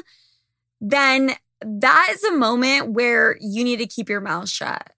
then 0.81 1.35
that 1.61 2.09
is 2.11 2.23
a 2.23 2.35
moment 2.35 2.91
where 2.93 3.37
you 3.39 3.63
need 3.63 3.77
to 3.77 3.87
keep 3.87 4.09
your 4.09 4.21
mouth 4.21 4.49
shut. 4.49 4.93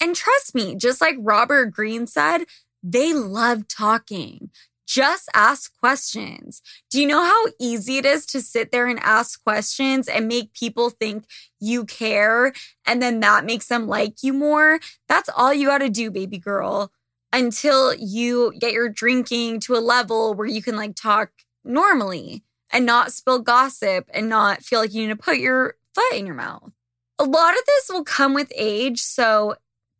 And 0.00 0.14
trust 0.14 0.54
me, 0.54 0.76
just 0.76 1.00
like 1.00 1.16
Robert 1.18 1.72
Greene 1.72 2.06
said, 2.06 2.44
they 2.84 3.14
love 3.14 3.66
talking. 3.66 4.50
Just 4.86 5.30
ask 5.32 5.72
questions. 5.80 6.60
Do 6.90 7.00
you 7.00 7.06
know 7.06 7.24
how 7.24 7.46
easy 7.58 7.96
it 7.96 8.04
is 8.04 8.26
to 8.26 8.42
sit 8.42 8.70
there 8.70 8.86
and 8.86 9.00
ask 9.00 9.42
questions 9.42 10.06
and 10.06 10.28
make 10.28 10.52
people 10.52 10.90
think 10.90 11.24
you 11.58 11.86
care? 11.86 12.52
And 12.86 13.00
then 13.00 13.20
that 13.20 13.46
makes 13.46 13.68
them 13.68 13.86
like 13.86 14.22
you 14.22 14.34
more? 14.34 14.80
That's 15.08 15.30
all 15.34 15.54
you 15.54 15.68
got 15.68 15.78
to 15.78 15.88
do, 15.88 16.10
baby 16.10 16.36
girl, 16.36 16.92
until 17.32 17.94
you 17.94 18.52
get 18.58 18.74
your 18.74 18.90
drinking 18.90 19.60
to 19.60 19.74
a 19.74 19.80
level 19.80 20.34
where 20.34 20.46
you 20.46 20.60
can 20.60 20.76
like 20.76 20.94
talk 20.94 21.30
normally 21.64 22.44
and 22.70 22.84
not 22.84 23.12
spill 23.12 23.38
gossip 23.38 24.10
and 24.12 24.28
not 24.28 24.62
feel 24.62 24.80
like 24.80 24.92
you 24.92 25.06
need 25.06 25.16
to 25.16 25.16
put 25.16 25.38
your 25.38 25.76
foot 25.94 26.12
in 26.12 26.26
your 26.26 26.34
mouth. 26.34 26.70
A 27.18 27.24
lot 27.24 27.54
of 27.54 27.64
this 27.64 27.88
will 27.88 28.04
come 28.04 28.34
with 28.34 28.52
age. 28.54 29.00
So 29.00 29.54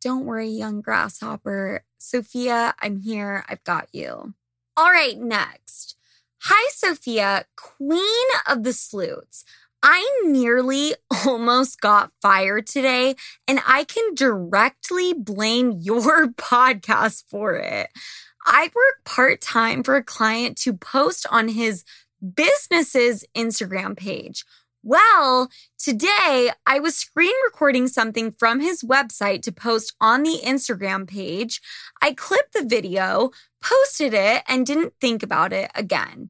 don't 0.05 0.25
worry, 0.25 0.49
young 0.49 0.81
grasshopper. 0.81 1.83
Sofia, 1.97 2.75
I'm 2.79 2.99
here. 2.99 3.43
I've 3.49 3.63
got 3.63 3.87
you. 3.91 4.35
All 4.77 4.91
right, 4.91 5.17
next. 5.17 5.95
Hi, 6.43 6.69
Sofia, 6.69 7.45
queen 7.57 8.27
of 8.47 8.61
the 8.61 8.71
sloots. 8.71 9.43
I 9.81 10.07
nearly 10.25 10.93
almost 11.25 11.81
got 11.81 12.11
fired 12.21 12.67
today, 12.67 13.15
and 13.47 13.59
I 13.65 13.83
can 13.83 14.13
directly 14.13 15.15
blame 15.15 15.79
your 15.81 16.27
podcast 16.37 17.23
for 17.27 17.55
it. 17.55 17.89
I 18.45 18.65
work 18.75 19.05
part 19.05 19.41
time 19.41 19.81
for 19.81 19.95
a 19.95 20.03
client 20.03 20.55
to 20.59 20.73
post 20.73 21.25
on 21.31 21.47
his 21.47 21.83
business's 22.35 23.25
Instagram 23.35 23.97
page 23.97 24.45
well, 24.85 25.49
today 25.79 26.51
I 26.67 26.79
was 26.79 26.95
screen 26.95 27.33
recording 27.43 27.87
something 27.87 28.31
from 28.31 28.59
his 28.59 28.83
website 28.83 29.41
to 29.41 29.51
post 29.51 29.95
on 29.99 30.21
the 30.21 30.39
Instagram 30.45 31.07
page. 31.07 31.59
I 32.03 32.13
clipped 32.13 32.53
the 32.53 32.63
video, 32.63 33.31
posted 33.63 34.13
it, 34.13 34.43
and 34.47 34.63
didn't 34.63 34.93
think 35.01 35.23
about 35.23 35.51
it 35.53 35.71
again. 35.73 36.29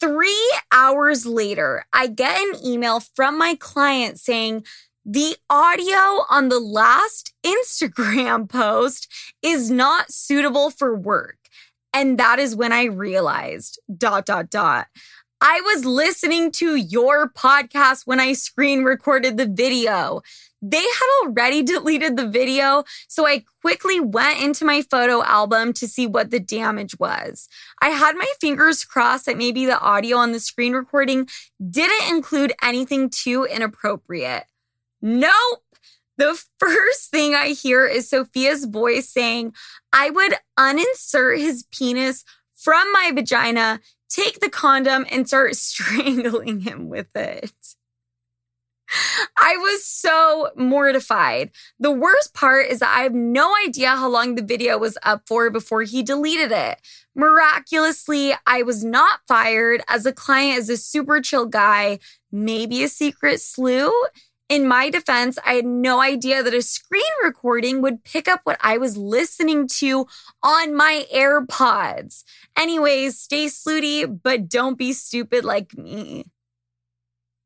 Three 0.00 0.52
hours 0.70 1.24
later, 1.24 1.86
I 1.94 2.08
get 2.08 2.38
an 2.38 2.62
email 2.62 3.00
from 3.00 3.38
my 3.38 3.56
client 3.58 4.20
saying, 4.20 4.66
the 5.06 5.36
audio 5.48 6.24
on 6.28 6.50
the 6.50 6.60
last 6.60 7.32
Instagram 7.42 8.50
post 8.50 9.10
is 9.42 9.70
not 9.70 10.12
suitable 10.12 10.70
for 10.70 10.94
work. 10.94 11.38
And 11.94 12.18
that 12.18 12.38
is 12.38 12.54
when 12.54 12.72
I 12.72 12.84
realized 12.84 13.80
dot, 13.96 14.26
dot, 14.26 14.50
dot. 14.50 14.88
I 15.46 15.60
was 15.60 15.84
listening 15.84 16.52
to 16.52 16.74
your 16.74 17.28
podcast 17.28 18.06
when 18.06 18.18
I 18.18 18.32
screen 18.32 18.82
recorded 18.82 19.36
the 19.36 19.44
video. 19.46 20.22
They 20.62 20.78
had 20.78 21.22
already 21.22 21.62
deleted 21.74 22.16
the 22.16 22.26
video, 22.26 22.84
so 23.08 23.26
I 23.26 23.44
quickly 23.60 24.00
went 24.00 24.42
into 24.42 24.64
my 24.64 24.80
photo 24.80 25.22
album 25.22 25.74
to 25.74 25.86
see 25.86 26.06
what 26.06 26.30
the 26.30 26.40
damage 26.40 26.98
was. 26.98 27.46
I 27.82 27.90
had 27.90 28.16
my 28.16 28.32
fingers 28.40 28.86
crossed 28.86 29.26
that 29.26 29.36
maybe 29.36 29.66
the 29.66 29.78
audio 29.78 30.16
on 30.16 30.32
the 30.32 30.40
screen 30.40 30.72
recording 30.72 31.28
didn't 31.70 32.08
include 32.08 32.54
anything 32.62 33.10
too 33.10 33.44
inappropriate. 33.44 34.44
Nope. 35.02 35.60
The 36.16 36.42
first 36.58 37.10
thing 37.10 37.34
I 37.34 37.48
hear 37.48 37.86
is 37.86 38.08
Sofia's 38.08 38.64
voice 38.64 39.10
saying, 39.10 39.52
I 39.92 40.08
would 40.08 40.36
uninsert 40.58 41.38
his 41.38 41.64
penis 41.64 42.24
from 42.54 42.90
my 42.92 43.12
vagina, 43.14 43.80
take 44.08 44.40
the 44.40 44.50
condom, 44.50 45.06
and 45.10 45.26
start 45.26 45.56
strangling 45.56 46.60
him 46.60 46.88
with 46.88 47.14
it. 47.14 47.52
I 49.38 49.56
was 49.56 49.84
so 49.84 50.50
mortified. 50.56 51.50
The 51.78 51.90
worst 51.90 52.34
part 52.34 52.66
is 52.68 52.80
that 52.80 52.96
I 52.96 53.02
have 53.02 53.14
no 53.14 53.52
idea 53.66 53.90
how 53.90 54.08
long 54.08 54.34
the 54.34 54.42
video 54.42 54.78
was 54.78 54.98
up 55.02 55.22
for 55.26 55.50
before 55.50 55.82
he 55.82 56.02
deleted 56.02 56.52
it. 56.52 56.80
Miraculously, 57.14 58.34
I 58.46 58.62
was 58.62 58.84
not 58.84 59.20
fired 59.26 59.82
as 59.88 60.04
the 60.04 60.12
client 60.12 60.58
is 60.58 60.70
a 60.70 60.76
super 60.76 61.20
chill 61.20 61.46
guy, 61.46 61.98
maybe 62.30 62.82
a 62.84 62.88
secret 62.88 63.40
sloot. 63.40 63.92
In 64.48 64.68
my 64.68 64.90
defense, 64.90 65.38
I 65.44 65.54
had 65.54 65.64
no 65.64 66.00
idea 66.00 66.42
that 66.42 66.52
a 66.52 66.60
screen 66.60 67.02
recording 67.22 67.80
would 67.80 68.04
pick 68.04 68.28
up 68.28 68.40
what 68.44 68.58
I 68.60 68.76
was 68.76 68.96
listening 68.96 69.66
to 69.78 70.06
on 70.42 70.74
my 70.74 71.06
AirPods. 71.14 72.24
Anyways, 72.56 73.18
stay 73.18 73.46
slutty, 73.46 74.20
but 74.22 74.48
don't 74.48 74.76
be 74.76 74.92
stupid 74.92 75.44
like 75.44 75.76
me. 75.78 76.26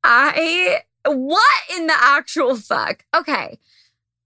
I, 0.03 0.83
what 1.05 1.63
in 1.77 1.87
the 1.87 1.97
actual 1.97 2.57
fuck? 2.57 3.05
Okay. 3.15 3.59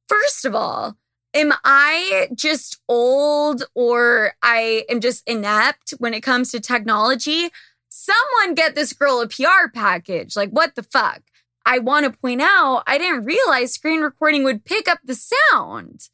First 0.08 0.46
of 0.46 0.54
all, 0.54 0.96
am 1.34 1.52
I 1.64 2.28
just 2.34 2.80
old 2.88 3.64
or 3.74 4.32
I 4.42 4.84
am 4.88 5.00
just 5.00 5.28
inept 5.28 5.90
when 5.98 6.14
it 6.14 6.22
comes 6.22 6.50
to 6.52 6.60
technology? 6.60 7.50
Someone 7.88 8.54
get 8.54 8.74
this 8.74 8.94
girl 8.94 9.20
a 9.20 9.28
PR 9.28 9.68
package. 9.74 10.36
Like, 10.36 10.50
what 10.50 10.74
the 10.74 10.82
fuck? 10.82 11.22
I 11.64 11.78
want 11.78 12.04
to 12.06 12.18
point 12.18 12.42
out, 12.42 12.82
I 12.86 12.98
didn't 12.98 13.24
realize 13.24 13.72
screen 13.72 14.00
recording 14.00 14.44
would 14.44 14.64
pick 14.64 14.88
up 14.88 14.98
the 15.04 15.14
sound. 15.14 16.08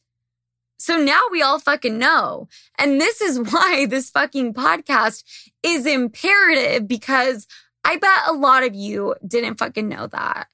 So 0.78 0.96
now 0.96 1.22
we 1.30 1.42
all 1.42 1.58
fucking 1.58 1.98
know. 1.98 2.48
And 2.78 3.00
this 3.00 3.20
is 3.20 3.38
why 3.52 3.86
this 3.86 4.10
fucking 4.10 4.54
podcast 4.54 5.24
is 5.62 5.86
imperative 5.86 6.86
because 6.86 7.46
I 7.84 7.96
bet 7.96 8.20
a 8.26 8.32
lot 8.32 8.64
of 8.64 8.74
you 8.74 9.14
didn't 9.26 9.58
fucking 9.58 9.88
know 9.88 10.06
that. 10.08 10.48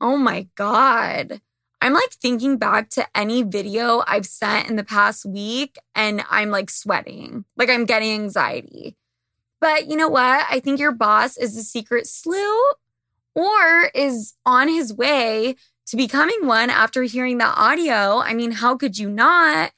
Oh 0.00 0.16
my 0.16 0.48
God. 0.54 1.40
I'm 1.80 1.92
like 1.92 2.12
thinking 2.12 2.56
back 2.56 2.90
to 2.90 3.06
any 3.14 3.42
video 3.42 4.02
I've 4.06 4.26
sent 4.26 4.68
in 4.68 4.76
the 4.76 4.84
past 4.84 5.26
week 5.26 5.76
and 5.94 6.22
I'm 6.30 6.50
like 6.50 6.70
sweating, 6.70 7.44
like 7.56 7.68
I'm 7.68 7.84
getting 7.84 8.12
anxiety. 8.12 8.96
But 9.60 9.86
you 9.86 9.96
know 9.96 10.08
what? 10.08 10.46
I 10.50 10.60
think 10.60 10.78
your 10.78 10.92
boss 10.92 11.36
is 11.36 11.56
a 11.56 11.62
secret 11.62 12.06
sloot 12.06 12.76
or 13.36 13.90
is 13.94 14.34
on 14.46 14.68
his 14.68 14.92
way 14.92 15.54
to 15.86 15.96
becoming 15.96 16.46
one 16.46 16.70
after 16.70 17.02
hearing 17.02 17.38
the 17.38 17.44
audio. 17.44 18.20
I 18.20 18.34
mean, 18.34 18.50
how 18.50 18.76
could 18.76 18.98
you 18.98 19.08
not? 19.08 19.72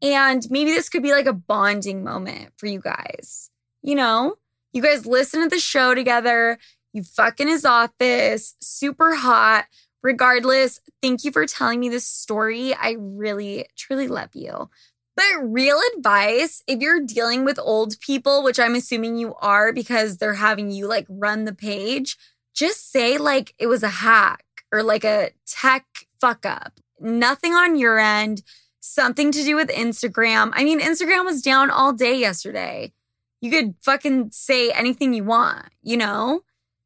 And 0.00 0.46
maybe 0.50 0.70
this 0.70 0.88
could 0.88 1.02
be 1.02 1.12
like 1.12 1.26
a 1.26 1.32
bonding 1.32 2.04
moment 2.04 2.52
for 2.58 2.66
you 2.66 2.80
guys. 2.80 3.50
You 3.82 3.96
know, 3.96 4.36
you 4.72 4.82
guys 4.82 5.06
listen 5.06 5.42
to 5.42 5.48
the 5.48 5.58
show 5.58 5.94
together. 5.94 6.58
You 6.92 7.02
fuck 7.02 7.40
in 7.40 7.48
his 7.48 7.64
office, 7.64 8.54
super 8.60 9.14
hot. 9.14 9.64
Regardless, 10.02 10.80
thank 11.02 11.24
you 11.24 11.32
for 11.32 11.46
telling 11.46 11.80
me 11.80 11.88
this 11.88 12.06
story. 12.06 12.74
I 12.74 12.96
really, 12.98 13.66
truly 13.76 14.06
love 14.06 14.30
you. 14.34 14.70
But 15.16 15.24
real 15.42 15.80
advice 15.96 16.62
if 16.68 16.78
you're 16.80 17.04
dealing 17.04 17.44
with 17.44 17.58
old 17.58 17.98
people, 17.98 18.44
which 18.44 18.60
I'm 18.60 18.76
assuming 18.76 19.16
you 19.16 19.34
are 19.40 19.72
because 19.72 20.18
they're 20.18 20.34
having 20.34 20.70
you 20.70 20.86
like 20.86 21.06
run 21.08 21.44
the 21.44 21.54
page, 21.54 22.16
just 22.58 22.90
say 22.90 23.18
like 23.18 23.54
it 23.58 23.68
was 23.68 23.84
a 23.84 23.88
hack 23.88 24.44
or 24.72 24.82
like 24.82 25.04
a 25.04 25.30
tech 25.46 25.86
fuck 26.20 26.44
up. 26.44 26.80
Nothing 26.98 27.54
on 27.54 27.78
your 27.78 28.00
end, 28.00 28.42
something 28.80 29.30
to 29.30 29.44
do 29.44 29.54
with 29.54 29.68
Instagram. 29.68 30.50
I 30.54 30.64
mean, 30.64 30.80
Instagram 30.80 31.24
was 31.24 31.40
down 31.40 31.70
all 31.70 31.92
day 31.92 32.18
yesterday. 32.18 32.92
You 33.40 33.52
could 33.52 33.76
fucking 33.80 34.30
say 34.32 34.72
anything 34.72 35.14
you 35.14 35.22
want, 35.22 35.66
you 35.82 35.96
know? 35.96 36.40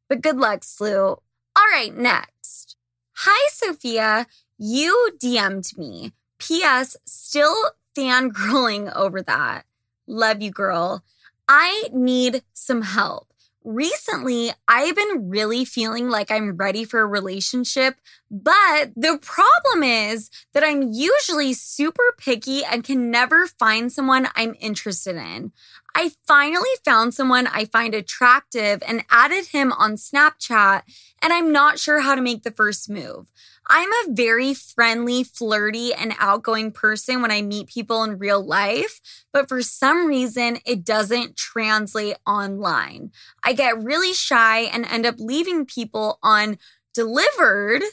But 0.07 0.21
good 0.21 0.37
luck, 0.37 0.63
Sloot. 0.63 1.19
All 1.55 1.67
right, 1.71 1.95
next. 1.95 2.75
Hi, 3.13 3.49
Sofia. 3.51 4.27
You 4.59 5.09
DM'd 5.17 5.75
me. 5.75 6.11
P.S. 6.37 6.95
Still 7.05 7.55
fangirling 7.97 8.93
over 8.95 9.23
that. 9.23 9.65
Love 10.05 10.43
you, 10.43 10.51
girl. 10.51 11.03
I 11.47 11.89
need 11.91 12.43
some 12.53 12.83
help 12.83 13.32
recently 13.63 14.51
I've 14.67 14.95
been 14.95 15.29
really 15.29 15.65
feeling 15.65 16.09
like 16.09 16.31
I'm 16.31 16.55
ready 16.55 16.85
for 16.85 17.01
a 17.01 17.05
relationship, 17.05 17.95
but 18.29 18.91
the 18.95 19.19
problem 19.21 19.83
is 19.83 20.29
that 20.53 20.63
I'm 20.63 20.91
usually 20.91 21.53
super 21.53 22.03
picky 22.17 22.63
and 22.63 22.83
can 22.83 23.11
never 23.11 23.47
find 23.47 23.91
someone 23.91 24.27
I'm 24.35 24.55
interested 24.59 25.15
in. 25.15 25.51
I 25.95 26.11
finally 26.27 26.69
found 26.83 27.13
someone 27.13 27.47
I 27.47 27.65
find 27.65 27.93
attractive 27.93 28.81
and 28.87 29.05
added 29.11 29.47
him 29.47 29.71
on 29.73 29.93
Snapchat, 29.93 30.81
and 31.21 31.31
I'm 31.31 31.51
not 31.51 31.77
sure 31.77 32.01
how 32.01 32.15
to 32.15 32.21
make 32.21 32.43
the 32.43 32.51
first 32.51 32.89
move. 32.89 33.27
I'm 33.69 33.91
a 33.91 34.05
very 34.09 34.53
friendly, 34.53 35.23
flirty, 35.23 35.93
and 35.93 36.13
outgoing 36.19 36.71
person 36.71 37.21
when 37.21 37.31
I 37.31 37.41
meet 37.41 37.67
people 37.67 38.03
in 38.03 38.17
real 38.17 38.43
life, 38.43 38.99
but 39.31 39.47
for 39.47 39.61
some 39.61 40.05
reason, 40.05 40.59
it 40.65 40.83
doesn't 40.83 41.37
translate 41.37 42.17
online. 42.27 43.11
I 43.43 43.53
get 43.53 43.81
really 43.81 44.13
shy 44.13 44.61
and 44.61 44.85
end 44.85 45.05
up 45.05 45.15
leaving 45.17 45.65
people 45.65 46.19
on 46.21 46.57
delivered, 46.93 47.83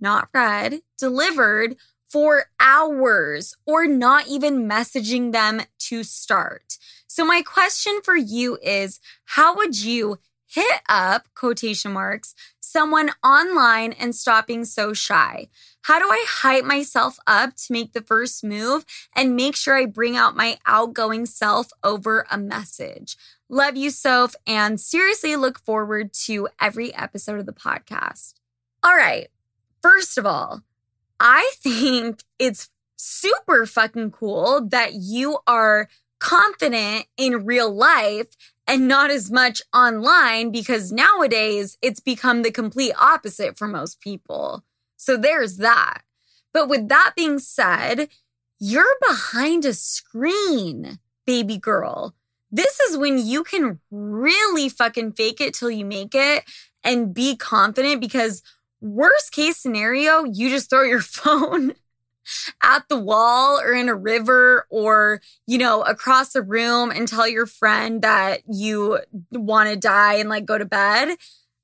not 0.00 0.28
read, 0.32 0.80
delivered 0.98 1.76
for 2.10 2.46
hours 2.60 3.54
or 3.66 3.86
not 3.86 4.28
even 4.28 4.68
messaging 4.68 5.32
them 5.32 5.62
to 5.78 6.04
start. 6.04 6.76
So 7.06 7.24
my 7.24 7.42
question 7.42 8.00
for 8.04 8.16
you 8.16 8.58
is, 8.62 9.00
how 9.24 9.56
would 9.56 9.82
you 9.82 10.18
hit 10.52 10.82
up 10.88 11.28
quotation 11.34 11.92
marks 11.92 12.34
someone 12.60 13.10
online 13.24 13.92
and 13.92 14.14
stop 14.14 14.46
being 14.46 14.64
so 14.64 14.92
shy? 14.92 15.48
How 15.82 15.98
do 15.98 16.06
I 16.06 16.24
hype 16.28 16.64
myself 16.64 17.18
up 17.26 17.56
to 17.56 17.72
make 17.72 17.92
the 17.92 18.02
first 18.02 18.44
move 18.44 18.84
and 19.16 19.34
make 19.36 19.56
sure 19.56 19.74
I 19.74 19.86
bring 19.86 20.16
out 20.16 20.36
my 20.36 20.58
outgoing 20.66 21.26
self 21.26 21.70
over 21.82 22.26
a 22.30 22.38
message? 22.38 23.16
Love 23.48 23.76
you, 23.76 23.90
Soph, 23.90 24.34
and 24.46 24.80
seriously 24.80 25.36
look 25.36 25.58
forward 25.58 26.12
to 26.24 26.48
every 26.60 26.94
episode 26.94 27.38
of 27.38 27.46
the 27.46 27.52
podcast. 27.52 28.34
All 28.82 28.96
right. 28.96 29.28
First 29.82 30.18
of 30.18 30.26
all, 30.26 30.62
I 31.18 31.52
think 31.56 32.22
it's 32.38 32.68
super 32.96 33.66
fucking 33.66 34.12
cool 34.12 34.66
that 34.68 34.94
you 34.94 35.38
are 35.46 35.88
confident 36.22 37.06
in 37.16 37.44
real 37.44 37.68
life 37.68 38.28
and 38.66 38.88
not 38.88 39.10
as 39.10 39.30
much 39.30 39.62
online 39.74 40.50
because 40.50 40.92
nowadays 40.92 41.76
it's 41.82 42.00
become 42.00 42.42
the 42.42 42.50
complete 42.50 42.94
opposite 42.98 43.58
for 43.58 43.66
most 43.66 44.00
people. 44.00 44.64
So 44.96 45.16
there's 45.16 45.56
that. 45.58 46.02
But 46.52 46.68
with 46.68 46.88
that 46.88 47.14
being 47.16 47.38
said, 47.38 48.08
you're 48.58 48.96
behind 49.08 49.64
a 49.64 49.74
screen, 49.74 50.98
baby 51.26 51.58
girl. 51.58 52.14
This 52.50 52.78
is 52.80 52.96
when 52.96 53.18
you 53.18 53.42
can 53.42 53.80
really 53.90 54.68
fucking 54.68 55.12
fake 55.12 55.40
it 55.40 55.54
till 55.54 55.70
you 55.70 55.84
make 55.84 56.14
it 56.14 56.44
and 56.84 57.14
be 57.14 57.34
confident 57.36 58.00
because 58.00 58.42
worst 58.80 59.32
case 59.32 59.56
scenario, 59.56 60.24
you 60.24 60.50
just 60.50 60.70
throw 60.70 60.82
your 60.82 61.00
phone 61.00 61.74
at 62.62 62.88
the 62.88 62.98
wall 62.98 63.60
or 63.60 63.72
in 63.72 63.88
a 63.88 63.94
river 63.94 64.66
or, 64.70 65.20
you 65.46 65.58
know, 65.58 65.82
across 65.82 66.32
the 66.32 66.42
room 66.42 66.90
and 66.90 67.08
tell 67.08 67.28
your 67.28 67.46
friend 67.46 68.02
that 68.02 68.42
you 68.48 69.00
want 69.30 69.70
to 69.70 69.76
die 69.76 70.14
and 70.14 70.28
like 70.28 70.44
go 70.44 70.58
to 70.58 70.64
bed, 70.64 71.16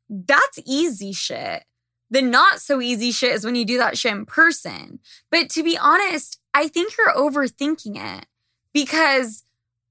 that's 0.08 0.58
easy 0.66 1.12
shit. 1.12 1.64
The 2.10 2.22
not 2.22 2.60
so 2.60 2.80
easy 2.80 3.12
shit 3.12 3.34
is 3.34 3.44
when 3.44 3.54
you 3.54 3.64
do 3.64 3.78
that 3.78 3.98
shit 3.98 4.12
in 4.12 4.24
person. 4.24 4.98
But 5.30 5.50
to 5.50 5.62
be 5.62 5.76
honest, 5.76 6.40
I 6.54 6.68
think 6.68 6.94
you're 6.96 7.12
overthinking 7.12 8.18
it 8.18 8.26
because 8.72 9.44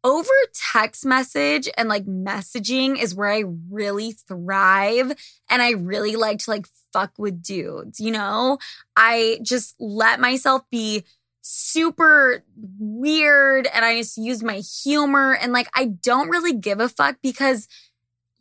over 0.03 0.29
text 0.73 1.05
message 1.05 1.67
and 1.77 1.89
like 1.89 2.05
messaging 2.05 2.97
is 3.01 3.13
where 3.13 3.29
I 3.29 3.43
really 3.69 4.13
thrive 4.13 5.11
and 5.49 5.61
I 5.61 5.71
really 5.71 6.15
like 6.15 6.39
to 6.39 6.51
like 6.51 6.67
fuck 6.97 7.13
with 7.19 7.43
dudes, 7.43 7.99
you 7.99 8.11
know? 8.11 8.57
I 8.95 9.39
just 9.43 9.75
let 9.79 10.19
myself 10.19 10.63
be 10.71 11.03
super 11.41 12.43
weird 12.79 13.67
and 13.73 13.85
I 13.85 13.99
just 13.99 14.17
use 14.17 14.43
my 14.43 14.61
humor 14.83 15.33
and 15.35 15.53
like 15.53 15.69
I 15.75 15.85
don't 15.85 16.29
really 16.29 16.53
give 16.53 16.79
a 16.79 16.89
fuck 16.89 17.17
because 17.21 17.67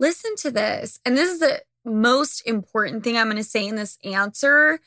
listen 0.00 0.34
to 0.36 0.50
this. 0.50 0.98
And 1.04 1.16
this 1.16 1.30
is 1.30 1.40
the 1.40 1.62
most 1.84 2.40
important 2.46 3.04
thing 3.04 3.16
I'm 3.16 3.26
going 3.26 3.36
to 3.36 3.44
say 3.44 3.66
in 3.66 3.76
this 3.76 3.98
answer. 4.02 4.80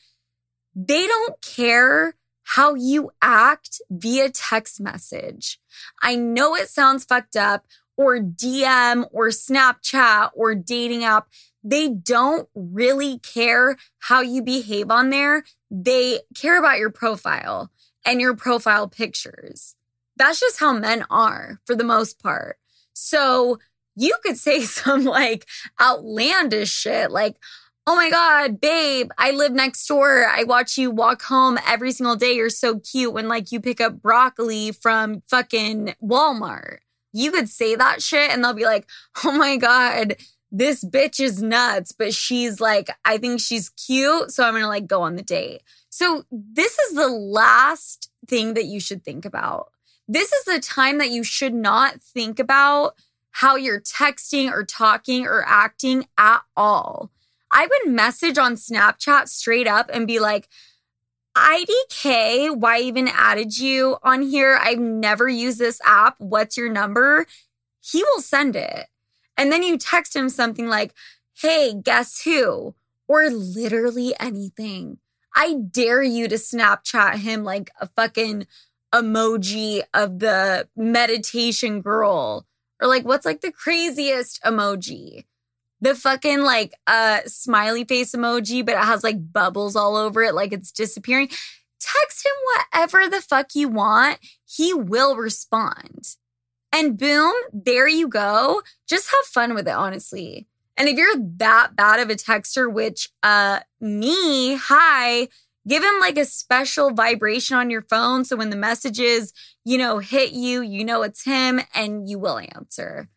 They 0.74 1.06
don't 1.06 1.40
care 1.40 2.14
how 2.42 2.74
you 2.74 3.10
act 3.22 3.80
via 3.88 4.30
text 4.30 4.80
message. 4.80 5.60
I 6.02 6.16
know 6.16 6.56
it 6.56 6.68
sounds 6.68 7.04
fucked 7.04 7.36
up 7.36 7.64
or 7.96 8.18
DM 8.18 9.06
or 9.12 9.28
Snapchat 9.28 10.30
or 10.34 10.54
dating 10.54 11.04
app. 11.04 11.28
They 11.62 11.88
don't 11.88 12.48
really 12.54 13.18
care 13.18 13.76
how 13.98 14.20
you 14.20 14.42
behave 14.42 14.90
on 14.90 15.10
there. 15.10 15.44
They 15.70 16.20
care 16.34 16.58
about 16.58 16.78
your 16.78 16.90
profile 16.90 17.70
and 18.06 18.20
your 18.20 18.34
profile 18.34 18.88
pictures. 18.88 19.76
That's 20.16 20.40
just 20.40 20.58
how 20.58 20.72
men 20.72 21.04
are 21.10 21.60
for 21.66 21.74
the 21.74 21.84
most 21.84 22.22
part. 22.22 22.58
So 22.92 23.58
you 23.96 24.16
could 24.22 24.36
say 24.36 24.60
some 24.64 25.04
like 25.04 25.46
outlandish 25.80 26.70
shit 26.70 27.10
like, 27.10 27.36
Oh 27.86 27.96
my 27.96 28.10
God, 28.10 28.60
babe, 28.60 29.10
I 29.18 29.30
live 29.32 29.52
next 29.52 29.86
door. 29.86 30.26
I 30.26 30.44
watch 30.44 30.76
you 30.76 30.90
walk 30.90 31.22
home 31.22 31.58
every 31.66 31.92
single 31.92 32.14
day. 32.14 32.34
You're 32.34 32.50
so 32.50 32.78
cute 32.78 33.12
when 33.12 33.26
like 33.26 33.50
you 33.50 33.58
pick 33.58 33.80
up 33.80 34.00
broccoli 34.00 34.70
from 34.70 35.22
fucking 35.26 35.94
Walmart. 36.02 36.78
You 37.12 37.32
could 37.32 37.48
say 37.48 37.74
that 37.74 38.02
shit 38.02 38.30
and 38.30 38.44
they'll 38.44 38.52
be 38.52 38.64
like, 38.64 38.86
Oh 39.24 39.32
my 39.32 39.56
God, 39.56 40.16
this 40.52 40.84
bitch 40.84 41.20
is 41.20 41.42
nuts, 41.42 41.92
but 41.92 42.14
she's 42.14 42.60
like, 42.60 42.90
I 43.04 43.18
think 43.18 43.40
she's 43.40 43.70
cute. 43.70 44.32
So 44.32 44.44
I'm 44.44 44.52
going 44.52 44.62
to 44.62 44.68
like 44.68 44.86
go 44.86 45.02
on 45.02 45.16
the 45.16 45.22
date. 45.22 45.62
So 45.90 46.24
this 46.30 46.78
is 46.78 46.94
the 46.94 47.08
last 47.08 48.10
thing 48.26 48.54
that 48.54 48.66
you 48.66 48.80
should 48.80 49.04
think 49.04 49.24
about. 49.24 49.70
This 50.08 50.32
is 50.32 50.44
the 50.44 50.60
time 50.60 50.98
that 50.98 51.10
you 51.10 51.22
should 51.22 51.54
not 51.54 52.02
think 52.02 52.38
about 52.38 52.94
how 53.30 53.56
you're 53.56 53.80
texting 53.80 54.50
or 54.50 54.64
talking 54.64 55.24
or 55.24 55.44
acting 55.46 56.06
at 56.18 56.42
all. 56.56 57.10
I 57.52 57.66
would 57.66 57.92
message 57.92 58.38
on 58.38 58.54
Snapchat 58.54 59.28
straight 59.28 59.66
up 59.66 59.90
and 59.92 60.06
be 60.06 60.18
like, 60.18 60.48
IDK, 61.36 62.56
why 62.56 62.80
even 62.80 63.08
added 63.08 63.56
you 63.56 63.98
on 64.02 64.22
here? 64.22 64.58
I've 64.60 64.80
never 64.80 65.28
used 65.28 65.58
this 65.58 65.80
app. 65.84 66.16
What's 66.18 66.56
your 66.56 66.70
number? 66.70 67.26
He 67.80 68.02
will 68.02 68.20
send 68.20 68.56
it. 68.56 68.86
And 69.40 69.50
then 69.50 69.62
you 69.62 69.78
text 69.78 70.14
him 70.14 70.28
something 70.28 70.68
like, 70.68 70.92
hey, 71.32 71.72
guess 71.72 72.24
who? 72.24 72.74
Or 73.08 73.30
literally 73.30 74.12
anything. 74.20 74.98
I 75.34 75.54
dare 75.54 76.02
you 76.02 76.28
to 76.28 76.34
Snapchat 76.34 77.14
him 77.14 77.42
like 77.42 77.70
a 77.80 77.86
fucking 77.86 78.46
emoji 78.92 79.82
of 79.94 80.18
the 80.18 80.68
meditation 80.76 81.80
girl. 81.80 82.46
Or 82.82 82.86
like, 82.86 83.06
what's 83.06 83.24
like 83.24 83.40
the 83.40 83.50
craziest 83.50 84.42
emoji? 84.42 85.24
The 85.80 85.94
fucking 85.94 86.42
like 86.42 86.74
uh 86.86 87.20
smiley 87.24 87.84
face 87.84 88.14
emoji, 88.14 88.64
but 88.66 88.74
it 88.74 88.84
has 88.84 89.02
like 89.02 89.32
bubbles 89.32 89.74
all 89.74 89.96
over 89.96 90.22
it, 90.22 90.34
like 90.34 90.52
it's 90.52 90.70
disappearing. 90.70 91.28
Text 91.80 92.26
him 92.26 92.32
whatever 92.52 93.08
the 93.08 93.22
fuck 93.22 93.54
you 93.54 93.68
want. 93.68 94.18
He 94.44 94.74
will 94.74 95.16
respond. 95.16 96.16
And 96.72 96.96
boom, 96.96 97.32
there 97.52 97.88
you 97.88 98.08
go. 98.08 98.62
Just 98.86 99.10
have 99.10 99.26
fun 99.26 99.54
with 99.54 99.66
it, 99.66 99.74
honestly. 99.74 100.46
And 100.76 100.88
if 100.88 100.96
you're 100.96 101.16
that 101.36 101.76
bad 101.76 102.00
of 102.00 102.10
a 102.10 102.14
texter, 102.14 102.72
which 102.72 103.10
uh 103.22 103.60
me, 103.80 104.54
hi, 104.54 105.28
give 105.66 105.82
him 105.82 106.00
like 106.00 106.16
a 106.16 106.24
special 106.24 106.92
vibration 106.92 107.56
on 107.56 107.70
your 107.70 107.82
phone 107.82 108.24
so 108.24 108.36
when 108.36 108.50
the 108.50 108.56
messages, 108.56 109.32
you 109.64 109.78
know, 109.78 109.98
hit 109.98 110.32
you, 110.32 110.62
you 110.62 110.84
know 110.84 111.02
it's 111.02 111.24
him 111.24 111.60
and 111.74 112.08
you 112.08 112.18
will 112.18 112.38
answer. 112.38 113.08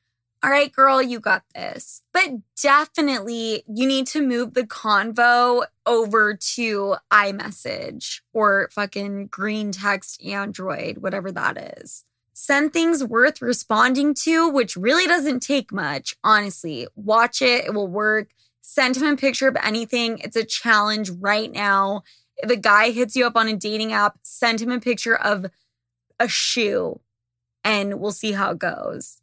All 0.44 0.50
right, 0.50 0.74
girl, 0.74 1.02
you 1.02 1.22
got 1.22 1.44
this. 1.56 2.02
But 2.12 2.32
definitely 2.62 3.64
you 3.74 3.88
need 3.88 4.08
to 4.08 4.22
move 4.22 4.56
the 4.56 4.64
convo 4.64 5.66
over 5.86 6.34
to 6.56 6.96
iMessage 7.12 8.20
or 8.34 8.70
fucking 8.74 9.28
green 9.28 9.72
text 9.72 10.22
Android, 10.22 10.98
whatever 10.98 11.32
that 11.32 11.78
is 11.80 12.04
send 12.34 12.74
things 12.74 13.04
worth 13.04 13.42
responding 13.42 14.14
to, 14.16 14.50
which 14.50 14.76
really 14.76 15.08
doesn't 15.08 15.42
take 15.42 15.72
much, 15.72 16.16
honestly. 16.24 16.88
Watch 16.96 17.42
it, 17.42 17.66
it 17.66 17.74
will 17.74 17.88
work. 17.88 18.30
Send 18.62 18.98
him 18.98 19.08
a 19.08 19.18
picture 19.18 19.48
of 19.48 19.58
anything. 19.64 20.20
It's 20.20 20.36
a 20.36 20.44
challenge 20.44 21.10
right 21.10 21.52
now. 21.52 22.04
If 22.38 22.50
a 22.50 22.56
guy 22.56 22.92
hits 22.92 23.16
you 23.16 23.26
up 23.26 23.36
on 23.36 23.48
a 23.48 23.56
dating 23.56 23.94
app, 23.94 24.18
send 24.24 24.62
him 24.62 24.72
a 24.72 24.80
picture 24.80 25.16
of 25.16 25.46
a 26.20 26.28
shoe 26.28 27.00
and 27.64 28.00
we'll 28.00 28.12
see 28.12 28.32
how 28.34 28.52
it 28.52 28.60
goes. 28.60 29.22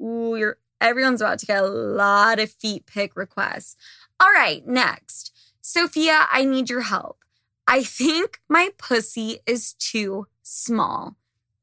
Ooh, 0.00 0.54
everyone's 0.80 1.20
about 1.20 1.38
to 1.40 1.46
get 1.46 1.62
a 1.62 1.66
lot 1.66 2.38
of 2.38 2.50
feet 2.50 2.86
pick 2.86 3.16
requests. 3.16 3.76
All 4.18 4.30
right, 4.30 4.66
next. 4.66 5.32
Sofia, 5.60 6.26
I 6.30 6.44
need 6.44 6.70
your 6.70 6.82
help. 6.82 7.18
I 7.66 7.82
think 7.82 8.40
my 8.48 8.70
pussy 8.78 9.38
is 9.46 9.74
too 9.74 10.26
small. 10.42 11.16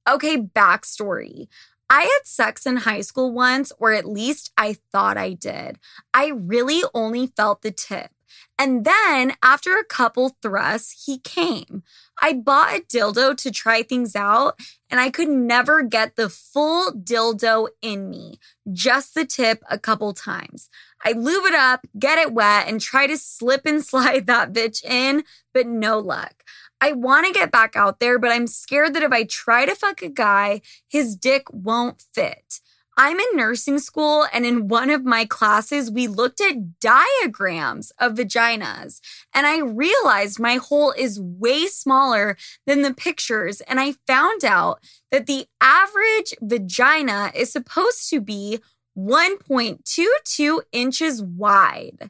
Okay, 0.07 0.37
backstory. 0.37 1.47
I 1.89 2.01
had 2.01 2.25
sex 2.25 2.65
in 2.65 2.77
high 2.77 3.01
school 3.01 3.31
once, 3.31 3.71
or 3.79 3.93
at 3.93 4.07
least 4.07 4.51
I 4.57 4.77
thought 4.91 5.17
I 5.17 5.33
did. 5.33 5.79
I 6.13 6.31
really 6.33 6.83
only 6.93 7.27
felt 7.27 7.61
the 7.61 7.71
tip. 7.71 8.11
And 8.59 8.85
then 8.85 9.33
after 9.43 9.77
a 9.77 9.85
couple 9.85 10.35
thrusts, 10.41 11.05
he 11.05 11.19
came. 11.19 11.83
I 12.21 12.33
bought 12.33 12.75
a 12.75 12.81
dildo 12.81 13.37
to 13.37 13.51
try 13.51 13.83
things 13.83 14.15
out, 14.15 14.59
and 14.89 14.99
I 14.99 15.09
could 15.09 15.29
never 15.29 15.83
get 15.83 16.15
the 16.15 16.29
full 16.29 16.91
dildo 16.91 17.67
in 17.81 18.09
me, 18.09 18.39
just 18.71 19.13
the 19.13 19.25
tip 19.25 19.63
a 19.69 19.77
couple 19.77 20.13
times. 20.13 20.69
I 21.05 21.11
lube 21.11 21.45
it 21.45 21.53
up, 21.53 21.85
get 21.99 22.17
it 22.17 22.33
wet, 22.33 22.67
and 22.67 22.81
try 22.81 23.05
to 23.07 23.17
slip 23.17 23.61
and 23.65 23.85
slide 23.85 24.25
that 24.27 24.53
bitch 24.53 24.83
in, 24.83 25.23
but 25.53 25.67
no 25.67 25.99
luck. 25.99 26.43
I 26.79 26.91
want 26.93 27.25
to 27.25 27.33
get 27.33 27.51
back 27.51 27.75
out 27.75 27.99
there, 27.99 28.19
but 28.19 28.31
I'm 28.31 28.47
scared 28.47 28.93
that 28.93 29.03
if 29.03 29.11
I 29.11 29.23
try 29.23 29.65
to 29.65 29.75
fuck 29.75 30.01
a 30.01 30.09
guy, 30.09 30.61
his 30.87 31.15
dick 31.15 31.43
won't 31.51 32.03
fit. 32.13 32.59
I'm 32.99 33.19
in 33.19 33.27
nursing 33.35 33.77
school, 33.77 34.25
and 34.33 34.43
in 34.43 34.67
one 34.67 34.89
of 34.89 35.05
my 35.05 35.25
classes, 35.25 35.91
we 35.91 36.07
looked 36.07 36.41
at 36.41 36.79
diagrams 36.79 37.91
of 37.99 38.13
vaginas, 38.13 39.01
and 39.35 39.45
I 39.45 39.59
realized 39.59 40.39
my 40.39 40.55
hole 40.55 40.95
is 40.97 41.21
way 41.21 41.67
smaller 41.67 42.37
than 42.65 42.81
the 42.81 42.95
pictures. 42.95 43.61
And 43.61 43.79
I 43.79 43.93
found 44.07 44.43
out 44.43 44.79
that 45.11 45.27
the 45.27 45.45
average 45.61 46.33
vagina 46.41 47.31
is 47.35 47.51
supposed 47.51 48.09
to 48.09 48.19
be 48.19 48.59
1.22 48.97 50.61
inches 50.71 51.21
wide. 51.21 52.09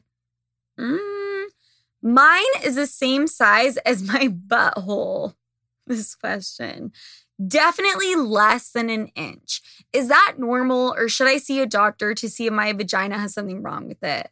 Mm, 0.80 1.27
Mine 2.02 2.42
is 2.64 2.76
the 2.76 2.86
same 2.86 3.26
size 3.26 3.76
as 3.78 4.02
my 4.02 4.28
butthole. 4.48 5.34
This 5.86 6.14
question. 6.14 6.92
Definitely 7.44 8.14
less 8.14 8.70
than 8.70 8.90
an 8.90 9.08
inch. 9.14 9.62
Is 9.92 10.08
that 10.08 10.34
normal 10.38 10.94
or 10.96 11.08
should 11.08 11.28
I 11.28 11.38
see 11.38 11.60
a 11.60 11.66
doctor 11.66 12.14
to 12.14 12.28
see 12.28 12.46
if 12.46 12.52
my 12.52 12.72
vagina 12.72 13.18
has 13.18 13.32
something 13.32 13.62
wrong 13.62 13.88
with 13.88 14.02
it? 14.02 14.30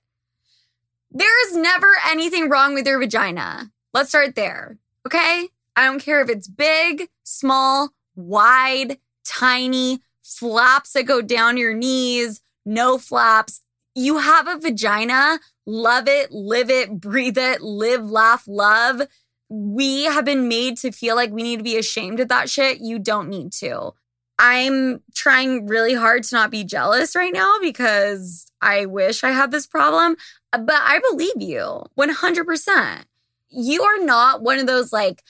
There 1.10 1.48
is 1.48 1.56
never 1.56 1.92
anything 2.06 2.48
wrong 2.48 2.74
with 2.74 2.86
your 2.86 2.98
vagina. 2.98 3.70
Let's 3.94 4.08
start 4.10 4.34
there. 4.34 4.78
Okay? 5.06 5.48
I 5.76 5.84
don't 5.84 6.02
care 6.02 6.20
if 6.20 6.28
it's 6.28 6.48
big, 6.48 7.08
small, 7.22 7.90
wide, 8.16 8.98
tiny, 9.24 10.00
flaps 10.22 10.92
that 10.92 11.04
go 11.04 11.22
down 11.22 11.56
your 11.56 11.74
knees, 11.74 12.42
no 12.64 12.98
flaps. 12.98 13.62
You 13.94 14.18
have 14.18 14.48
a 14.48 14.58
vagina 14.58 15.38
love 15.66 16.08
it, 16.08 16.32
live 16.32 16.70
it, 16.70 17.00
breathe 17.00 17.38
it, 17.38 17.60
live, 17.60 18.08
laugh, 18.08 18.44
love. 18.46 19.02
We 19.48 20.04
have 20.04 20.24
been 20.24 20.48
made 20.48 20.76
to 20.78 20.92
feel 20.92 21.16
like 21.16 21.30
we 21.30 21.42
need 21.42 21.58
to 21.58 21.62
be 21.64 21.76
ashamed 21.76 22.20
of 22.20 22.28
that 22.28 22.48
shit. 22.48 22.80
You 22.80 22.98
don't 22.98 23.28
need 23.28 23.52
to. 23.54 23.92
I'm 24.38 25.02
trying 25.14 25.66
really 25.66 25.94
hard 25.94 26.24
to 26.24 26.34
not 26.34 26.50
be 26.50 26.64
jealous 26.64 27.16
right 27.16 27.32
now 27.32 27.56
because 27.60 28.46
I 28.60 28.86
wish 28.86 29.24
I 29.24 29.30
had 29.30 29.50
this 29.50 29.66
problem, 29.66 30.16
but 30.50 30.70
I 30.70 31.00
believe 31.10 31.40
you 31.40 31.84
100%. 31.98 33.04
You 33.48 33.82
are 33.82 34.04
not 34.04 34.42
one 34.42 34.58
of 34.58 34.66
those 34.66 34.92
like, 34.92 35.22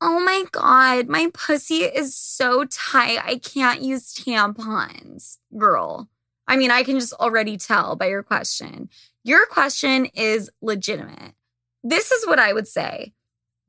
oh 0.00 0.20
my 0.20 0.44
God, 0.50 1.08
my 1.08 1.30
pussy 1.32 1.84
is 1.84 2.14
so 2.14 2.64
tight. 2.64 3.20
I 3.24 3.36
can't 3.38 3.82
use 3.82 4.12
tampons, 4.12 5.38
girl. 5.56 6.08
I 6.46 6.56
mean, 6.56 6.70
I 6.70 6.82
can 6.82 6.98
just 6.98 7.12
already 7.14 7.56
tell 7.56 7.96
by 7.96 8.08
your 8.08 8.22
question. 8.22 8.90
Your 9.24 9.46
question 9.46 10.06
is 10.14 10.50
legitimate. 10.60 11.34
This 11.84 12.10
is 12.10 12.26
what 12.26 12.38
I 12.38 12.52
would 12.52 12.68
say. 12.68 13.12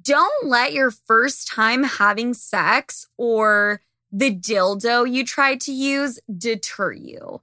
Don't 0.01 0.45
let 0.45 0.74
your 0.74 0.91
first 0.91 1.47
time 1.47 1.84
having 1.84 2.34
sex 2.34 3.08
or 3.18 3.82
the 4.12 4.34
dildo 4.34 5.12
you 5.12 5.26
tried 5.26 5.62
to 5.62 5.72
use 5.72 6.20
deter 6.36 6.91
you. 6.91 7.41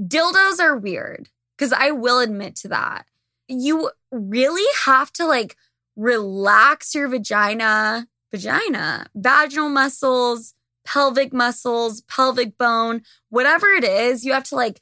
Dildos 0.00 0.60
are 0.60 0.76
weird 0.76 1.28
because 1.56 1.72
I 1.72 1.90
will 1.90 2.18
admit 2.18 2.56
to 2.56 2.68
that. 2.68 3.06
You 3.48 3.90
really 4.10 4.68
have 4.84 5.12
to 5.14 5.26
like 5.26 5.56
relax 5.96 6.94
your 6.94 7.08
vagina, 7.08 8.06
vagina, 8.30 9.06
vaginal 9.14 9.68
muscles, 9.68 10.54
pelvic 10.84 11.32
muscles, 11.32 12.00
pelvic 12.02 12.56
bone, 12.58 13.02
whatever 13.28 13.68
it 13.68 13.84
is. 13.84 14.24
You 14.24 14.32
have 14.32 14.44
to 14.44 14.56
like 14.56 14.80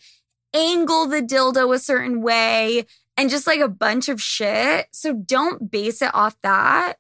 angle 0.55 1.07
the 1.07 1.23
dildo 1.23 1.75
a 1.75 1.79
certain 1.79 2.23
way 2.23 2.87
and 3.17 3.31
just 3.31 3.47
like 3.47 3.61
a 3.61 3.69
bunch 3.69 4.09
of 4.09 4.23
shit. 4.23 4.87
So 4.93 5.13
don't 5.13 5.71
base 5.71 6.03
it 6.03 6.15
off 6.15 6.37
that. 6.43 6.95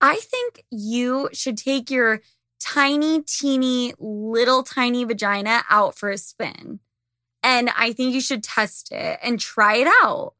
I 0.00 0.16
think 0.16 0.64
you 0.70 1.30
should 1.32 1.56
take 1.56 1.90
your 1.90 2.20
tiny, 2.60 3.22
teeny, 3.22 3.94
little 3.98 4.62
tiny 4.62 5.04
vagina 5.04 5.64
out 5.70 5.96
for 5.96 6.10
a 6.10 6.18
spin. 6.18 6.80
And 7.42 7.70
I 7.76 7.92
think 7.92 8.14
you 8.14 8.20
should 8.20 8.42
test 8.42 8.90
it 8.92 9.18
and 9.22 9.38
try 9.38 9.76
it 9.76 9.88
out. 10.02 10.34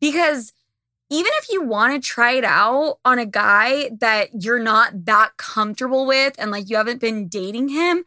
Because 0.00 0.52
even 1.10 1.30
if 1.36 1.50
you 1.50 1.62
want 1.62 1.94
to 1.94 2.06
try 2.06 2.32
it 2.32 2.44
out 2.44 2.98
on 3.04 3.18
a 3.18 3.26
guy 3.26 3.90
that 4.00 4.42
you're 4.42 4.62
not 4.62 5.04
that 5.04 5.36
comfortable 5.36 6.06
with 6.06 6.34
and 6.38 6.50
like 6.50 6.68
you 6.68 6.76
haven't 6.76 7.00
been 7.00 7.28
dating 7.28 7.68
him, 7.68 8.04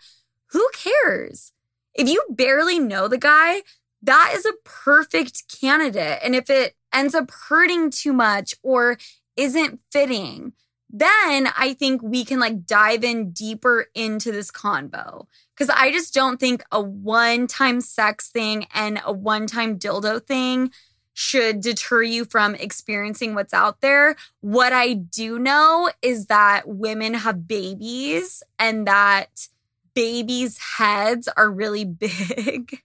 who 0.51 0.67
cares? 0.73 1.53
If 1.93 2.07
you 2.07 2.23
barely 2.29 2.79
know 2.79 3.07
the 3.07 3.17
guy, 3.17 3.61
that 4.01 4.33
is 4.35 4.45
a 4.45 4.53
perfect 4.63 5.59
candidate. 5.59 6.19
And 6.23 6.35
if 6.35 6.49
it 6.49 6.75
ends 6.93 7.13
up 7.13 7.31
hurting 7.31 7.91
too 7.91 8.13
much 8.13 8.55
or 8.63 8.97
isn't 9.35 9.79
fitting, 9.91 10.53
then 10.89 11.49
I 11.57 11.75
think 11.77 12.01
we 12.01 12.25
can 12.25 12.39
like 12.39 12.65
dive 12.65 13.03
in 13.03 13.31
deeper 13.31 13.87
into 13.93 14.31
this 14.31 14.51
convo. 14.51 15.27
Cause 15.55 15.69
I 15.69 15.91
just 15.91 16.13
don't 16.13 16.39
think 16.39 16.63
a 16.71 16.81
one 16.81 17.45
time 17.47 17.81
sex 17.81 18.29
thing 18.29 18.65
and 18.73 19.01
a 19.05 19.11
one 19.11 19.45
time 19.45 19.77
dildo 19.77 20.25
thing 20.25 20.71
should 21.13 21.59
deter 21.59 22.01
you 22.01 22.23
from 22.23 22.55
experiencing 22.55 23.35
what's 23.35 23.53
out 23.53 23.81
there. 23.81 24.15
What 24.39 24.71
I 24.71 24.93
do 24.93 25.37
know 25.37 25.91
is 26.01 26.27
that 26.27 26.65
women 26.65 27.13
have 27.13 27.45
babies 27.45 28.41
and 28.57 28.87
that 28.87 29.49
babies' 29.93 30.57
heads 30.57 31.27
are 31.35 31.51
really 31.51 31.83
big. 31.85 32.81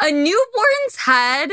A 0.00 0.10
newborn's 0.10 0.96
head 0.96 1.50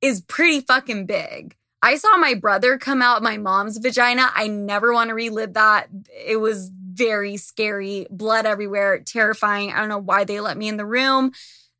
is 0.00 0.22
pretty 0.22 0.60
fucking 0.60 1.06
big. 1.06 1.56
I 1.82 1.96
saw 1.96 2.16
my 2.16 2.34
brother 2.34 2.78
come 2.78 3.00
out 3.00 3.22
my 3.22 3.38
mom's 3.38 3.78
vagina. 3.78 4.30
I 4.34 4.48
never 4.48 4.92
want 4.92 5.08
to 5.08 5.14
relive 5.14 5.54
that. 5.54 5.88
It 6.14 6.36
was 6.36 6.70
very 6.74 7.36
scary, 7.36 8.06
blood 8.10 8.44
everywhere, 8.44 9.00
terrifying. 9.00 9.72
I 9.72 9.78
don't 9.78 9.88
know 9.88 9.98
why 9.98 10.24
they 10.24 10.40
let 10.40 10.58
me 10.58 10.68
in 10.68 10.76
the 10.76 10.84
room. 10.84 11.32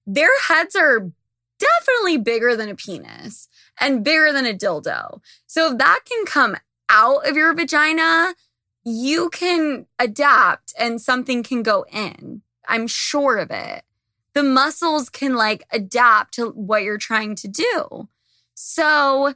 Their 0.07 0.31
heads 0.41 0.75
are 0.75 1.11
definitely 1.59 2.17
bigger 2.17 2.57
than 2.57 2.71
a 2.71 2.75
penis 2.75 3.49
and 3.79 4.03
bigger 4.03 4.33
than 4.33 4.47
a 4.47 4.55
dildo. 4.55 5.21
So 5.47 5.73
if 5.73 5.79
that 5.79 6.01
can 6.09 6.25
come 6.25 6.57
out 6.89 7.29
of 7.29 7.37
your 7.37 7.53
vagina, 7.55 8.35
you 8.85 9.29
can 9.29 9.87
adapt 9.99 10.73
and 10.79 11.01
something 11.01 11.43
can 11.43 11.63
go 11.63 11.85
in. 11.93 12.43
I'm 12.67 12.87
sure 12.87 13.37
of 13.37 13.51
it. 13.51 13.83
The 14.35 14.43
muscles 14.43 15.09
can 15.09 15.35
like 15.35 15.65
adapt 15.73 16.35
to 16.35 16.51
what 16.51 16.83
you're 16.83 16.99
trying 16.99 17.35
to 17.37 17.49
do. 17.49 18.09
So 18.55 19.35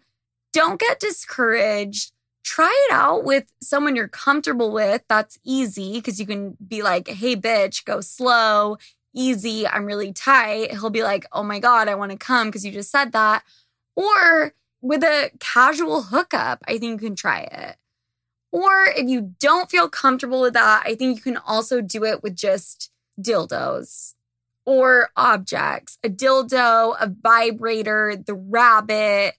don't 0.53 0.79
get 0.79 1.01
discouraged. 1.01 2.13
Try 2.45 2.87
it 2.89 2.93
out 2.93 3.25
with 3.25 3.47
someone 3.61 3.97
you're 3.97 4.07
comfortable 4.07 4.71
with. 4.71 5.03
That's 5.09 5.39
easy 5.45 5.95
because 5.95 6.21
you 6.21 6.27
can 6.27 6.57
be 6.67 6.83
like, 6.83 7.09
hey, 7.09 7.35
bitch, 7.35 7.85
go 7.85 8.01
slow, 8.01 8.77
easy. 9.15 9.67
I'm 9.67 9.87
really 9.87 10.13
tight. 10.13 10.73
He'll 10.73 10.91
be 10.91 11.03
like, 11.03 11.27
oh 11.33 11.43
my 11.43 11.59
God, 11.59 11.89
I 11.89 11.95
want 11.95 12.13
to 12.13 12.19
come 12.19 12.49
because 12.49 12.65
you 12.65 12.71
just 12.71 12.91
said 12.91 13.13
that. 13.13 13.43
Or 13.97 14.53
with 14.83 15.03
a 15.03 15.31
casual 15.41 16.03
hookup, 16.03 16.63
I 16.69 16.79
think 16.79 17.01
you 17.01 17.09
can 17.09 17.17
try 17.17 17.41
it. 17.41 17.77
Or 18.53 18.85
if 18.95 19.09
you 19.09 19.35
don't 19.41 19.71
feel 19.71 19.89
comfortable 19.89 20.43
with 20.43 20.53
that, 20.53 20.85
I 20.87 20.95
think 20.95 21.17
you 21.17 21.23
can 21.23 21.39
also 21.39 21.81
do 21.81 22.05
it 22.05 22.23
with 22.23 22.37
just 22.37 22.91
dildos 23.21 24.15
or 24.67 25.11
objects 25.17 25.99
a 26.03 26.09
dildo, 26.09 26.97
a 27.01 27.09
vibrator, 27.09 28.17
the 28.17 28.35
rabbit 28.35 29.35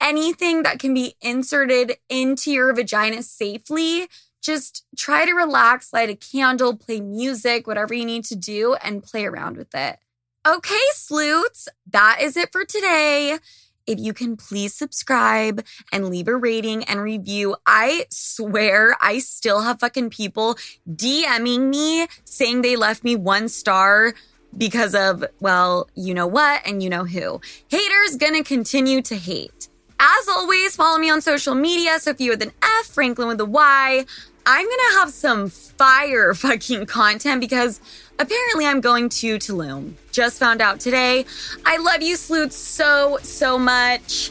anything 0.00 0.62
that 0.62 0.78
can 0.78 0.94
be 0.94 1.14
inserted 1.20 1.96
into 2.08 2.50
your 2.50 2.72
vagina 2.72 3.22
safely, 3.22 4.08
just 4.40 4.84
try 4.96 5.24
to 5.24 5.32
relax, 5.32 5.92
light 5.92 6.10
a 6.10 6.14
candle, 6.14 6.76
play 6.76 7.00
music, 7.00 7.66
whatever 7.66 7.94
you 7.94 8.04
need 8.04 8.24
to 8.24 8.36
do, 8.36 8.76
and 8.82 9.02
play 9.02 9.26
around 9.26 9.56
with 9.56 9.74
it. 9.74 9.98
Okay, 10.46 10.78
Sloots, 10.92 11.68
that 11.90 12.18
is 12.20 12.36
it 12.36 12.52
for 12.52 12.64
today. 12.64 13.38
If 13.86 13.98
you 13.98 14.12
can 14.12 14.36
please 14.36 14.74
subscribe 14.74 15.64
and 15.90 16.08
leave 16.08 16.28
a 16.28 16.36
rating 16.36 16.84
and 16.84 17.00
review. 17.00 17.56
I 17.66 18.04
swear 18.10 18.94
I 19.00 19.18
still 19.18 19.62
have 19.62 19.80
fucking 19.80 20.10
people 20.10 20.58
DMing 20.88 21.70
me 21.70 22.06
saying 22.24 22.60
they 22.60 22.76
left 22.76 23.02
me 23.02 23.16
one 23.16 23.48
star 23.48 24.12
because 24.58 24.94
of, 24.94 25.24
well, 25.40 25.88
you 25.94 26.12
know 26.12 26.26
what 26.26 26.66
and 26.66 26.82
you 26.82 26.90
know 26.90 27.04
who. 27.04 27.40
Haters 27.68 28.16
gonna 28.16 28.44
continue 28.44 29.00
to 29.02 29.16
hate. 29.16 29.68
As 30.00 30.28
always, 30.28 30.76
follow 30.76 30.98
me 30.98 31.10
on 31.10 31.20
social 31.20 31.54
media. 31.54 31.98
Sofia 31.98 32.30
with 32.30 32.42
an 32.42 32.52
F, 32.62 32.86
Franklyn 32.86 33.28
with 33.28 33.40
a 33.40 33.44
Y. 33.44 34.04
I'm 34.46 34.64
gonna 34.64 34.98
have 35.00 35.10
some 35.10 35.48
fire 35.48 36.34
fucking 36.34 36.86
content 36.86 37.40
because 37.40 37.80
apparently 38.18 38.66
I'm 38.66 38.80
going 38.80 39.08
to 39.08 39.36
Tulum. 39.36 39.94
Just 40.12 40.38
found 40.38 40.60
out 40.60 40.80
today. 40.80 41.26
I 41.64 41.76
love 41.78 42.02
you, 42.02 42.16
Sloots, 42.16 42.56
so, 42.56 43.18
so 43.22 43.58
much. 43.58 44.30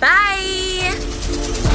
Bye. 0.00 1.71